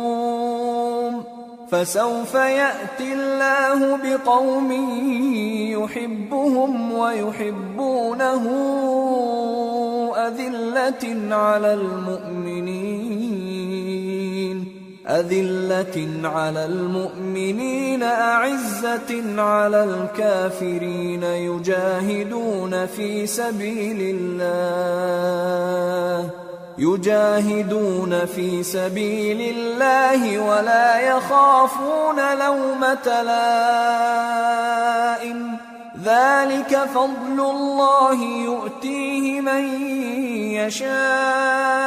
فسوف 1.72 2.34
يأتي 2.34 3.14
الله 3.14 3.98
بقوم 4.04 4.72
يحبهم 5.72 6.92
ويحبونه 6.92 8.44
أذلة 10.18 11.36
على 11.36 11.74
المؤمنين 11.74 13.47
أذلة 15.08 16.08
على 16.24 16.66
المؤمنين، 16.66 18.04
أعزة 18.04 19.42
على 19.42 19.84
الكافرين، 19.84 21.24
يجاهدون 21.24 22.86
في 22.86 23.28
سبيل 23.28 24.16
الله، 24.42 26.30
يجاهدون 26.78 28.26
في 28.26 28.64
سبيل 28.64 29.56
الله 29.56 30.40
ولا 30.40 31.00
يخافون 31.00 32.38
لومة 32.40 33.22
لائم. 33.22 33.58
ذلك 36.04 36.80
فضل 36.96 37.40
الله 37.40 38.24
يؤتيه 38.24 39.42
من 39.42 39.64
يشاء. 40.52 41.78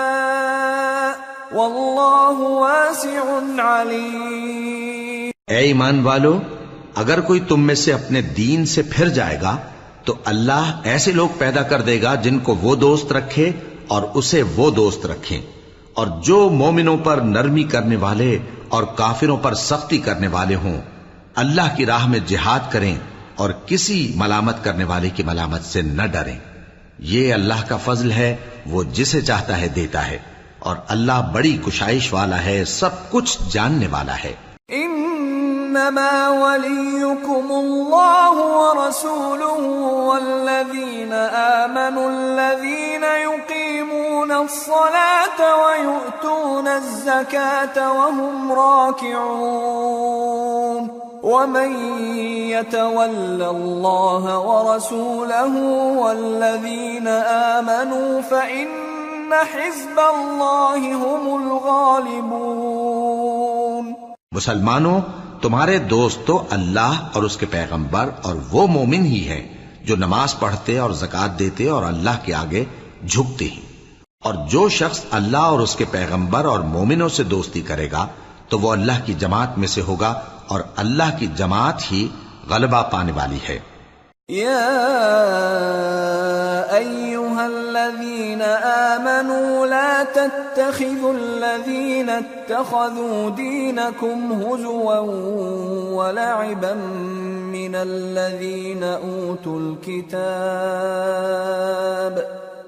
واللہ 1.53 2.39
واسع 2.39 3.19
علیم۔ 3.83 5.31
اے 5.47 5.57
ایمان 5.57 6.01
والو، 6.03 6.41
اگر 6.95 7.21
کوئی 7.21 7.41
تم 7.41 7.61
میں 7.61 7.75
سے 7.75 7.93
اپنے 7.93 8.23
دین 8.23 8.67
سے 8.67 8.83
پھر 8.83 9.09
جائے 9.09 9.39
گا، 9.43 9.57
تو 10.05 10.15
اللہ 10.25 10.81
ایسے 10.85 11.13
لوگ 11.13 11.29
پیدا 11.39 11.63
کر 11.63 11.81
دے 11.81 12.03
گا 12.03 12.15
جن 12.15 12.39
کو 12.39 12.55
وہ 12.55 12.77
دوست 12.77 13.13
رکھے 13.13 13.51
اور 13.89 14.03
اسے 14.15 14.43
وہ 14.57 14.71
دوست 14.71 15.07
رکھیں۔ 15.07 15.43
اور 15.95 16.07
جو 16.23 16.49
مومنوں 16.49 16.97
پر 16.97 17.17
نرمی 17.17 17.63
کرنے 17.63 17.97
والے 17.97 18.39
اور 18.69 18.83
کافروں 18.83 19.37
پر 19.37 19.55
سختی 19.55 19.99
کرنے 19.99 20.27
والے 20.27 20.55
ہوں، 20.55 20.81
اللہ 21.35 21.77
کی 21.77 21.87
راہ 21.87 22.09
میں 22.09 22.21
جہاد 22.27 22.73
کریں 22.73 22.97
اور 23.35 23.51
کسی 23.51 24.13
ملامت 24.17 24.65
کرنے 24.65 24.85
والے 24.85 25.11
کی 25.11 25.23
ملامت 25.23 25.65
سے 25.65 25.83
نہ 25.83 26.03
ڈریں۔ 26.03 26.39
یہ 26.99 27.35
اللہ 27.35 27.69
کا 27.69 27.77
فضل 27.77 28.13
ہے، 28.13 28.37
وہ 28.67 28.83
جسے 28.83 29.21
چاہتا 29.21 29.61
ہے 29.61 29.69
دیتا 29.69 30.11
ہے۔ 30.11 30.19
اور 30.61 30.77
اللہ 30.89 31.31
بڑی 31.33 31.59
کشائش 31.67 32.13
والا 32.13 32.45
ہے، 32.45 32.65
سب 32.65 33.11
کچھ 33.11 33.39
جاننے 33.51 33.87
والا 33.91 34.17
ہے۔ 34.25 34.33
انما 34.69 36.29
وليكم 36.29 37.47
الله 37.51 38.35
ورسوله 38.39 39.63
والذين 40.07 41.13
آمنوا 41.35 42.11
الذين 42.11 43.05
يقيمون 43.05 44.31
الصلاة 44.31 45.41
ويؤتون 45.63 46.69
الزكاة 46.69 47.77
وهم 47.77 48.53
راكعون 48.53 49.41
ومن 51.23 51.77
يتول 52.51 53.43
الله 53.43 54.39
ورسوله 54.39 55.55
والذين 56.03 57.09
آمنوا 57.57 58.21
فإن 58.29 59.00
حزب 59.33 60.01
اللہ 60.01 60.81
هم 60.81 61.43
الغالبون 61.43 63.93
مسلمانوں، 64.33 65.01
تمہارے 65.43 65.79
دوست 65.79 66.27
تو 66.27 66.45
اللہ 66.51 67.09
اور 67.13 67.23
اس 67.23 67.37
کے 67.37 67.47
پیغمبر 67.47 68.11
اور 68.23 68.35
وہ 68.53 68.67
مومن 68.67 69.05
ہی 69.05 69.29
ہیں 69.29 69.69
جو 69.85 69.97
نماز 69.97 70.39
پڑھتے 70.39 70.79
اور 70.79 70.91
زکات 70.91 71.39
دیتے 71.39 71.69
اور 71.69 71.85
اللہ 71.85 72.25
کے 72.25 72.35
آگے 72.35 72.65
جھکتے 73.09 73.45
ہیں۔ 73.45 73.95
اور 74.25 74.35
جو 74.49 74.69
شخص 74.69 75.05
اللہ 75.11 75.37
اور 75.37 75.59
اس 75.59 75.77
کے 75.77 75.85
پیغمبر 75.91 76.45
اور 76.45 76.61
مومنوں 76.61 77.09
سے 77.09 77.23
دوستی 77.23 77.61
کرے 77.61 77.91
گا، 77.91 78.07
تو 78.49 78.59
وہ 78.59 78.73
اللہ 78.73 78.93
کی 79.05 79.15
جماعت 79.15 79.59
میں 79.59 79.69
سے 79.69 79.81
ہوگا 79.81 80.21
اور 80.49 80.61
اللہ 80.77 81.19
کی 81.19 81.27
جماعت 81.27 81.93
ہی 81.93 82.09
غلبہ 82.49 82.83
پانے 82.83 83.13
والی 83.13 83.39
ہے۔ 83.49 83.59
یا 84.31 84.67
ایوہا 86.77 87.45
الذین 87.45 88.43
آمنوا 88.73 89.67
لا 89.67 90.03
تتخذوا 90.13 91.13
الذین 91.13 92.11
اتخذوا 92.11 93.31
دینکم 93.37 94.33
هزوا 94.43 94.99
ولعبا 95.97 96.75
من 97.53 97.75
الذین 97.75 98.83
اوتوا 98.85 99.59
الكتاب 99.61 100.71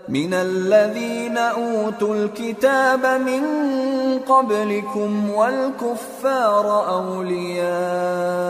من 0.09 0.34
الذين 0.34 1.39
اوتوا 1.39 2.14
الكتاب 2.14 3.06
من 3.06 3.43
قبلكم 4.18 5.30
والكفار 5.30 6.89
اولياء 6.89 8.43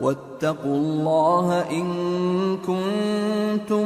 واتقوا 0.00 0.74
الله 0.74 1.60
ان 1.70 2.56
كنتم 2.66 3.84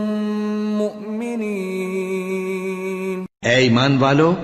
مؤمنين. 0.78 3.24
اے 3.42 3.48
ایمان 3.48 3.98
والو 3.98 4.34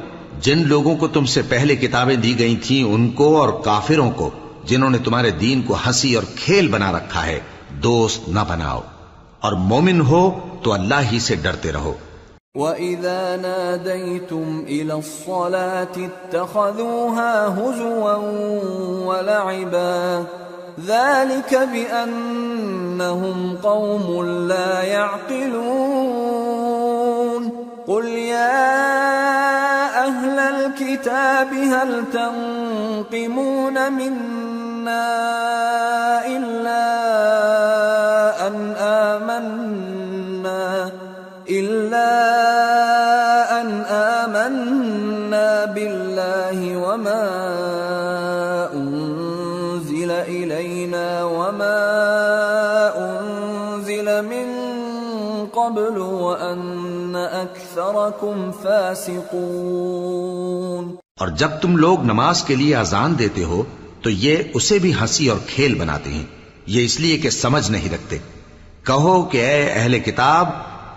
جن 0.40 0.62
لوگوں 0.66 0.96
کو 0.96 1.08
تم 1.08 1.24
سے 1.24 1.42
پہلے 1.48 1.76
کتابیں 1.76 2.16
دی 2.16 2.38
گئی 2.38 2.56
تھیں 2.56 2.82
ان 2.82 3.10
کو 3.10 3.40
اور 3.40 3.48
کافروں 3.48 4.10
کو 4.10 4.30
جنہوں 4.64 4.90
نے 4.90 4.98
تمہارے 4.98 5.30
دین 5.30 5.62
کو 5.62 5.74
ہنسی 5.74 6.14
اور 6.14 6.24
کھیل 6.36 6.68
بنا 6.68 6.92
رکھا 6.92 7.26
ہے 7.26 7.40
دوست 7.70 8.28
نہ 8.28 8.40
بناؤ۔ 8.48 8.80
اور 9.40 9.52
مومن 9.52 10.00
ہو 10.00 10.30
تو 10.62 10.72
اللہ 10.72 11.12
ہی 11.12 11.18
سے 11.18 11.34
ڈرتے 11.34 11.72
رہو۔ 11.72 11.92
وَإِذَا 12.54 13.36
نَادَيْتُمْ 13.40 14.64
إِلَى 14.64 14.90
الصَّلَاةِ 14.90 16.04
اتَّخَذُوهَا 16.04 17.56
هُزُوًا 17.56 18.18
وَلَعِبًا 19.06 20.24
ذلك 20.86 21.68
بأنهم 21.72 23.56
قوم 23.62 24.24
لا 24.48 24.82
يعقلون. 24.82 26.38
قل 27.86 28.06
يا 28.06 28.78
أهل 30.06 30.38
الكتاب، 30.38 31.52
هل 31.52 32.04
تنقمون 32.12 33.92
منا 33.92 35.08
إلا 36.26 36.86
أن 38.46 38.74
آمنا؟ 38.78 40.90
إلا 41.50 42.10
أن 43.60 43.68
آمنا 43.90 45.64
بالله 45.64 46.76
وما 46.76 47.28
قبل 55.68 55.96
وأن 55.96 57.16
أكثركم 57.42 58.50
فاسقون۔ 58.62 60.94
اور 61.20 61.28
جب 61.28 61.50
تم 61.62 61.76
لوگ 61.76 62.04
نماز 62.04 62.42
کے 62.42 62.54
لیے 62.54 62.76
اذان 62.76 63.18
دیتے 63.18 63.44
ہو، 63.44 63.62
تو 64.02 64.10
یہ 64.10 64.36
اسے 64.54 64.78
بھی 64.78 64.94
ہنسی 64.94 65.28
اور 65.28 65.38
کھیل 65.46 65.74
بناتے 65.74 66.10
ہیں۔ 66.10 66.26
یہ 66.66 66.84
اس 66.84 67.00
لیے 67.00 67.18
کہ 67.18 67.30
سمجھ 67.30 67.70
نہیں 67.70 67.94
رکھتے۔ 67.94 68.18
کہو 68.82 69.22
کہ 69.22 69.46
اے 69.46 69.72
اہل 69.72 69.98
کتاب، 69.98 70.48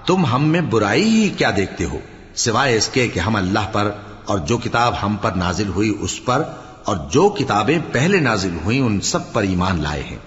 تم 0.07 0.25
ہم 0.25 0.43
میں 0.43 0.61
برائی 0.61 1.03
ہی 1.03 1.29
کیا 1.29 1.51
دیکھتے 1.57 1.85
ہو؟ 1.85 1.97
سوائے 2.35 2.77
اس 2.77 2.87
کے 2.87 3.07
کہ 3.07 3.19
ہم 3.19 3.35
اللہ 3.35 3.69
پر 3.71 3.91
اور 4.25 4.39
جو 4.39 4.57
کتاب 4.57 4.93
ہم 5.03 5.17
پر 5.21 5.31
نازل 5.31 5.67
ہوئی 5.67 5.97
اس 5.99 6.25
پر 6.25 6.43
اور 6.83 6.97
جو 7.11 7.29
کتابیں 7.29 7.79
پہلے 7.91 8.19
نازل 8.19 8.57
ہوئیں 8.65 8.81
ان 8.81 9.01
سب 9.01 9.33
پر 9.33 9.43
ایمان 9.43 9.81
لائے 9.81 10.03
ہیں۔ 10.03 10.17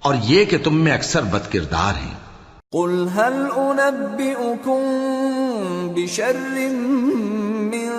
اور 0.00 0.14
یہ 0.22 0.44
کہ 0.44 0.56
تم 0.64 0.76
میں 0.76 0.92
اکثر 0.92 1.22
بد 1.22 1.52
کردار 1.52 1.94
ہیں۔ 1.94 2.22
قل 2.72 3.08
هل 3.14 3.50
انبئكم 3.80 4.80
بشر 5.94 6.68
من 7.72 7.90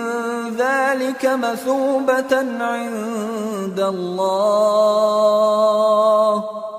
ذلك 0.58 1.26
مثوبة 1.26 2.38
عند 2.60 3.80
الله 3.80 4.84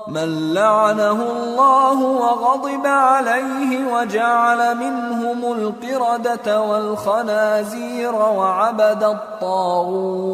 من 0.07 0.53
لعنه 0.53 1.11
الله 1.11 2.01
وغضب 2.01 2.85
عليه 2.85 3.93
وجعل 3.93 4.77
منهم 4.77 5.53
القردة 5.53 6.61
والخنازير 6.61 8.15
وعبد 8.15 9.03
الطاغوت 9.03 10.25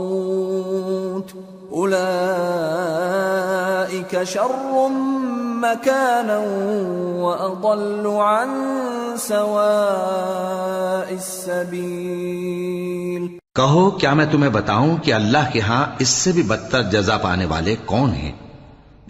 أولئك 1.72 4.24
شر 4.24 4.90
مكانا 5.62 6.40
وأضل 7.22 8.08
عن 8.08 8.50
سواء 9.18 11.12
السبيل. 11.12 13.38
کہو، 13.56 13.92
کیا 13.92 14.14
میں 14.14 14.26
تمہیں 14.32 14.52
بتاؤں 14.52 14.98
کہ 14.98 15.14
اللہ 15.14 15.38
کے 15.54 15.60
ہاں 15.60 15.86
اس 16.00 16.08
سے 16.08 16.32
بھی 16.32 16.44
بدتر 16.44 16.84
جزا 16.84 17.18
پانے 17.18 17.46
والے 17.46 17.76
کون 17.86 18.10
ہیں؟ 18.10 18.32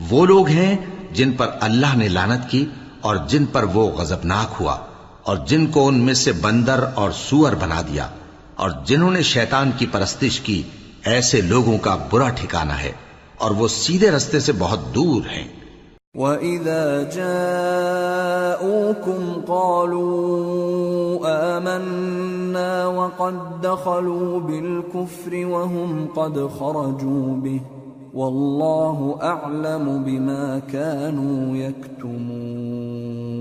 وہ 0.09 0.25
لوگ 0.25 0.47
ہیں 0.47 0.77
جن 1.11 1.31
پر 1.31 1.47
اللہ 1.61 1.95
نے 1.95 2.07
لانت 2.07 2.49
کی 2.49 2.65
اور 3.01 3.15
جن 3.27 3.45
پر 3.45 3.63
وہ 3.63 3.91
غضبناک 3.91 4.55
ہوا 4.59 4.77
اور 5.23 5.37
جن 5.37 5.65
کو 5.65 5.87
ان 5.87 5.99
میں 5.99 6.13
سے 6.13 6.31
بندر 6.31 6.85
اور 6.95 7.11
سور 7.11 7.51
بنا 7.51 7.81
دیا 7.81 8.07
اور 8.55 8.71
جنہوں 8.85 9.11
نے 9.11 9.21
شیطان 9.21 9.71
کی 9.77 9.85
پرستش 9.85 10.39
کی 10.39 10.63
ایسے 11.05 11.41
لوگوں 11.41 11.77
کا 11.77 11.97
برا 12.11 12.29
ٹھکانہ 12.29 12.73
ہے 12.73 12.91
اور 13.37 13.51
وہ 13.51 13.67
سیدھے 13.67 14.11
رستے 14.11 14.39
سے 14.39 14.51
بہت 14.51 14.95
دور 14.95 15.21
ہیں۔ 15.21 15.47
وَإِذَا 16.17 17.03
جَاءُوكُمْ 17.15 19.47
قَالُوا 19.47 21.57
آمَنَّا 21.57 22.85
وَقَدْ 22.85 23.63
دَخَلُوا 23.63 24.39
بِالْكُفْرِ 24.39 25.43
وَهُمْ 25.43 26.07
قَدْ 26.13 26.39
خَرَجُوا 26.59 27.37
بِهِ 27.37 27.59
وَاللَّهُ 28.13 29.17
أَعْلَمُ 29.21 30.05
بِمَا 30.05 30.59
كَانُوا 30.71 31.57
يَكْتُمُونَ 31.57 33.40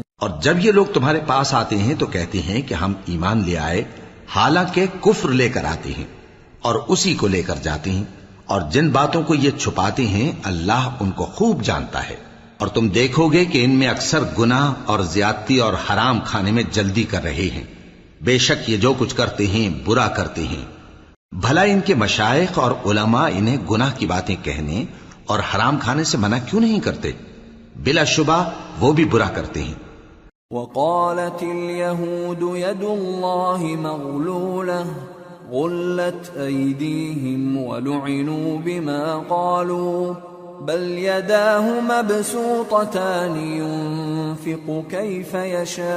اور 0.21 0.29
جب 0.41 0.65
یہ 0.65 0.71
لوگ 0.71 0.85
تمہارے 0.85 1.19
پاس 1.27 1.53
آتے 1.53 1.77
ہیں 1.77 1.95
تو 1.95 2.05
کہتے 2.05 2.41
ہیں 2.41 2.61
کہ 2.61 2.73
ہم 2.73 2.93
ایمان 3.05 3.43
لے 3.45 3.57
آئے، 3.57 3.83
حالانکہ 4.35 4.85
کفر 5.01 5.29
لے 5.29 5.49
کر 5.49 5.65
آتے 5.65 5.91
ہیں 5.97 6.05
اور 6.61 6.75
اسی 6.87 7.15
کو 7.15 7.27
لے 7.27 7.43
کر 7.43 7.55
جاتے 7.61 7.91
ہیں 7.91 8.03
اور 8.45 8.61
جن 8.71 8.89
باتوں 8.89 9.23
کو 9.23 9.35
یہ 9.35 9.51
چھپاتے 9.51 10.07
ہیں، 10.07 10.31
اللہ 10.43 10.89
ان 10.99 11.11
کو 11.11 11.25
خوب 11.25 11.63
جانتا 11.63 12.09
ہے۔ 12.09 12.15
اور 12.57 12.67
تم 12.67 12.89
دیکھو 12.89 13.27
گے 13.27 13.45
کہ 13.45 13.65
ان 13.65 13.71
میں 13.71 13.87
اکثر 13.87 14.19
گناہ 14.39 14.73
اور 14.85 14.99
زیادتی 14.99 15.57
اور 15.57 15.73
حرام 15.73 16.19
کھانے 16.19 16.51
میں 16.51 16.63
جلدی 16.71 17.03
کر 17.03 17.23
رہے 17.23 17.49
ہیں۔ 17.53 17.63
بے 18.21 18.37
شک 18.37 18.69
یہ 18.69 18.77
جو 18.77 18.93
کچھ 18.97 19.15
کرتے 19.15 19.47
ہیں، 19.47 19.69
برا 19.85 20.07
کرتے 20.07 20.43
ہیں۔ 20.43 20.65
بھلا 21.31 21.61
ان 21.61 21.79
کے 21.85 21.95
مشائق 21.95 22.59
اور 22.59 22.71
علماء 22.85 23.29
انہیں 23.33 23.57
گناہ 23.71 23.91
کی 23.97 24.05
باتیں 24.05 24.35
کہنے 24.43 24.85
اور 25.25 25.39
حرام 25.39 25.77
کھانے 25.77 26.03
سے 26.03 26.17
منع 26.17 26.37
کیوں 26.49 26.61
نہیں 26.61 26.79
کرتے؟ 26.79 27.11
بلا 27.75 28.03
شبہ 28.03 28.49
وہ 28.79 28.93
بھی 28.93 29.05
برا 29.05 29.27
کرتے 29.27 29.63
ہیں۔ 29.63 29.90
وقالت 30.51 31.43
اليهود 31.43 32.55
يد 32.55 32.83
الله 32.83 33.63
مغلوله 33.63 34.85
غلت 35.51 36.31
أيديهم 36.37 37.57
ولعنوا 37.57 38.57
بما 38.57 39.17
قالوا، 39.17 40.13
بل 40.61 40.81
يداه 40.81 41.81
مبسوطتان 41.81 43.37
ينفق 43.37 44.83
كيف 44.89 45.33
يشاء، 45.33 45.91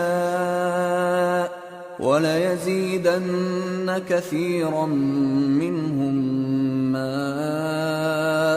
وليزيدن 2.00 4.02
كثيرا 4.08 4.86
منهم 4.86 6.14
ما 6.92 7.14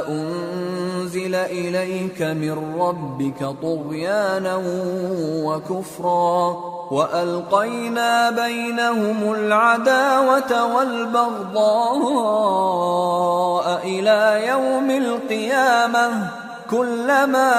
أنزل 0.10 0.37
انزل 1.18 1.36
اليك 1.36 2.22
من 2.22 2.76
ربك 2.80 3.56
طغيانا 3.62 4.62
وكفرا 5.44 6.58
والقينا 6.92 8.30
بينهم 8.30 9.34
الْعَدَاوَةَ 9.34 10.76
والبغضاء 10.76 11.58
الى 13.84 14.48
يوم 14.48 14.92
القيامه 14.92 16.32
كُلَّمَا 16.70 17.52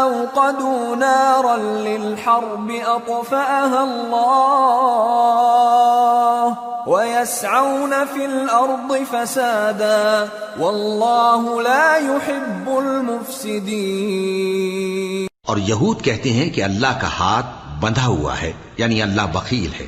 أَوْقَدُوا 0.00 0.96
نَارًا 0.96 1.56
لِلْحَرْبِ 1.56 2.86
أَطْفَأَهَا 2.86 3.82
اللَّهُ 3.82 6.54
وَيَسْعَوْنَ 6.86 7.94
فِي 8.12 8.24
الْأَرْضِ 8.24 8.98
فَسَادًا 9.10 10.24
وَاللَّهُ 10.60 11.62
لَا 11.62 11.96
يُحِبُّ 11.96 12.70
الْمُفْسِدِينَ 12.70 15.26
اور 15.46 15.56
یہود 15.56 16.02
کہتے 16.02 16.32
ہیں 16.32 16.50
کہ 16.50 16.64
اللہ 16.64 17.00
کا 17.00 17.08
ہاتھ 17.18 17.46
بندھا 17.80 18.06
ہوا 18.06 18.40
ہے 18.40 18.52
یعنی 18.76 19.02
اللہ 19.02 19.22
بخیل 19.32 19.70
ہے۔ 19.80 19.86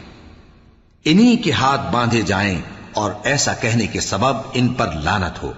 انہی 1.04 1.36
کے 1.36 1.52
ہاتھ 1.52 1.80
باندھے 1.92 2.22
جائیں 2.22 2.60
اور 2.94 3.10
ایسا 3.24 3.52
کہنے 3.52 3.86
کے 3.86 4.00
سبب 4.00 4.36
ان 4.54 4.68
پر 4.68 4.88
لانت 5.02 5.42
ہو۔ 5.42 5.52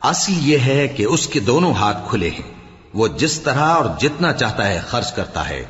اصل 0.00 0.32
یہ 0.36 0.58
ہے 0.58 0.88
کہ 0.88 1.02
اس 1.02 1.26
کے 1.26 1.40
دونوں 1.40 1.74
ہاتھ 1.74 1.98
کھلے 2.10 2.30
ہیں۔ 2.30 2.54
وہ 2.94 3.08
جس 3.08 3.40
طرح 3.40 3.68
اور 3.68 3.84
جتنا 4.00 4.32
چاہتا 4.32 4.68
ہے 4.68 4.80
خرچ 4.88 5.12
کرتا 5.12 5.48
ہے۔ 5.48 5.64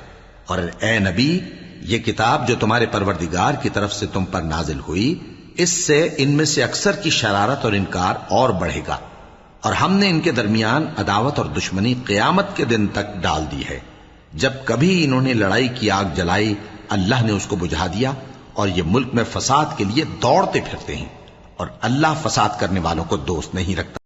اور 0.46 0.58
اے 0.80 0.98
نبی، 0.98 1.40
یہ 1.80 1.98
کتاب 1.98 2.48
جو 2.48 2.54
تمہارے 2.60 2.86
پروردگار 2.86 3.54
کی 3.54 3.68
طرف 3.68 3.92
سے 3.92 4.06
تم 4.06 4.24
پر 4.24 4.42
نازل 4.42 4.80
ہوئی، 4.88 5.18
اس 5.56 5.86
سے 5.86 6.08
ان 6.16 6.30
میں 6.30 6.44
سے 6.44 6.62
اکثر 6.62 6.92
کی 6.92 7.10
شرارت 7.10 7.64
اور 7.64 7.72
انکار 7.72 8.14
اور 8.28 8.50
بڑھے 8.50 8.80
گا۔ 8.88 8.98
اور 9.60 9.72
ہم 9.72 9.92
نے 9.92 10.08
ان 10.08 10.20
کے 10.20 10.32
درمیان 10.32 10.86
عداوت 10.98 11.38
اور 11.38 11.46
دشمنی 11.46 11.94
قیامت 12.04 12.56
کے 12.56 12.64
دن 12.64 12.86
تک 12.86 13.16
ڈال 13.16 13.44
دی 13.50 13.62
ہے۔ 13.70 13.78
جب 14.34 14.52
کبھی 14.64 15.04
انہوں 15.04 15.20
نے 15.20 15.34
لڑائی 15.34 15.68
کی 15.68 15.90
آگ 15.90 16.04
جلائی، 16.14 16.54
اللہ 16.88 17.22
نے 17.22 17.32
اس 17.32 17.46
کو 17.46 17.56
بجھا 17.56 17.86
دیا 17.86 18.12
اور 18.52 18.68
یہ 18.68 18.82
ملک 18.86 19.08
میں 19.12 19.24
فساد 19.32 19.66
کے 19.76 19.84
لیے 19.84 20.04
دوڑتے 20.04 20.60
پھرتے 20.70 20.96
ہیں۔ 20.96 21.08
اور 21.56 21.66
اللہ 21.80 22.06
فساد 22.22 22.48
کرنے 22.58 22.80
والوں 22.80 23.04
کو 23.04 23.16
دوست 23.16 23.54
نہیں 23.54 23.76
رکھتا۔ 23.76 24.05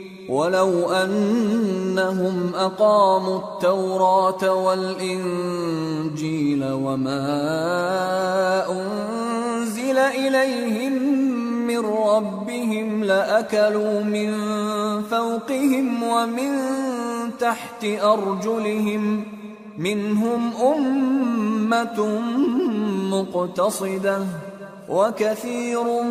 ولو 0.31 0.89
أنهم 0.89 2.51
أقاموا 2.55 3.39
التوراة 3.39 4.53
والإنجيل 4.53 5.91
وما 6.63 7.27
أنزل 8.71 9.97
إليهم 9.97 10.93
من 11.67 11.79
ربهم 11.79 13.03
لأكلوا 13.03 14.03
من 14.03 14.31
فوقهم 15.03 16.03
ومن 16.03 16.51
تحت 17.39 17.85
أرجلهم 17.85 19.23
منهم 19.77 20.51
أمة 20.55 22.19
مقتصدة 23.11 24.19
وَكَثِيرٌ 24.91 26.03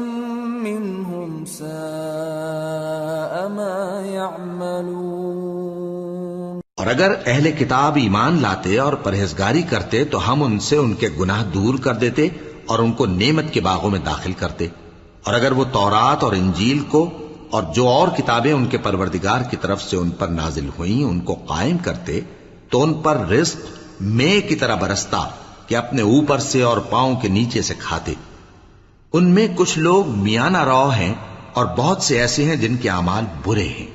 مِّنْهُمْ 0.63 1.47
سَاءَ 1.47 3.49
مَا 3.49 4.07
يَعْمَلُونَ 4.07 6.61
اور 6.77 6.87
اگر 6.87 7.13
اہل 7.27 7.53
کتاب 7.53 7.97
ایمان 7.97 8.43
لاتے 8.43 8.79
اور 8.79 8.93
پرہیزگاری 8.93 9.63
کرتے 9.63 10.05
تو 10.05 10.33
ہم 10.33 10.43
ان 10.43 10.61
سے 10.61 10.77
ان 10.77 10.95
کے 10.95 11.09
گناہ 11.21 11.45
دور 11.45 11.75
کر 11.75 11.95
دیتے 11.95 12.29
اور 12.67 12.79
ان 12.79 12.93
کو 12.93 13.07
نعمت 13.07 13.45
کے 13.53 13.61
باغوں 13.61 13.91
میں 13.91 13.99
داخل 13.99 14.33
کرتے۔ 14.33 14.67
اور 15.25 15.35
اگر 15.35 15.53
وہ 15.53 15.65
تورات 15.73 16.25
اور 16.25 16.33
انجیل 16.33 16.79
کو 16.79 17.11
اور 17.51 17.63
جو 17.75 17.89
اور 17.89 18.09
کتابیں 18.09 18.53
ان 18.53 18.67
کے 18.67 18.79
پروردگار 18.79 19.41
کی 19.51 19.57
طرف 19.57 19.83
سے 19.83 19.97
ان 19.97 20.11
پر 20.11 20.29
نازل 20.29 20.69
ہوئیں 20.79 21.05
ان 21.05 21.21
کو 21.21 21.35
قائم 21.35 21.79
کرتے 21.79 22.21
تو 22.71 22.83
ان 22.83 22.95
پر 22.95 23.17
رزق 23.17 23.57
میں 24.01 24.49
کی 24.49 24.55
طرح 24.55 24.75
برستا 24.75 25.29
کہ 25.67 25.77
اپنے 25.77 26.03
اوپر 26.03 26.39
سے 26.39 26.63
اور 26.63 26.79
پاؤں 26.79 27.17
کے 27.17 27.29
نیچے 27.29 27.63
سے 27.63 27.75
کھاتے۔ 27.79 28.15
ان 29.13 29.31
میں 29.31 29.49
کچھ 29.57 29.79
لوگ 29.79 30.09
میانہ 30.09 30.65
رو 30.65 30.89
ہیں 30.89 31.15
اور 31.53 31.67
بہت 31.77 32.03
سے 32.03 32.21
ایسے 32.21 32.45
ہیں 32.45 32.57
جن 32.57 32.77
کے 32.77 32.91
اعمال 32.91 33.25
برے 33.47 33.63
ہیں۔ 33.63 33.87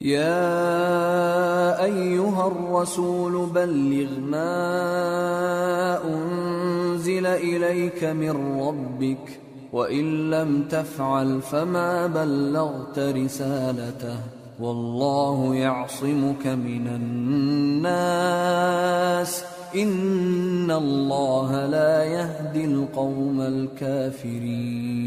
یا 0.00 1.76
ایوہا 1.78 2.44
الرسول 2.44 3.46
بلغ 3.52 4.18
ما 4.18 5.98
انزل 6.04 7.26
الیک 7.26 8.04
من 8.04 8.60
ربک 8.60 9.30
وَإِن 9.74 10.30
لَّمْ 10.30 10.70
تَفْعَلْ 10.70 11.40
فَمَا 11.50 12.06
بَلَّغْتَ 12.06 12.98
رِسَالَتَهُ 12.98 14.16
وَاللَّهُ 14.60 15.54
يَعْصِمُكَ 15.54 16.46
مِنَ 16.46 16.88
النَّاسِ 16.88 19.49
ان 19.74 20.70
اللہ 20.70 21.50
لا 21.70 22.04
يهدي 22.04 22.64
القوم 22.64 23.40
الكافرين 23.40 25.00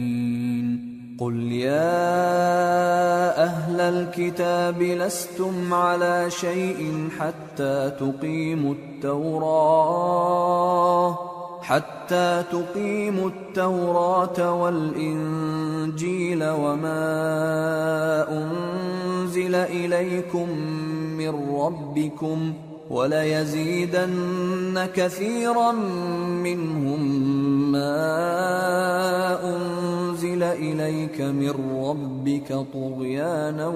قل 1.20 1.52
يا 1.52 3.44
اهل 3.44 3.82
الكتاب 3.82 4.82
لستم 4.82 5.74
على 5.74 6.32
شيء 6.32 7.10
حتى 7.20 7.92
تقيموا 8.00 8.74
التوراة 8.74 10.14
حتى 11.62 12.44
تقيموا 12.52 13.30
التوراة 13.30 14.62
والإنجيل 14.62 16.44
وما 16.44 17.06
أنزل 18.32 19.56
إليكم 19.56 20.50
من 21.18 21.56
ربكم 21.56 22.54
وليزيدن 22.94 24.80
كثيرا 24.96 25.72
منهم 26.46 27.02
ما 27.72 29.38
أنزل 29.44 30.44
إليك 30.44 31.22
من 31.22 31.86
ربك 31.86 32.56
طغيانا 32.74 33.72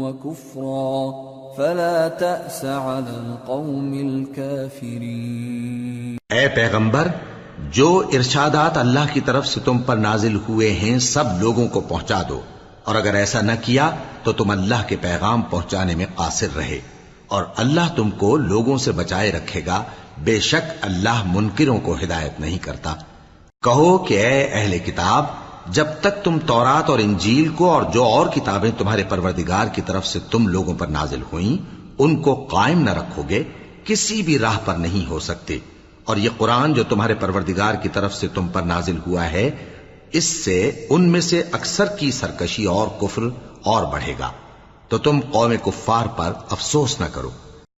وكفرا 0.00 1.10
فلا 1.56 2.08
تأس 2.08 2.64
على 2.64 3.16
القوم 3.16 3.92
الكافرين 3.92 6.16
اے 6.28 6.48
پیغمبر، 6.48 7.08
جو 7.72 8.02
ارشادات 8.12 8.78
اللہ 8.78 9.12
کی 9.12 9.20
طرف 9.20 9.46
سے 9.46 9.60
تم 9.64 9.78
پر 9.78 9.96
نازل 9.96 10.38
ہوئے 10.48 10.70
ہیں، 10.70 10.98
سب 10.98 11.24
لوگوں 11.40 11.68
کو 11.68 11.80
پہنچا 11.80 12.22
دو۔ 12.28 12.40
اور 12.84 12.94
اگر 12.94 13.14
ایسا 13.14 13.40
نہ 13.40 13.52
کیا، 13.62 13.90
تو 14.22 14.32
تم 14.32 14.50
اللہ 14.50 14.82
کے 14.86 14.96
پیغام 15.00 15.42
پہنچانے 15.42 15.94
میں 15.94 16.06
قاصر 16.14 16.48
رہے۔ 16.56 16.99
اور 17.30 17.44
اللہ 17.56 17.94
تم 17.96 18.10
کو 18.10 18.36
لوگوں 18.36 18.78
سے 18.78 18.92
بچائے 18.92 19.32
رکھے 19.32 19.60
گا۔ 19.66 19.82
بے 20.18 20.40
شک 20.40 20.72
اللہ 20.80 21.22
منکروں 21.26 21.80
کو 21.80 21.96
ہدایت 22.02 22.40
نہیں 22.40 22.58
کرتا۔ 22.58 22.94
کہو 23.64 23.98
کہ 23.98 24.26
اے 24.26 24.48
اہل 24.52 24.78
کتاب، 24.78 25.24
جب 25.66 25.86
تک 26.00 26.24
تم 26.24 26.38
تورات 26.46 26.90
اور 26.90 26.98
انجیل 26.98 27.48
کو 27.48 27.70
اور 27.70 27.82
جو 27.82 28.04
اور 28.04 28.26
کتابیں 28.26 28.70
تمہارے 28.78 29.02
پروردگار 29.08 29.66
کی 29.66 29.82
طرف 29.82 30.06
سے 30.06 30.18
تم 30.30 30.48
لوگوں 30.48 30.74
پر 30.74 30.86
نازل 30.86 31.22
ہوئیں، 31.32 31.64
ان 31.98 32.22
کو 32.22 32.34
قائم 32.34 32.80
نہ 32.80 32.90
رکھو 32.90 33.22
گے، 33.28 33.42
کسی 33.84 34.22
بھی 34.22 34.38
راہ 34.38 34.58
پر 34.64 34.74
نہیں 34.74 35.10
ہو 35.10 35.18
سکتے۔ 35.18 35.58
اور 36.04 36.16
یہ 36.16 36.28
قرآن 36.36 36.74
جو 36.74 36.84
تمہارے 36.84 37.14
پروردگار 37.14 37.74
کی 37.74 37.88
طرف 37.88 38.14
سے 38.14 38.28
تم 38.28 38.48
پر 38.48 38.62
نازل 38.62 38.98
ہوا 39.06 39.24
ہے، 39.24 39.50
اس 40.12 40.24
سے 40.24 40.86
ان 40.90 41.08
میں 41.08 41.20
سے 41.20 41.42
اکثر 41.52 41.84
کی 41.84 42.10
سرکشی 42.10 42.64
اور 42.64 42.88
کفر 42.88 43.22
اور 43.64 43.92
بڑھے 43.92 44.14
گا۔ 44.18 44.32
تو 44.90 44.98
تم 44.98 45.20
قوم 45.32 45.52
کفار 45.64 46.06
پر 46.16 46.32
افسوس 46.50 47.00
نہ 47.00 47.06
کرو۔ 47.14 47.30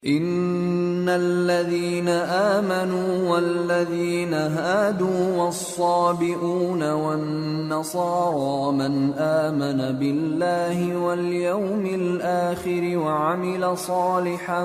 ان 0.03 1.09
الذين 1.09 2.07
امنوا 2.29 3.29
والذين 3.29 4.33
هادوا 4.33 5.25
والصابئون 5.37 6.83
والنصارى 6.91 8.71
من 8.71 9.13
امن 9.17 9.99
بالله 9.99 10.95
واليوم 10.97 11.85
الاخر 11.93 12.97
وعمل 12.97 13.65
صالحا 13.77 14.63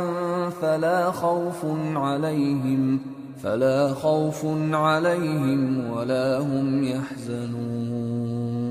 فلا 0.60 1.10
خوف 1.10 1.64
عليهم 1.96 2.98
فلا 3.42 3.94
خوف 3.94 4.44
عليهم 4.72 5.90
ولا 5.90 6.38
هم 6.38 6.84
يحزنون 6.84 8.65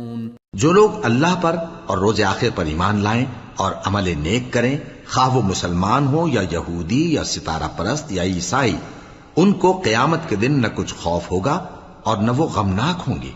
جو 0.55 0.71
لوگ 0.71 0.89
اللہ 1.03 1.35
پر 1.41 1.55
اور 1.85 1.97
روز 1.97 2.21
آخر 2.21 2.47
پر 2.55 2.65
ایمان 2.65 3.03
لائیں 3.03 3.25
اور 3.55 3.71
عمل 3.85 4.13
نیک 4.17 4.53
کریں، 4.53 4.77
خواہ 5.13 5.35
وہ 5.35 5.41
مسلمان 5.41 6.07
ہو 6.07 6.27
یا 6.27 6.41
یہودی 6.51 7.13
یا 7.13 7.23
ستارہ 7.23 7.67
پرست 7.77 8.11
یا 8.11 8.23
عیسائی، 8.23 8.75
ان 9.35 9.53
کو 9.53 9.81
قیامت 9.83 10.19
کے 10.29 10.35
دن 10.35 10.61
نہ 10.61 10.67
کچھ 10.75 10.93
خوف 10.93 11.31
ہوگا 11.31 11.65
اور 12.03 12.17
نہ 12.17 12.31
وہ 12.37 12.47
غمناک 12.47 13.03
ہوں 13.07 13.17
گے۔ 13.21 13.31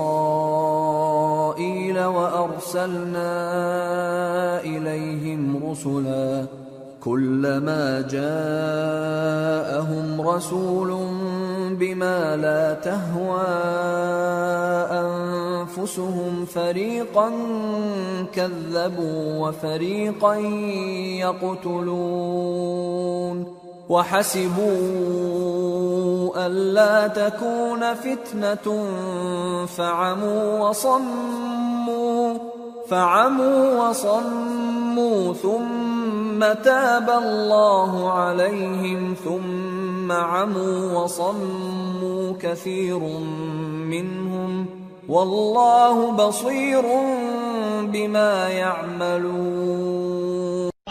وارسلنا 1.98 3.30
اليهم 4.64 5.56
رسلا 5.70 6.61
كلما 7.04 8.00
جاءهم 8.10 8.30
رسول 10.20 10.90
بما 11.78 12.36
لا 12.36 12.74
تهوى 12.74 13.46
انفسهم 14.90 16.44
فريقا 16.44 17.32
كذبوا 18.34 19.48
وفريقا 19.48 20.34
يقتلون 21.74 23.46
وحسبوا 23.88 24.62
ألا 26.46 27.08
تكون 27.08 27.94
فتنة 27.94 28.86
فعموا 29.66 30.68
وصموا 30.68 32.34
فعموا 32.92 33.90
وصموا 33.90 35.34
ثم 35.42 36.40
تاب 36.64 37.10
الله 37.10 37.92
عليهم 38.12 39.14
ثم 39.24 40.12
عموا 40.12 41.04
وصموا 41.04 42.32
كثير 42.42 42.98
منهم 43.86 44.66
والله 45.08 46.10
بصير 46.18 46.90
بما 47.86 48.34
يعملون 48.50 50.12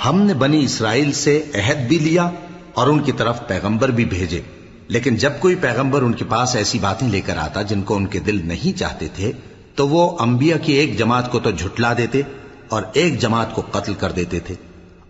ہم 0.06 0.22
نے 0.22 0.34
بنی 0.34 0.64
اسرائیل 0.64 1.12
سے 1.12 1.36
عہد 1.56 1.88
بھی 1.88 2.00
لیا 2.00 2.30
اور 2.74 2.88
ان 2.88 3.00
کی 3.00 3.12
طرف 3.12 3.48
پیغمبر 3.48 3.92
بھی 3.92 4.06
بھیجے۔ 4.06 4.42
لیکن 4.88 5.16
جب 5.16 5.40
کوئی 5.40 5.56
پیغمبر 5.62 6.02
ان 6.02 6.14
کے 6.14 6.26
پاس 6.26 6.56
ایسی 6.56 6.80
باتیں 6.80 7.08
لے 7.10 7.22
کر 7.22 7.38
آتا 7.38 7.62
جن 7.62 7.82
کو 7.82 7.96
ان 7.96 8.06
کے 8.08 8.20
دل 8.20 8.48
نہیں 8.48 8.78
چاہتے 8.78 9.08
تھے 9.16 9.32
تو 9.76 9.88
وہ 9.88 10.18
انبیاء 10.20 10.58
کی 10.58 10.74
ایک 10.74 10.98
جماعت 10.98 11.32
کو 11.32 11.40
تو 11.40 11.52
جھٹلا 11.52 11.94
دیتے 11.98 12.22
اور 12.70 12.84
ایک 12.94 13.20
جماعت 13.20 13.56
کو 13.56 13.62
قتل 13.72 13.94
کر 13.94 14.12
دیتے 14.12 14.40
تھے۔ 14.40 14.56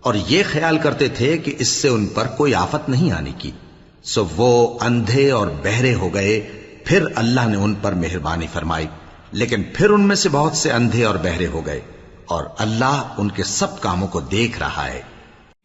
اور 0.01 0.13
یہ 0.27 0.43
خیال 0.51 0.77
کرتے 0.77 1.07
تھے 1.07 1.37
کہ 1.37 1.55
اس 1.59 1.67
سے 1.67 1.87
ان 1.87 2.07
پر 2.07 2.27
کوئی 2.27 2.55
آفت 2.55 2.89
نہیں 2.89 3.11
آنے 3.11 3.31
کی۔ 3.37 3.51
سو 4.03 4.25
وہ 4.37 4.77
اندھے 4.81 5.31
اور 5.31 5.47
بہرے 5.63 5.93
ہو 5.93 6.13
گئے۔ 6.13 6.39
پھر 6.85 7.05
اللہ 7.15 7.41
نے 7.47 7.55
ان 7.57 7.73
پر 7.81 7.93
مہربانی 7.93 8.47
فرمائی۔ 8.53 8.87
لیکن 9.31 9.63
پھر 9.73 9.89
ان 9.89 10.07
میں 10.07 10.15
سے 10.15 10.29
بہت 10.29 10.55
سے 10.55 10.71
اندھے 10.71 11.05
اور 11.05 11.15
بہرے 11.15 11.47
ہو 11.47 11.65
گئے۔ 11.65 11.81
اور 12.25 12.43
اللہ 12.57 13.13
ان 13.17 13.31
کے 13.31 13.43
سب 13.43 13.81
کاموں 13.81 14.07
کو 14.07 14.19
دیکھ 14.19 14.59
رہا 14.59 14.87
ہے۔ 14.87 15.01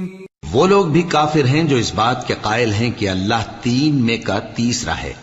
وہ 0.53 0.67
لوگ 0.67 0.85
بھی 0.85 1.01
کافر 1.09 1.45
ہیں 1.45 1.63
جو 1.63 1.77
اس 1.77 1.93
بات 1.95 2.27
کے 2.27 2.35
قائل 2.41 2.71
ہیں 2.73 2.91
کہ 2.97 3.09
اللہ 3.09 3.43
تین 3.61 4.05
میں 4.05 4.17
کا 4.23 4.39
تیسرا 4.55 4.95
ہے۔ 5.03 5.13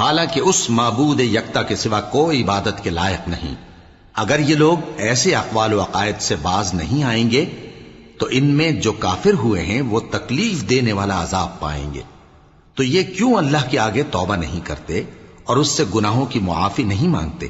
حالانکہ 0.00 0.40
اس 0.40 0.70
معبود 0.70 1.20
یکتا 1.20 1.62
کے 1.62 1.76
سوا 1.76 2.00
کوئی 2.00 2.42
عبادت 2.42 2.82
کے 2.82 2.90
لائق 2.90 3.28
نہیں۔ 3.28 3.54
اگر 4.14 4.38
یہ 4.38 4.54
لوگ 4.54 4.78
ایسے 4.96 5.34
اقوال 5.34 5.72
و 5.72 5.82
عقائد 5.82 6.20
سے 6.20 6.36
باز 6.42 6.74
نہیں 6.74 7.04
آئیں 7.04 7.30
گے، 7.30 7.44
تو 8.18 8.26
ان 8.30 8.46
میں 8.46 8.72
جو 8.72 8.92
کافر 8.92 9.32
ہوئے 9.32 9.62
ہیں، 9.62 9.82
وہ 9.82 10.00
تکلیف 10.10 10.70
دینے 10.70 10.92
والا 10.92 11.22
عذاب 11.22 11.60
پائیں 11.60 11.94
گے۔ 11.94 12.00
تو 12.74 12.82
یہ 12.82 13.02
کیوں 13.02 13.34
اللہ 13.34 13.70
کے 13.70 13.78
آگے 13.78 14.02
توبہ 14.02 14.36
نہیں 14.36 14.60
کرتے 14.64 15.02
اور 15.44 15.56
اس 15.56 15.68
سے 15.68 15.84
گناہوں 15.94 16.26
کی 16.26 16.40
معافی 16.40 16.82
نہیں 16.82 17.08
مانگتے؟ 17.08 17.48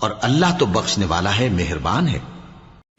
اور 0.00 0.10
اللہ 0.20 0.58
تو 0.58 0.66
بخشنے 0.66 1.06
والا 1.06 1.38
ہے، 1.38 1.48
مہربان 1.48 2.08
ہے۔ 2.08 2.18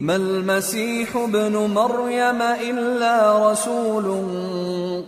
ما 0.02 0.16
المسيح 0.16 1.16
ابن 1.16 1.56
مريم 1.56 2.42
إلا 2.42 3.50
رسول 3.50 4.24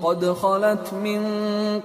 قد 0.02 0.32
خلت 0.32 0.92
من 1.04 1.22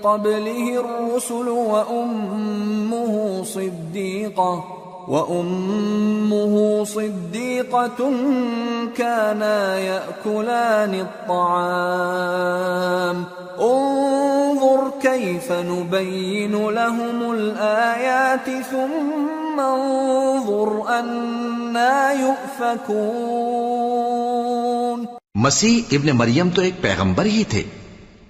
قبله 0.03 0.80
الرسل 0.80 1.49
وأمه 1.49 3.44
صديقة 3.44 4.64
وأمه 5.07 6.84
صديقة 6.84 8.11
كانا 8.98 9.80
يأكلان 9.80 11.07
الطعام. 11.30 12.45
انظر 13.60 14.91
كيف 15.02 15.52
نبين 15.52 16.69
لهم 16.69 17.32
الآيات 17.32 18.49
ثم 18.72 19.44
مسیح 25.36 25.82
ابن 25.91 26.18
مریم 26.18 26.49
تو 26.49 26.61
ایک 26.61 26.82
پیغمبر 26.82 27.26
ہی 27.26 27.44
تھے۔ 27.44 27.64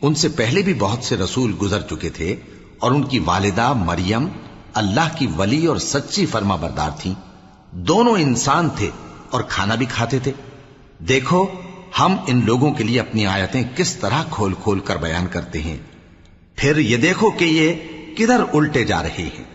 ان 0.02 0.16
سے 0.16 0.28
پہلے 0.30 0.62
بھی 0.62 0.74
بہت 0.74 1.04
سے 1.04 1.18
رسول 1.18 1.56
گزر 1.62 1.82
چکے 1.82 2.10
تھے 2.10 2.36
اور 2.80 2.92
ان 2.92 3.04
کی 3.04 3.20
والدہ 3.20 3.74
مریم 3.74 4.28
اللہ 4.74 5.18
کی 5.18 5.28
ولی 5.38 5.66
اور 5.66 5.78
سچی 5.78 6.26
فرما 6.26 6.56
بردار 6.56 6.90
تھیں۔ 7.00 7.14
دونوں 7.72 8.14
انسان 8.14 8.70
تھے 8.70 8.90
اور 9.32 9.42
کھانا 9.42 9.76
بھی 9.76 9.86
کھاتے 9.86 10.20
تھے۔ 10.20 10.32
دیکھو، 11.00 11.46
ہم 12.00 12.16
ان 12.28 12.42
لوگوں 12.46 12.72
کے 12.72 12.84
لیے 12.84 13.00
اپنی 13.00 13.26
آیتیں 13.26 13.64
کس 13.76 13.96
طرح 13.96 14.24
کھول 14.32 14.54
کھول 14.64 14.80
کر 14.80 14.98
بیان 14.98 15.28
کرتے 15.28 15.62
ہیں۔ 15.62 15.78
پھر 16.56 16.78
یہ 16.78 16.98
دیکھو 16.98 17.32
کہ 17.32 17.46
یہ 17.46 17.74
کدھر 18.18 18.42
الٹے 18.54 18.84
جا 18.84 19.04
رہے 19.04 19.30
ہیں۔ 19.38 19.55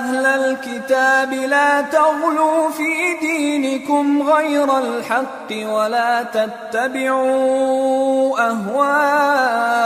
اهل 0.00 0.26
الكتاب 0.26 1.32
لا 1.32 1.80
تغلوا 1.80 2.70
في 2.70 3.18
دينكم 3.20 4.22
غير 4.22 4.78
الحق 4.78 5.50
ولا 5.50 6.22
تتبعوا 6.22 8.40
اهواء 8.50 9.80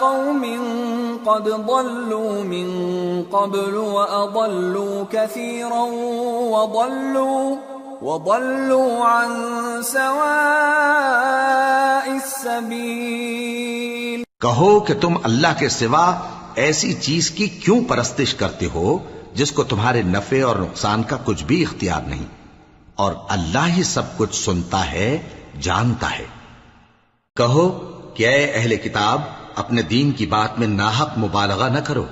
قوم 0.00 0.44
قد 1.26 1.48
ضلوا 1.48 2.42
من 2.42 2.68
قبل 3.32 3.76
وأضلوا 3.76 5.04
كثيرا 5.12 5.82
وضلوا 6.54 7.56
وضلوا 8.02 9.04
عن 9.04 9.30
سواء 9.82 10.20
السبيل. 12.12 14.22
کہو 14.40 14.80
کہ 14.80 14.94
تم 14.94 15.14
اللہ 15.24 15.58
کے 15.58 15.68
سوا 15.68 16.12
ایسی 16.54 16.92
چیز 16.92 17.30
کی 17.30 17.48
کیوں 17.48 17.84
پرستش 17.84 18.34
کرتے 18.34 18.66
ہو 18.74 18.98
جس 19.34 19.52
کو 19.52 19.64
تمہارے 19.64 20.02
نفع 20.02 20.44
اور 20.46 20.56
نقصان 20.56 21.02
کا 21.02 21.16
کچھ 21.24 21.44
بھی 21.44 21.62
اختیار 21.62 22.00
نہیں؟ 22.06 22.24
اور 22.94 23.14
اللہ 23.28 23.66
ہی 23.76 23.82
سب 23.82 24.02
کچھ 24.16 24.34
سنتا 24.34 24.92
ہے، 24.92 25.18
جانتا 25.60 26.18
ہے۔ 26.18 26.24
کہو 27.36 27.70
کہ 28.14 28.28
اے 28.28 28.50
اہل 28.50 28.76
کتاب، 28.76 29.20
اپنے 29.54 29.82
دین 29.82 30.10
کی 30.10 30.26
بات 30.26 30.58
میں 30.58 30.66
ناحق 30.66 31.18
مبالغہ 31.18 31.68
نہ 31.68 31.78
کرو 31.78 32.04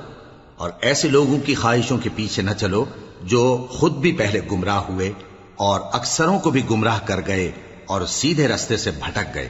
اور 0.56 0.70
ایسے 0.80 1.08
لوگوں 1.08 1.38
کی 1.38 1.54
خواہشوں 1.54 1.98
کے 1.98 2.08
پیچھے 2.14 2.42
نہ 2.42 2.50
چلو 2.50 2.84
جو 3.22 3.66
خود 3.70 3.92
بھی 3.92 4.12
پہلے 4.12 4.40
گمراہ 4.52 4.80
ہوئے 4.88 5.12
اور 5.56 5.80
اکثروں 5.92 6.38
کو 6.38 6.50
بھی 6.50 6.70
گمراہ 6.70 6.98
کر 7.04 7.20
گئے 7.26 7.50
اور 7.86 8.00
سیدھے 8.06 8.48
رستے 8.48 8.76
سے 8.76 8.90
بھٹک 8.90 9.34
گئے۔ 9.34 9.48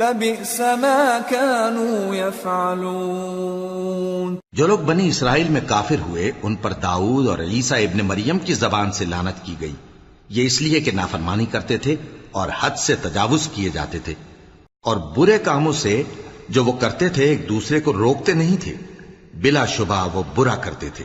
لبئس 0.00 0.60
ما 0.60 1.18
كانوا 1.30 2.14
يفعلون۔ 2.14 4.36
جو 4.52 4.66
لوگ 4.66 4.78
بنی 4.78 5.08
اسرائیل 5.08 5.48
میں 5.48 5.60
کافر 5.66 6.00
ہوئے، 6.00 6.32
ان 6.42 6.56
پر 6.56 6.72
داؤد 6.72 7.28
اور 7.28 7.38
عیسیٰ 7.38 7.82
ابن 7.82 8.06
مریم 8.06 8.38
کی 8.38 8.54
زبان 8.54 8.92
سے 8.92 9.04
لانت 9.04 9.46
کی 9.46 9.54
گئی۔ 9.60 9.74
یہ 10.28 10.44
اس 10.44 10.62
لیے 10.62 10.80
کہ 10.80 10.92
نافرمانی 10.92 11.46
کرتے 11.46 11.78
تھے 11.78 11.96
اور 12.30 12.48
حد 12.60 12.70
سے 12.78 12.96
تجاوز 12.96 13.48
کیے 13.54 13.68
جاتے 13.68 13.98
تھے۔ 13.98 14.14
اور 14.82 14.96
برے 14.96 15.38
کاموں 15.38 15.72
سے 15.72 16.02
جو 16.48 16.64
وہ 16.64 16.72
کرتے 16.72 17.08
تھے، 17.08 17.24
ایک 17.24 17.48
دوسرے 17.48 17.80
کو 17.80 17.92
روکتے 17.92 18.32
نہیں 18.32 18.56
تھے۔ 18.60 18.74
بلا 19.34 19.66
شبہ 19.66 20.08
وہ 20.12 20.22
برا 20.34 20.56
کرتے 20.56 20.88
تھے۔ 20.94 21.04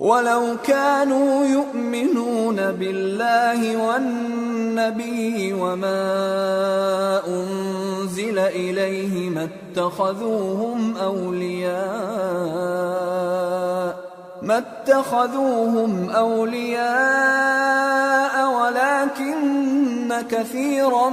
ولو 0.00 0.56
كانوا 0.64 1.46
يؤمنون 1.46 2.56
بالله 2.56 3.76
والنبي 3.76 5.52
وما 5.52 7.20
أنزل 7.28 8.38
إليه 8.38 9.30
ما 9.30 9.44
اتخذوهم 9.44 10.94
أولياء 11.00 11.80
ما 14.42 14.56
اتخذوهم 14.56 16.10
أولياء 16.10 18.48
ولكن 18.48 20.12
كثيرا 20.30 21.08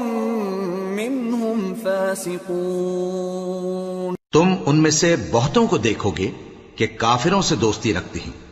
منهم 0.95 1.73
فاسقون. 1.83 4.15
تم 4.31 4.55
ان 4.65 4.75
میں 4.75 4.91
سے 4.91 5.15
بہتوں 5.31 5.67
کو 5.67 5.77
دیکھو 5.77 6.11
گے 6.17 6.31
کہ 6.75 6.87
کافروں 6.97 7.41
سے 7.41 7.55
دوستی 7.55 7.93
رکھتے 7.93 8.19
ہیں۔ 8.19 8.46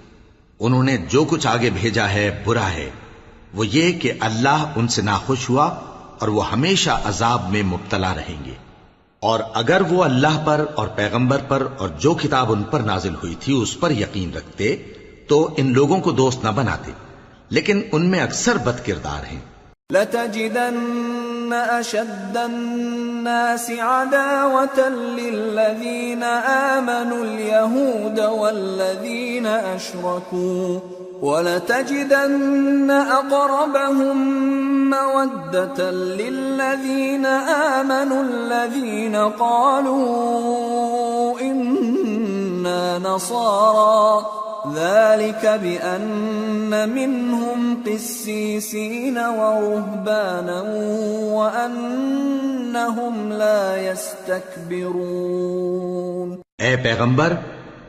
انہوں 0.60 0.84
نے 0.84 0.98
جو 0.98 1.24
کچھ 1.24 1.48
آگے 1.48 1.70
بھیجا 1.70 2.10
ہے، 2.10 2.44
برا 2.46 2.70
ہے۔ 2.70 2.90
وہ 3.54 3.68
یہ 3.68 4.00
کہ 4.00 4.12
اللہ 4.20 4.74
ان 4.76 4.88
سے 4.88 5.02
ناخوش 5.02 5.50
ہوا 5.50 5.66
اور 6.20 6.28
وہ 6.28 6.52
ہمیشہ 6.52 6.90
عذاب 7.04 7.50
میں 7.50 7.64
مبتلا 7.64 8.16
رہیں 8.16 8.46
گے۔ 8.46 8.54
اور 9.20 9.40
اگر 9.54 9.82
وہ 9.90 10.04
اللہ 10.04 10.44
پر 10.46 10.66
اور 10.76 10.88
پیغمبر 10.88 11.38
پر 11.48 11.68
اور 11.78 11.90
جو 11.90 12.14
کتاب 12.14 12.52
ان 12.52 12.64
پر 12.64 12.80
نازل 12.80 13.16
ہوئی 13.16 13.36
تھی 13.36 13.62
اس 13.62 13.80
پر 13.80 13.92
یقین 13.92 14.34
رکھتے، 14.34 14.76
تو 15.28 15.54
ان 15.58 15.74
لوگوں 15.74 16.00
کو 16.00 16.12
دوست 16.12 16.44
نہ 16.44 16.50
بناتے۔ 16.50 16.92
لیکن 17.50 17.82
ان 17.92 18.06
میں 18.06 18.20
اکثر 18.20 18.56
بد 18.56 18.86
کردار 18.86 19.26
ہیں۔ 19.26 19.40
لتجدن 19.94 20.76
أشد 21.54 22.38
الناس 22.38 23.72
عداوة 23.72 24.90
للذين 24.90 26.24
آمنوا 26.74 27.24
اليهود 27.24 28.20
والذين 28.20 29.46
أشركوا 29.46 30.80
ولتجدن 31.22 32.92
أقربهم 32.92 34.16
مودة 34.90 35.92
للذين 35.92 37.26
آمنوا 37.26 38.24
الذين 38.24 39.16
قالوا 39.16 40.20
إنا 41.42 43.00
نصارى 43.00 44.45
ذلك 44.74 45.60
بأن 45.62 46.90
منهم 46.90 47.82
قسيسين 47.86 49.18
ورهبانا 49.18 50.64
وأنهم 51.36 53.32
لا 53.32 53.78
يستكبرون. 53.78 56.36
اے 56.58 56.76
پیغمبر، 56.76 57.34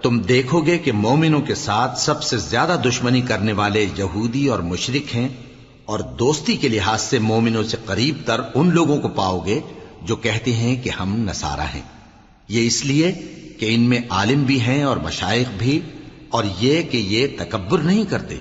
تم 0.03 0.19
دیکھو 0.19 0.61
گے 0.61 0.79
کہ 0.79 0.93
مومنوں 0.93 1.41
کے 1.41 1.55
ساتھ 1.55 1.99
سب 1.99 2.23
سے 2.23 2.37
زیادہ 2.37 2.77
دشمنی 2.89 3.21
کرنے 3.21 3.53
والے 3.53 3.87
یہودی 3.97 4.47
اور 4.47 4.59
مشرک 4.59 5.17
ہیں 5.17 5.29
اور 5.85 5.99
دوستی 5.99 6.57
کے 6.57 6.69
لحاظ 6.69 7.01
سے 7.01 7.19
مومنوں 7.19 7.65
سے 7.65 7.77
قریب 7.87 8.17
تر 8.27 8.41
ان 8.55 8.71
لوگوں 8.71 8.99
کو 8.99 9.09
پاؤ 9.09 9.47
گے 9.47 9.61
جو 10.03 10.17
کہتے 10.17 10.53
ہیں 10.53 10.83
کہ 10.83 10.91
ہم 10.91 11.17
نصارہ 11.17 11.61
ہیں۔ 11.61 11.83
یہ 12.49 12.67
اس 12.67 12.85
لیے 12.85 13.13
کہ 13.61 13.75
ان 13.75 13.81
میں 13.81 14.01
عالم 14.11 14.45
بھی 14.45 14.61
ہیں 14.61 14.83
اور 14.83 14.97
مشائق 14.97 15.49
بھی 15.59 15.81
اور 16.29 16.45
یہ 16.61 16.83
کہ 16.83 16.97
یہ 16.97 17.27
تکبر 17.39 17.79
نہیں 17.79 18.05
کرتے۔ 18.11 18.39